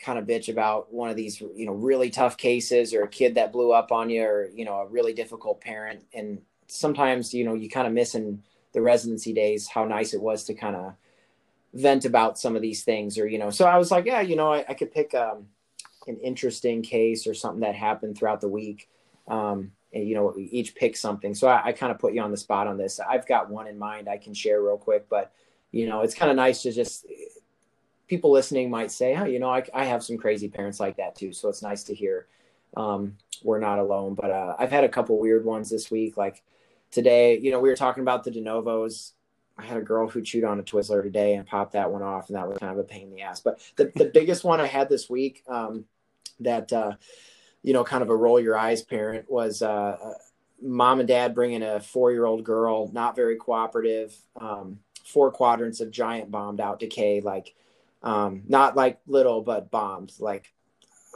kind 0.04 0.18
of 0.18 0.26
bitch 0.26 0.48
about 0.48 0.92
one 0.92 1.10
of 1.10 1.16
these, 1.16 1.40
you 1.40 1.66
know, 1.66 1.72
really 1.72 2.10
tough 2.10 2.36
cases 2.36 2.92
or 2.92 3.02
a 3.02 3.08
kid 3.08 3.36
that 3.36 3.52
blew 3.52 3.72
up 3.72 3.92
on 3.92 4.10
you 4.10 4.22
or, 4.22 4.48
you 4.54 4.64
know, 4.64 4.74
a 4.74 4.86
really 4.86 5.12
difficult 5.12 5.60
parent. 5.60 6.04
And 6.12 6.40
sometimes 6.68 7.34
you 7.34 7.44
know 7.44 7.54
you 7.54 7.68
kind 7.68 7.86
of 7.86 7.92
miss 7.92 8.14
in 8.14 8.42
the 8.72 8.80
residency 8.80 9.32
days 9.32 9.68
how 9.68 9.84
nice 9.84 10.14
it 10.14 10.20
was 10.20 10.44
to 10.44 10.54
kind 10.54 10.76
of 10.76 10.94
vent 11.72 12.04
about 12.04 12.38
some 12.38 12.56
of 12.56 12.62
these 12.62 12.82
things 12.84 13.18
or 13.18 13.26
you 13.26 13.38
know 13.38 13.50
so 13.50 13.64
i 13.64 13.76
was 13.76 13.90
like 13.90 14.04
yeah 14.04 14.20
you 14.20 14.36
know 14.36 14.52
i, 14.52 14.64
I 14.68 14.74
could 14.74 14.92
pick 14.92 15.14
um, 15.14 15.46
an 16.06 16.18
interesting 16.18 16.82
case 16.82 17.26
or 17.26 17.34
something 17.34 17.60
that 17.60 17.74
happened 17.74 18.16
throughout 18.16 18.40
the 18.40 18.48
week 18.48 18.88
um, 19.28 19.72
and 19.92 20.08
you 20.08 20.14
know 20.14 20.34
each 20.36 20.74
pick 20.74 20.96
something 20.96 21.34
so 21.34 21.48
i, 21.48 21.66
I 21.66 21.72
kind 21.72 21.92
of 21.92 21.98
put 21.98 22.14
you 22.14 22.22
on 22.22 22.30
the 22.30 22.36
spot 22.36 22.66
on 22.66 22.76
this 22.76 23.00
i've 23.00 23.26
got 23.26 23.50
one 23.50 23.66
in 23.66 23.78
mind 23.78 24.08
i 24.08 24.18
can 24.18 24.34
share 24.34 24.62
real 24.62 24.78
quick 24.78 25.08
but 25.08 25.32
you 25.70 25.86
know 25.86 26.00
it's 26.00 26.14
kind 26.14 26.30
of 26.30 26.36
nice 26.36 26.62
to 26.62 26.72
just 26.72 27.06
people 28.08 28.30
listening 28.30 28.70
might 28.70 28.90
say 28.90 29.16
oh 29.16 29.24
you 29.24 29.38
know 29.38 29.50
I, 29.50 29.64
I 29.72 29.84
have 29.84 30.04
some 30.04 30.18
crazy 30.18 30.48
parents 30.48 30.80
like 30.80 30.96
that 30.96 31.14
too 31.14 31.32
so 31.32 31.48
it's 31.48 31.62
nice 31.62 31.84
to 31.84 31.94
hear 31.94 32.26
um, 32.76 33.16
we're 33.42 33.60
not 33.60 33.78
alone 33.78 34.14
but 34.14 34.30
uh, 34.30 34.56
i've 34.58 34.70
had 34.70 34.84
a 34.84 34.88
couple 34.88 35.18
weird 35.18 35.44
ones 35.44 35.70
this 35.70 35.90
week 35.90 36.16
like 36.16 36.42
today, 36.94 37.38
you 37.38 37.50
know, 37.50 37.58
we 37.58 37.68
were 37.68 37.76
talking 37.76 38.02
about 38.02 38.24
the 38.24 38.30
de 38.30 38.40
novos. 38.40 39.12
I 39.58 39.64
had 39.64 39.76
a 39.76 39.82
girl 39.82 40.08
who 40.08 40.22
chewed 40.22 40.44
on 40.44 40.58
a 40.60 40.62
Twizzler 40.62 41.02
today 41.02 41.34
and 41.34 41.46
popped 41.46 41.72
that 41.72 41.90
one 41.90 42.02
off, 42.02 42.28
and 42.28 42.36
that 42.36 42.48
was 42.48 42.58
kind 42.58 42.72
of 42.72 42.78
a 42.78 42.84
pain 42.84 43.08
in 43.08 43.14
the 43.14 43.22
ass. 43.22 43.40
But 43.40 43.60
the, 43.76 43.92
the 43.94 44.06
biggest 44.06 44.44
one 44.44 44.60
I 44.60 44.66
had 44.66 44.88
this 44.88 45.10
week 45.10 45.42
um, 45.48 45.84
that, 46.40 46.72
uh, 46.72 46.92
you 47.62 47.72
know, 47.72 47.84
kind 47.84 48.02
of 48.02 48.10
a 48.10 48.16
roll 48.16 48.40
your 48.40 48.56
eyes 48.56 48.82
parent 48.82 49.30
was 49.30 49.60
uh, 49.60 49.96
uh 50.02 50.14
mom 50.62 51.00
and 51.00 51.08
dad 51.08 51.34
bringing 51.34 51.62
a 51.62 51.80
four 51.80 52.12
year 52.12 52.24
old 52.24 52.44
girl, 52.44 52.90
not 52.92 53.16
very 53.16 53.36
cooperative, 53.36 54.16
um, 54.40 54.78
four 55.04 55.30
quadrants 55.30 55.80
of 55.80 55.90
giant 55.90 56.30
bombed 56.30 56.60
out 56.60 56.78
decay, 56.78 57.20
like 57.20 57.54
um, 58.04 58.42
not 58.46 58.76
like 58.76 59.00
little, 59.06 59.40
but 59.40 59.70
bombs 59.70 60.20
like 60.20 60.52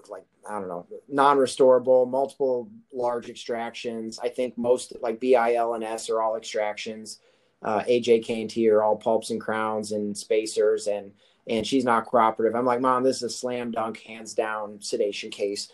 like 0.09 0.25
I 0.49 0.59
don't 0.59 0.69
know, 0.69 0.87
non-restorable, 1.09 2.09
multiple 2.09 2.71
large 2.93 3.29
extractions. 3.29 4.19
I 4.19 4.31
think 4.31 4.57
most 4.57 4.95
like 5.03 5.21
BIL 5.21 5.75
and 5.75 5.85
S 5.85 6.09
are 6.09 6.23
all 6.23 6.37
extractions. 6.37 7.21
Uh, 7.63 7.81
AJ 7.81 8.49
T 8.49 8.71
are 8.71 8.83
all 8.83 8.97
pulps 8.97 9.31
and 9.31 9.41
crowns 9.41 9.93
and 9.93 10.17
spacers, 10.17 10.87
and 10.87 11.13
and 11.47 11.67
she's 11.67 11.85
not 11.85 12.07
cooperative. 12.07 12.57
I'm 12.57 12.65
like, 12.65 12.81
mom, 12.81 13.03
this 13.03 13.19
is 13.19 13.23
a 13.25 13.31
slam 13.31 13.71
dunk, 13.71 14.01
hands 14.01 14.33
down 14.33 14.81
sedation 14.81 15.31
case. 15.31 15.71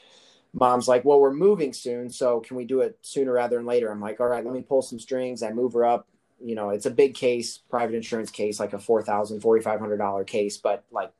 Mom's 0.53 0.89
like, 0.89 1.05
well, 1.05 1.21
we're 1.21 1.33
moving 1.33 1.73
soon, 1.73 2.11
so 2.11 2.41
can 2.41 2.57
we 2.57 2.65
do 2.65 2.81
it 2.81 2.99
sooner 3.03 3.33
rather 3.33 3.57
than 3.57 3.67
later? 3.67 3.91
I'm 3.91 4.01
like, 4.01 4.21
all 4.21 4.29
right, 4.29 4.45
let 4.45 4.55
me 4.55 4.63
pull 4.63 4.83
some 4.83 5.01
strings. 5.01 5.43
I 5.43 5.51
move 5.51 5.73
her 5.75 5.85
up. 5.85 6.09
You 6.45 6.55
know, 6.55 6.71
it's 6.71 6.87
a 6.87 6.91
big 6.91 7.15
case, 7.15 7.59
private 7.59 7.95
insurance 7.95 8.31
case, 8.31 8.61
like 8.61 8.75
a 8.75 8.79
four 8.79 9.03
thousand, 9.03 9.41
forty 9.41 9.63
five 9.63 9.81
hundred 9.81 9.97
dollar 9.97 10.25
$4500 10.25 10.27
case, 10.27 10.57
but 10.59 10.85
like 10.91 11.11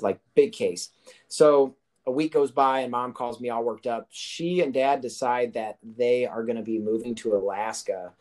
like 0.00 0.20
big 0.34 0.52
case. 0.52 0.90
So 1.28 1.76
a 2.06 2.10
week 2.10 2.32
goes 2.32 2.50
by 2.50 2.80
and 2.80 2.90
mom 2.90 3.12
calls 3.12 3.40
me 3.40 3.50
all 3.50 3.62
worked 3.62 3.86
up. 3.86 4.08
She 4.10 4.62
and 4.62 4.72
dad 4.72 5.00
decide 5.00 5.52
that 5.54 5.78
they 5.82 6.26
are 6.26 6.44
going 6.44 6.56
to 6.56 6.62
be 6.62 6.78
moving 6.78 7.14
to 7.16 7.36
Alaska, 7.36 8.12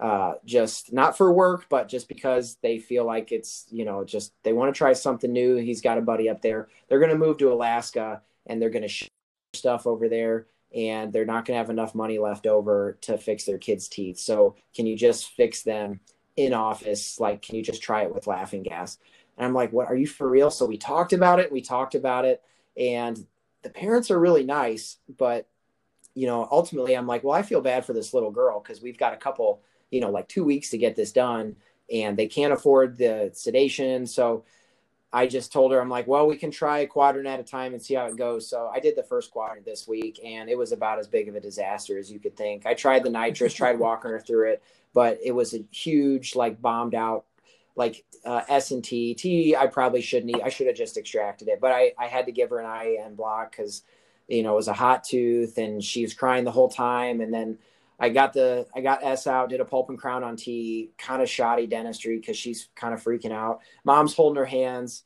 uh, 0.00 0.34
just 0.44 0.92
not 0.92 1.16
for 1.16 1.32
work, 1.32 1.66
but 1.68 1.88
just 1.88 2.08
because 2.08 2.56
they 2.62 2.78
feel 2.78 3.04
like 3.04 3.32
it's, 3.32 3.66
you 3.70 3.84
know, 3.84 4.04
just 4.04 4.32
they 4.44 4.52
want 4.52 4.72
to 4.72 4.78
try 4.78 4.92
something 4.92 5.32
new. 5.32 5.56
He's 5.56 5.80
got 5.80 5.98
a 5.98 6.02
buddy 6.02 6.28
up 6.28 6.42
there. 6.42 6.68
They're 6.88 7.00
going 7.00 7.10
to 7.10 7.18
move 7.18 7.38
to 7.38 7.52
Alaska 7.52 8.22
and 8.46 8.60
they're 8.60 8.70
going 8.70 8.82
to 8.82 8.88
ship 8.88 9.08
stuff 9.52 9.86
over 9.86 10.08
there 10.08 10.46
and 10.74 11.12
they're 11.12 11.24
not 11.24 11.44
going 11.44 11.54
to 11.54 11.58
have 11.58 11.70
enough 11.70 11.94
money 11.94 12.18
left 12.18 12.46
over 12.46 12.98
to 13.02 13.16
fix 13.16 13.44
their 13.44 13.58
kids' 13.58 13.88
teeth. 13.88 14.18
So, 14.18 14.56
can 14.74 14.86
you 14.86 14.96
just 14.96 15.30
fix 15.30 15.62
them 15.62 16.00
in 16.36 16.52
office? 16.52 17.20
Like, 17.20 17.42
can 17.42 17.56
you 17.56 17.62
just 17.62 17.82
try 17.82 18.02
it 18.02 18.14
with 18.14 18.26
laughing 18.26 18.62
gas? 18.62 18.98
And 19.36 19.46
I'm 19.46 19.54
like, 19.54 19.72
what 19.72 19.88
are 19.88 19.96
you 19.96 20.06
for 20.06 20.28
real? 20.28 20.50
So 20.50 20.66
we 20.66 20.78
talked 20.78 21.12
about 21.12 21.40
it. 21.40 21.52
We 21.52 21.60
talked 21.60 21.94
about 21.94 22.24
it 22.24 22.42
and 22.76 23.24
the 23.62 23.70
parents 23.70 24.10
are 24.10 24.18
really 24.18 24.44
nice, 24.44 24.98
but 25.18 25.48
you 26.14 26.26
know, 26.26 26.46
ultimately 26.50 26.94
I'm 26.94 27.08
like, 27.08 27.24
well, 27.24 27.34
I 27.34 27.42
feel 27.42 27.60
bad 27.60 27.84
for 27.84 27.92
this 27.92 28.14
little 28.14 28.30
girl 28.30 28.60
because 28.60 28.80
we've 28.80 28.98
got 28.98 29.14
a 29.14 29.18
couple, 29.18 29.62
you 29.90 30.00
know, 30.00 30.10
like 30.10 30.28
two 30.28 30.44
weeks 30.44 30.70
to 30.70 30.78
get 30.78 30.94
this 30.94 31.10
done 31.10 31.56
and 31.92 32.16
they 32.16 32.28
can't 32.28 32.52
afford 32.52 32.96
the 32.96 33.30
sedation. 33.34 34.06
So 34.06 34.44
I 35.14 35.28
just 35.28 35.52
told 35.52 35.70
her, 35.70 35.80
I'm 35.80 35.88
like, 35.88 36.08
well, 36.08 36.26
we 36.26 36.36
can 36.36 36.50
try 36.50 36.80
a 36.80 36.86
quadrant 36.88 37.28
at 37.28 37.38
a 37.38 37.44
time 37.44 37.72
and 37.72 37.80
see 37.80 37.94
how 37.94 38.06
it 38.06 38.16
goes. 38.16 38.50
So 38.50 38.68
I 38.74 38.80
did 38.80 38.96
the 38.96 39.04
first 39.04 39.30
quadrant 39.30 39.64
this 39.64 39.86
week 39.86 40.18
and 40.24 40.50
it 40.50 40.58
was 40.58 40.72
about 40.72 40.98
as 40.98 41.06
big 41.06 41.28
of 41.28 41.36
a 41.36 41.40
disaster 41.40 41.96
as 41.96 42.10
you 42.10 42.18
could 42.18 42.36
think. 42.36 42.66
I 42.66 42.74
tried 42.74 43.04
the 43.04 43.10
nitrous, 43.10 43.54
tried 43.54 43.78
walking 43.78 44.10
her 44.10 44.18
through 44.18 44.50
it, 44.50 44.62
but 44.92 45.18
it 45.24 45.30
was 45.30 45.54
a 45.54 45.64
huge, 45.70 46.34
like 46.34 46.60
bombed 46.60 46.96
out, 46.96 47.26
like 47.76 48.04
uh, 48.24 48.42
S 48.48 48.72
and 48.72 48.82
T. 48.82 49.14
T, 49.14 49.54
I 49.54 49.68
probably 49.68 50.00
shouldn't 50.00 50.36
eat. 50.36 50.42
I 50.42 50.48
should 50.48 50.66
have 50.66 50.76
just 50.76 50.96
extracted 50.96 51.46
it, 51.46 51.60
but 51.60 51.70
I, 51.70 51.92
I 51.96 52.08
had 52.08 52.26
to 52.26 52.32
give 52.32 52.50
her 52.50 52.58
an 52.58 52.66
IAN 52.66 53.14
block 53.14 53.52
because 53.52 53.84
you 54.28 54.42
know, 54.42 54.52
it 54.52 54.56
was 54.56 54.68
a 54.68 54.72
hot 54.72 55.04
tooth 55.04 55.58
and 55.58 55.82
she 55.82 56.02
was 56.02 56.14
crying 56.14 56.44
the 56.44 56.50
whole 56.50 56.68
time. 56.68 57.20
And 57.20 57.32
then 57.32 57.58
I 57.98 58.08
got 58.08 58.32
the, 58.32 58.66
I 58.74 58.80
got 58.80 59.04
S 59.04 59.26
out, 59.26 59.48
did 59.48 59.60
a 59.60 59.64
pulp 59.64 59.88
and 59.88 59.98
crown 59.98 60.24
on 60.24 60.36
T, 60.36 60.90
kind 60.98 61.22
of 61.22 61.28
shoddy 61.28 61.66
dentistry 61.66 62.18
because 62.18 62.36
she's 62.36 62.68
kind 62.74 62.92
of 62.92 63.02
freaking 63.02 63.32
out. 63.32 63.60
Mom's 63.84 64.14
holding 64.14 64.38
her 64.38 64.44
hands. 64.44 65.04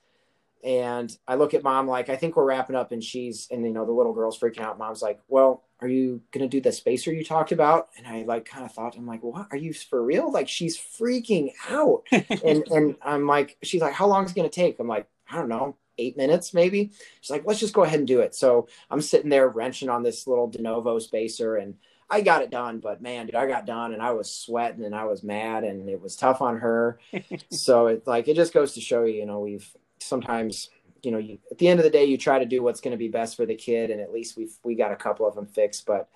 And 0.65 1.17
I 1.29 1.37
look 1.37 1.55
at 1.55 1.63
mom 1.63 1.87
like, 1.87 2.09
I 2.09 2.17
think 2.17 2.37
we're 2.37 2.45
wrapping 2.45 2.77
up. 2.77 2.91
And 2.93 3.03
she's, 3.03 3.47
and 3.51 3.65
you 3.65 3.73
know, 3.73 3.85
the 3.85 3.93
little 3.93 4.13
girl's 4.13 4.39
freaking 4.39 4.61
out. 4.61 4.79
Mom's 4.79 5.03
like, 5.03 5.21
well, 5.29 5.65
are 5.81 5.89
you 5.89 6.21
going 6.33 6.49
to 6.49 6.49
do 6.49 6.61
the 6.61 6.73
spacer 6.73 7.13
you 7.13 7.25
talked 7.25 7.53
about? 7.53 7.89
And 7.97 8.07
I 8.07 8.23
like 8.23 8.45
kind 8.45 8.65
of 8.65 8.73
thought, 8.73 8.97
I'm 8.97 9.07
like, 9.07 9.23
what 9.23 9.47
are 9.53 9.57
you 9.57 9.73
for 9.73 10.03
real? 10.03 10.33
Like 10.33 10.49
she's 10.49 10.77
freaking 10.77 11.53
out. 11.71 12.03
and, 12.11 12.67
and 12.69 12.97
I'm 13.03 13.27
like, 13.27 13.57
she's 13.63 13.81
like, 13.81 13.93
how 13.93 14.09
long 14.09 14.25
is 14.25 14.33
it 14.33 14.35
going 14.35 14.49
to 14.49 14.55
take? 14.55 14.81
I'm 14.81 14.89
like, 14.89 15.07
I 15.31 15.37
don't 15.37 15.49
know, 15.49 15.77
eight 15.99 16.17
minutes 16.17 16.55
maybe. 16.55 16.91
She's 17.21 17.31
like, 17.31 17.45
let's 17.45 17.61
just 17.61 17.75
go 17.75 17.85
ahead 17.85 18.01
and 18.01 18.09
do 18.09 18.21
it. 18.21 18.35
So 18.35 18.69
I'm 18.91 19.01
sitting 19.01 19.31
there 19.31 19.49
wrenching 19.49 19.89
on 19.89 20.03
this 20.03 20.27
little 20.27 20.49
de 20.49 20.61
novo 20.61 20.99
spacer 20.99 21.57
and 21.57 21.75
I 22.11 22.23
got 22.23 22.43
it 22.43 22.51
done, 22.51 22.79
but 22.79 23.03
man, 23.03 23.27
dude, 23.27 23.35
I 23.35 23.47
got 23.47 23.67
done 23.67 23.93
and 23.93 24.03
I 24.03 24.13
was 24.13 24.33
sweating 24.33 24.85
and 24.85 24.95
I 24.95 25.05
was 25.05 25.23
mad 25.23 25.65
and 25.65 25.89
it 25.89 26.01
was 26.01 26.17
tough 26.17 26.41
on 26.41 26.59
her. 26.59 26.99
so 27.51 27.89
it 27.89 28.07
like, 28.07 28.29
it 28.29 28.37
just 28.37 28.55
goes 28.55 28.73
to 28.75 28.81
show 28.81 29.05
you, 29.05 29.15
you 29.15 29.27
know, 29.27 29.41
we've 29.41 29.69
sometimes, 30.01 30.71
you 31.03 31.11
know, 31.11 31.19
you, 31.19 31.39
at 31.51 31.59
the 31.59 31.69
end 31.69 31.81
of 31.81 31.85
the 31.85 31.91
day, 31.91 32.07
you 32.07 32.17
try 32.17 32.39
to 32.39 32.47
do 32.47 32.63
what's 32.63 32.81
going 32.81 32.93
to 32.93 32.99
be 32.99 33.09
best 33.09 33.37
for 33.37 33.45
the 33.45 33.55
kid. 33.55 33.91
And 33.91 34.01
at 34.01 34.13
least 34.13 34.37
we've, 34.37 34.55
we 34.65 34.75
got 34.75 34.91
a 34.91 34.97
couple 34.97 35.27
of 35.27 35.35
them 35.35 35.47
fixed, 35.47 35.85
but 35.85 36.09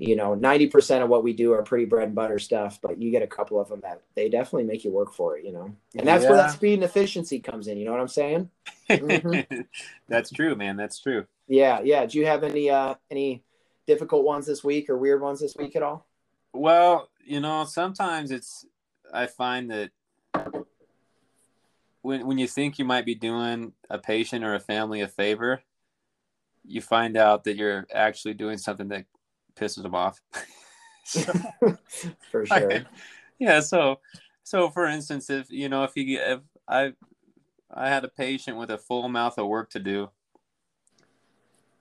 you 0.00 0.16
know, 0.16 0.34
90% 0.34 1.02
of 1.02 1.10
what 1.10 1.22
we 1.22 1.34
do 1.34 1.52
are 1.52 1.62
pretty 1.62 1.84
bread 1.84 2.06
and 2.06 2.14
butter 2.14 2.38
stuff, 2.38 2.78
but 2.80 2.98
you 2.98 3.10
get 3.10 3.22
a 3.22 3.26
couple 3.26 3.60
of 3.60 3.68
them 3.68 3.80
that 3.82 4.00
they 4.14 4.30
definitely 4.30 4.64
make 4.64 4.82
you 4.82 4.90
work 4.90 5.12
for 5.12 5.36
it, 5.36 5.44
you 5.44 5.52
know? 5.52 5.76
And 5.94 6.08
that's 6.08 6.24
yeah. 6.24 6.30
where 6.30 6.38
that 6.38 6.52
speed 6.52 6.74
and 6.74 6.84
efficiency 6.84 7.38
comes 7.38 7.68
in. 7.68 7.76
You 7.76 7.84
know 7.84 7.92
what 7.92 8.00
I'm 8.00 8.08
saying? 8.08 8.50
Mm-hmm. 8.90 9.60
that's 10.08 10.30
true, 10.30 10.56
man. 10.56 10.76
That's 10.76 10.98
true. 10.98 11.24
Yeah. 11.46 11.80
Yeah. 11.84 12.06
Do 12.06 12.18
you 12.18 12.26
have 12.26 12.42
any, 12.42 12.70
uh, 12.70 12.96
any 13.08 13.44
difficult 13.90 14.24
ones 14.24 14.46
this 14.46 14.62
week 14.62 14.88
or 14.88 14.96
weird 14.96 15.20
ones 15.20 15.40
this 15.40 15.56
week 15.56 15.74
at 15.74 15.82
all? 15.82 16.06
Well, 16.52 17.08
you 17.24 17.40
know, 17.40 17.64
sometimes 17.64 18.30
it's, 18.30 18.64
I 19.12 19.26
find 19.26 19.68
that 19.72 19.90
when, 22.02 22.24
when 22.24 22.38
you 22.38 22.46
think 22.46 22.78
you 22.78 22.84
might 22.84 23.04
be 23.04 23.16
doing 23.16 23.72
a 23.90 23.98
patient 23.98 24.44
or 24.44 24.54
a 24.54 24.60
family 24.60 25.00
a 25.00 25.08
favor, 25.08 25.60
you 26.64 26.80
find 26.80 27.16
out 27.16 27.42
that 27.44 27.56
you're 27.56 27.84
actually 27.92 28.34
doing 28.34 28.58
something 28.58 28.86
that 28.88 29.06
pisses 29.56 29.82
them 29.82 29.96
off. 29.96 30.20
so, 31.04 31.32
for 32.30 32.46
sure. 32.46 32.72
I, 32.72 32.84
yeah. 33.40 33.58
So, 33.58 33.98
so 34.44 34.70
for 34.70 34.86
instance, 34.86 35.30
if 35.30 35.50
you 35.50 35.68
know, 35.68 35.82
if 35.82 35.96
you 35.96 36.20
if 36.20 36.40
I 36.68 36.92
I 37.72 37.88
had 37.88 38.04
a 38.04 38.08
patient 38.08 38.56
with 38.56 38.70
a 38.70 38.78
full 38.78 39.08
mouth 39.08 39.36
of 39.36 39.48
work 39.48 39.70
to 39.70 39.80
do, 39.80 40.10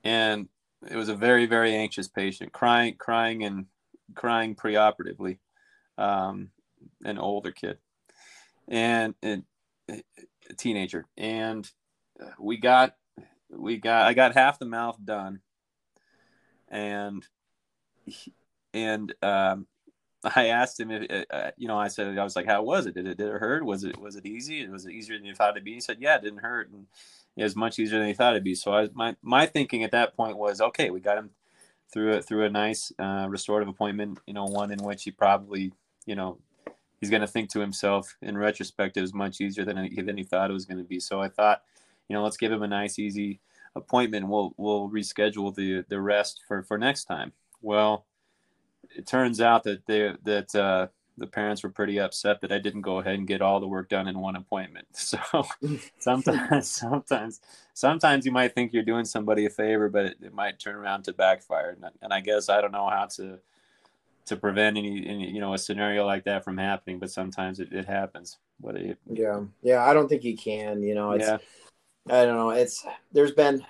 and 0.04 0.48
it 0.88 0.96
was 0.96 1.10
a 1.10 1.16
very 1.16 1.46
very 1.46 1.76
anxious 1.76 2.08
patient, 2.08 2.54
crying 2.54 2.96
crying 2.98 3.44
and 3.44 3.66
crying 4.16 4.56
preoperatively, 4.56 5.38
um, 5.98 6.50
an 7.04 7.18
older 7.18 7.52
kid, 7.52 7.78
and, 8.68 9.16
and 9.22 9.44
a 9.90 10.54
teenager, 10.58 11.06
and 11.18 11.70
we 12.40 12.58
got 12.58 12.96
we 13.50 13.78
got 13.78 14.08
I 14.08 14.14
got 14.14 14.34
half 14.34 14.60
the 14.60 14.66
mouth 14.66 14.98
done, 15.04 15.42
and 16.70 17.26
and 18.74 19.14
um, 19.22 19.68
I 20.24 20.48
asked 20.48 20.80
him 20.80 20.92
if 20.92 21.10
uh, 21.10 21.34
uh, 21.34 21.52
you 21.58 21.68
know 21.68 21.78
I 21.78 21.88
said 21.88 22.18
I 22.18 22.24
was 22.24 22.36
like 22.36 22.46
how 22.46 22.64
was 22.64 22.86
it? 22.86 22.96
Did 22.96 23.08
it 23.08 23.18
did 23.18 23.28
it 23.28 23.40
hurt? 23.40 23.66
Was 23.66 23.84
it 23.84 23.98
was 24.00 24.16
it 24.16 24.26
easy? 24.26 24.68
Was 24.68 24.86
it 24.86 24.92
easier 24.92 25.18
than 25.18 25.26
you 25.26 25.36
thought 25.36 25.52
it'd 25.52 25.64
be? 25.64 25.74
He 25.74 25.82
said 25.82 25.98
yeah 26.00 26.16
it 26.16 26.24
didn't 26.24 26.40
hurt. 26.40 26.70
And 26.70 26.88
was 27.44 27.56
much 27.56 27.80
easier 27.80 28.00
than 28.00 28.08
he 28.08 28.14
thought 28.14 28.34
it'd 28.34 28.44
be. 28.44 28.56
So 28.56 28.74
I 28.74 28.90
my 28.94 29.16
my 29.22 29.46
thinking 29.46 29.84
at 29.84 29.92
that 29.92 30.16
point 30.16 30.38
was 30.38 30.62
okay 30.62 30.90
we 30.90 31.00
got 31.00 31.18
him 31.18 31.32
through 31.92 32.14
it 32.14 32.26
through 32.26 32.46
a 32.46 32.50
nice 32.50 32.92
uh, 33.00 33.28
restorative 33.30 33.68
appointment 33.68 34.20
you 34.28 34.34
know 34.34 34.46
one 34.46 34.72
in 34.72 34.80
which 34.80 35.04
he 35.04 35.12
probably 35.12 35.74
you 36.06 36.16
know 36.16 36.38
he's 37.00 37.10
going 37.10 37.22
to 37.22 37.28
think 37.28 37.50
to 37.50 37.60
himself 37.60 38.16
in 38.22 38.38
retrospect 38.38 38.98
it 38.98 39.02
was 39.02 39.14
much 39.14 39.42
easier 39.42 39.66
than 39.66 39.86
he, 39.86 40.02
than 40.02 40.18
he 40.18 40.24
thought 40.24 40.50
it 40.50 40.54
was 40.54 40.66
going 40.66 40.78
to 40.78 40.84
be. 40.84 41.00
So 41.00 41.22
I 41.22 41.30
thought 41.30 41.62
you 42.08 42.16
know 42.16 42.24
let's 42.24 42.38
give 42.38 42.52
him 42.52 42.64
a 42.64 42.68
nice 42.68 43.00
easy 43.00 43.40
appointment. 43.76 44.28
We'll 44.28 44.54
we'll 44.58 44.90
reschedule 44.90 45.54
the 45.54 45.86
the 45.88 46.02
rest 46.02 46.42
for 46.48 46.64
for 46.64 46.78
next 46.78 47.06
time. 47.06 47.34
Well, 47.62 48.06
it 48.96 49.08
turns 49.08 49.42
out 49.42 49.64
that 49.64 49.86
they 49.86 50.14
that 50.24 50.56
uh, 50.56 50.88
the 51.20 51.28
parents 51.28 51.64
were 51.64 51.70
pretty 51.70 52.00
upset 52.00 52.42
that 52.42 52.52
I 52.52 52.60
didn't 52.60 52.82
go 52.82 53.00
ahead 53.00 53.16
and 53.16 53.28
get 53.28 53.42
all 53.42 53.60
the 53.60 53.68
work 53.68 53.90
done 53.90 54.08
in 54.08 54.20
one 54.20 54.36
appointment. 54.36 54.88
So 55.00 55.20
sometimes, 56.00 56.70
sometimes, 56.70 57.42
sometimes 57.74 58.26
you 58.26 58.32
might 58.32 58.54
think 58.54 58.74
you're 58.74 58.84
doing 58.84 59.06
somebody 59.06 59.46
a 59.46 59.50
favor, 59.50 59.90
but 59.90 60.06
it, 60.06 60.18
it 60.22 60.34
might 60.34 60.60
turn 60.60 60.76
around 60.76 61.04
to 61.04 61.14
backfire. 61.14 61.72
And, 61.72 61.92
and, 62.02 62.14
I 62.14 62.22
guess 62.22 62.50
I 62.50 62.62
don't 62.62 62.72
know 62.72 62.90
how 62.90 63.06
to 63.18 63.40
to 64.26 64.36
prevent 64.36 64.78
any, 64.78 65.08
any, 65.08 65.32
you 65.32 65.40
know 65.40 65.54
a 65.54 65.58
scenario 65.58 66.06
like 66.06 66.26
that 66.26 66.44
from 66.44 66.58
happening, 66.58 67.00
but 67.00 67.10
sometimes 67.10 67.60
it, 67.60 67.74
it 67.74 67.86
happens. 67.86 68.38
What 68.62 68.76
it, 68.76 69.00
yeah, 69.10 69.42
yeah, 69.64 69.84
I 69.84 69.94
don't 69.94 70.08
think 70.08 70.24
you 70.24 70.38
can. 70.38 70.84
You 70.84 70.94
know, 70.94 71.12
it's 71.12 71.28
yeah. 71.28 71.38
I 72.08 72.26
don't 72.26 72.38
know. 72.38 72.52
It's 72.52 72.86
there's 73.12 73.32
been 73.32 73.66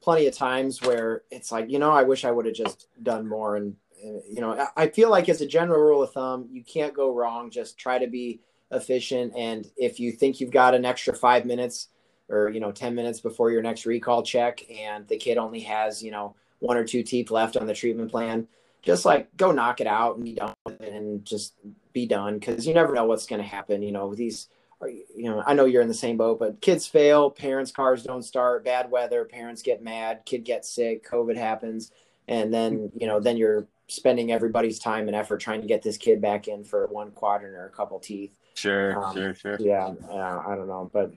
plenty 0.00 0.26
of 0.26 0.34
times 0.34 0.80
where 0.82 1.22
it's 1.30 1.52
like, 1.52 1.70
you 1.70 1.78
know, 1.78 1.90
I 1.90 2.02
wish 2.02 2.24
I 2.24 2.30
would 2.30 2.46
have 2.46 2.54
just 2.54 2.86
done 3.02 3.26
more. 3.26 3.56
And, 3.56 3.66
and, 3.66 3.76
you 4.02 4.40
know, 4.40 4.68
I 4.76 4.88
feel 4.88 5.10
like 5.10 5.28
as 5.28 5.40
a 5.40 5.46
general 5.46 5.80
rule 5.80 6.02
of 6.02 6.12
thumb, 6.12 6.48
you 6.50 6.62
can't 6.62 6.94
go 6.94 7.14
wrong. 7.14 7.50
Just 7.50 7.78
try 7.78 7.98
to 7.98 8.06
be 8.06 8.40
efficient. 8.70 9.32
And 9.36 9.66
if 9.76 9.98
you 9.98 10.12
think 10.12 10.40
you've 10.40 10.50
got 10.50 10.74
an 10.74 10.84
extra 10.84 11.14
five 11.14 11.44
minutes 11.44 11.88
or, 12.28 12.50
you 12.50 12.60
know, 12.60 12.72
10 12.72 12.94
minutes 12.94 13.20
before 13.20 13.50
your 13.50 13.62
next 13.62 13.86
recall 13.86 14.22
check 14.22 14.62
and 14.70 15.06
the 15.08 15.16
kid 15.16 15.38
only 15.38 15.60
has, 15.60 16.02
you 16.02 16.10
know, 16.10 16.34
one 16.60 16.76
or 16.76 16.84
two 16.84 17.02
teeth 17.02 17.30
left 17.30 17.56
on 17.56 17.66
the 17.66 17.74
treatment 17.74 18.10
plan, 18.10 18.46
just 18.82 19.04
like 19.04 19.34
go 19.36 19.52
knock 19.52 19.80
it 19.80 19.86
out 19.86 20.16
and 20.16 20.24
be 20.24 20.34
done 20.34 20.54
and 20.80 21.24
just 21.24 21.54
be 21.92 22.06
done. 22.06 22.38
Cause 22.40 22.66
you 22.66 22.74
never 22.74 22.94
know 22.94 23.06
what's 23.06 23.26
going 23.26 23.40
to 23.40 23.48
happen. 23.48 23.82
You 23.82 23.92
know, 23.92 24.14
these, 24.14 24.48
are, 24.80 24.88
you 24.88 25.24
know, 25.24 25.42
I 25.46 25.54
know 25.54 25.64
you're 25.64 25.82
in 25.82 25.88
the 25.88 25.94
same 25.94 26.16
boat, 26.16 26.38
but 26.38 26.60
kids 26.60 26.86
fail, 26.86 27.30
parents' 27.30 27.72
cars 27.72 28.02
don't 28.02 28.22
start, 28.22 28.64
bad 28.64 28.90
weather, 28.90 29.24
parents 29.24 29.62
get 29.62 29.82
mad, 29.82 30.22
kid 30.26 30.44
gets 30.44 30.68
sick, 30.68 31.08
COVID 31.08 31.36
happens, 31.36 31.90
and 32.28 32.52
then 32.52 32.92
you 32.94 33.06
know, 33.06 33.18
then 33.18 33.36
you're 33.36 33.66
spending 33.88 34.30
everybody's 34.30 34.78
time 34.78 35.08
and 35.08 35.16
effort 35.16 35.38
trying 35.38 35.60
to 35.62 35.66
get 35.66 35.82
this 35.82 35.96
kid 35.96 36.20
back 36.20 36.46
in 36.46 36.62
for 36.62 36.86
one 36.86 37.10
quadrant 37.10 37.54
or 37.54 37.66
a 37.66 37.70
couple 37.70 37.98
teeth. 37.98 38.38
Sure, 38.54 39.02
um, 39.02 39.14
sure, 39.14 39.34
sure. 39.34 39.56
Yeah, 39.58 39.94
uh, 40.10 40.42
I 40.46 40.54
don't 40.54 40.68
know, 40.68 40.90
but 40.92 41.12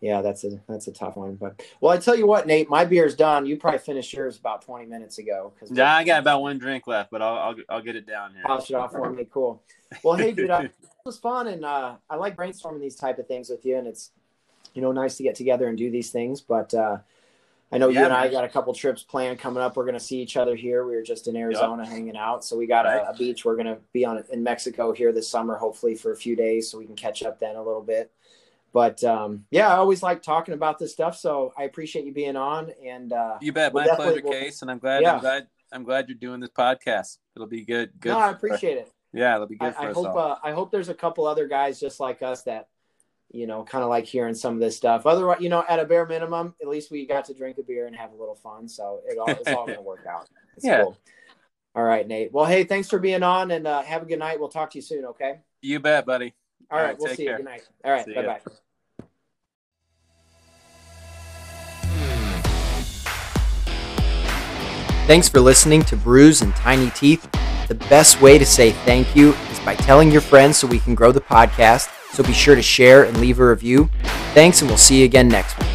yeah, 0.00 0.22
that's 0.22 0.44
a 0.44 0.60
that's 0.68 0.86
a 0.86 0.92
tough 0.92 1.16
one. 1.16 1.34
But 1.34 1.62
well, 1.80 1.92
I 1.92 1.98
tell 1.98 2.16
you 2.16 2.26
what, 2.26 2.46
Nate, 2.46 2.68
my 2.68 2.84
beer's 2.84 3.16
done. 3.16 3.46
You 3.46 3.56
probably 3.56 3.80
finished 3.80 4.12
yours 4.12 4.38
about 4.38 4.62
twenty 4.62 4.86
minutes 4.86 5.18
ago. 5.18 5.52
Cause 5.58 5.70
yeah, 5.72 5.94
I 5.94 6.04
got 6.04 6.20
about 6.20 6.42
one 6.42 6.58
drink 6.58 6.86
left, 6.86 7.10
but 7.10 7.22
I'll 7.22 7.36
I'll, 7.36 7.54
I'll 7.68 7.82
get 7.82 7.96
it 7.96 8.06
down 8.06 8.32
here. 8.32 8.42
Polish 8.44 8.70
it 8.70 8.74
off 8.74 8.92
for 8.92 9.10
me. 9.10 9.26
Cool. 9.32 9.62
Well, 10.04 10.16
hey, 10.16 10.32
dude, 10.32 10.50
I, 10.50 10.64
it 10.64 10.72
was 11.04 11.18
fun, 11.18 11.48
and 11.48 11.64
uh, 11.64 11.96
I 12.08 12.16
like 12.16 12.36
brainstorming 12.36 12.80
these 12.80 12.96
type 12.96 13.18
of 13.18 13.26
things 13.26 13.48
with 13.50 13.64
you, 13.64 13.76
and 13.76 13.86
it's 13.86 14.10
you 14.74 14.82
know 14.82 14.92
nice 14.92 15.16
to 15.16 15.22
get 15.22 15.34
together 15.34 15.68
and 15.68 15.76
do 15.76 15.90
these 15.90 16.10
things. 16.10 16.40
But 16.40 16.74
uh, 16.74 16.98
I 17.70 17.78
know 17.78 17.88
yeah, 17.88 18.00
you 18.00 18.04
and 18.06 18.14
man. 18.14 18.22
I 18.22 18.28
got 18.30 18.44
a 18.44 18.48
couple 18.48 18.72
trips 18.72 19.02
planned 19.02 19.38
coming 19.38 19.62
up. 19.62 19.76
We're 19.76 19.84
going 19.84 19.94
to 19.94 20.00
see 20.00 20.20
each 20.20 20.36
other 20.36 20.56
here. 20.56 20.86
We 20.86 20.94
were 20.94 21.02
just 21.02 21.28
in 21.28 21.36
Arizona 21.36 21.82
yep. 21.82 21.92
hanging 21.92 22.16
out, 22.16 22.44
so 22.44 22.56
we 22.56 22.66
got 22.66 22.86
right. 22.86 23.02
a, 23.02 23.10
a, 23.10 23.14
beach. 23.14 23.44
We're 23.44 23.56
going 23.56 23.66
to 23.66 23.78
be 23.92 24.04
on 24.04 24.24
in 24.32 24.42
Mexico 24.42 24.92
here 24.92 25.12
this 25.12 25.28
summer, 25.28 25.56
hopefully 25.56 25.94
for 25.94 26.12
a 26.12 26.16
few 26.16 26.34
days, 26.34 26.70
so 26.70 26.78
we 26.78 26.86
can 26.86 26.96
catch 26.96 27.22
up 27.22 27.38
then 27.40 27.56
a 27.56 27.62
little 27.62 27.82
bit 27.82 28.10
but 28.72 29.02
um, 29.04 29.44
yeah, 29.50 29.68
I 29.68 29.76
always 29.76 30.02
like 30.02 30.22
talking 30.22 30.54
about 30.54 30.78
this 30.78 30.92
stuff. 30.92 31.16
So 31.16 31.52
I 31.56 31.64
appreciate 31.64 32.04
you 32.04 32.12
being 32.12 32.36
on. 32.36 32.70
And 32.86 33.12
uh, 33.12 33.38
you 33.40 33.52
bet, 33.52 33.72
my 33.72 33.86
pleasure, 33.86 34.22
will, 34.22 34.32
Case. 34.32 34.62
And 34.62 34.70
I'm 34.70 34.78
glad, 34.78 35.02
yeah. 35.02 35.14
I'm 35.14 35.20
glad, 35.20 35.46
I'm 35.72 35.84
glad 35.84 36.08
you're 36.08 36.18
doing 36.18 36.40
this 36.40 36.50
podcast. 36.50 37.18
It'll 37.34 37.48
be 37.48 37.64
good. 37.64 37.90
Good. 37.98 38.10
No, 38.10 38.18
I 38.18 38.30
appreciate 38.30 38.78
it. 38.78 38.92
Yeah, 39.12 39.36
it'll 39.36 39.46
be 39.46 39.56
good. 39.56 39.74
I, 39.78 39.88
I 39.88 39.92
hope. 39.92 40.14
Uh, 40.14 40.36
I 40.42 40.52
hope 40.52 40.70
there's 40.70 40.90
a 40.90 40.94
couple 40.94 41.26
other 41.26 41.48
guys 41.48 41.80
just 41.80 41.98
like 41.98 42.22
us 42.22 42.42
that, 42.42 42.68
you 43.30 43.46
know, 43.46 43.62
kind 43.62 43.84
of 43.84 43.90
like 43.90 44.06
hearing 44.06 44.34
some 44.34 44.54
of 44.54 44.60
this 44.60 44.76
stuff. 44.76 45.06
Otherwise, 45.06 45.40
you 45.40 45.48
know, 45.48 45.64
at 45.68 45.78
a 45.78 45.84
bare 45.84 46.06
minimum, 46.06 46.54
at 46.60 46.68
least 46.68 46.90
we 46.90 47.06
got 47.06 47.24
to 47.26 47.34
drink 47.34 47.58
a 47.58 47.62
beer 47.62 47.86
and 47.86 47.94
have 47.94 48.12
a 48.12 48.16
little 48.16 48.34
fun. 48.34 48.68
So 48.68 49.00
it 49.06 49.18
all, 49.18 49.28
it's 49.28 49.48
all 49.48 49.66
going 49.66 49.76
to 49.78 49.82
work 49.82 50.06
out. 50.08 50.28
It's 50.56 50.66
yeah. 50.66 50.82
Cool. 50.82 50.98
All 51.76 51.84
right, 51.84 52.04
Nate. 52.04 52.32
Well, 52.32 52.46
hey, 52.46 52.64
thanks 52.64 52.88
for 52.90 52.98
being 52.98 53.22
on, 53.22 53.52
and 53.52 53.64
uh, 53.64 53.82
have 53.82 54.02
a 54.02 54.06
good 54.06 54.18
night. 54.18 54.40
We'll 54.40 54.48
talk 54.48 54.70
to 54.70 54.78
you 54.78 54.82
soon. 54.82 55.04
Okay. 55.04 55.38
You 55.62 55.78
bet, 55.78 56.04
buddy. 56.04 56.34
all, 56.68 56.78
all 56.78 56.82
right, 56.82 56.90
right, 56.90 56.98
we'll 56.98 57.14
see 57.14 57.26
care. 57.26 57.34
you. 57.34 57.44
Good 57.44 57.44
night. 57.44 57.68
All 57.84 57.92
right, 57.92 58.06
bye 58.12 58.22
bye. 58.22 58.40
Thanks 65.06 65.28
for 65.28 65.40
listening 65.40 65.84
to 65.84 65.96
Brews 65.96 66.42
and 66.42 66.54
Tiny 66.56 66.90
Teeth. 66.90 67.30
The 67.68 67.76
best 67.88 68.20
way 68.20 68.36
to 68.38 68.44
say 68.44 68.72
thank 68.72 69.14
you 69.14 69.32
is 69.32 69.60
by 69.60 69.74
telling 69.74 70.10
your 70.10 70.20
friends 70.20 70.58
so 70.58 70.66
we 70.66 70.80
can 70.80 70.94
grow 70.94 71.12
the 71.12 71.20
podcast. 71.20 71.88
So 72.12 72.22
be 72.22 72.32
sure 72.32 72.54
to 72.54 72.62
share 72.62 73.04
and 73.04 73.16
leave 73.20 73.38
a 73.40 73.48
review. 73.48 73.90
Thanks, 74.34 74.60
and 74.60 74.70
we'll 74.70 74.78
see 74.78 75.00
you 75.00 75.04
again 75.04 75.28
next 75.28 75.58
week. 75.58 75.68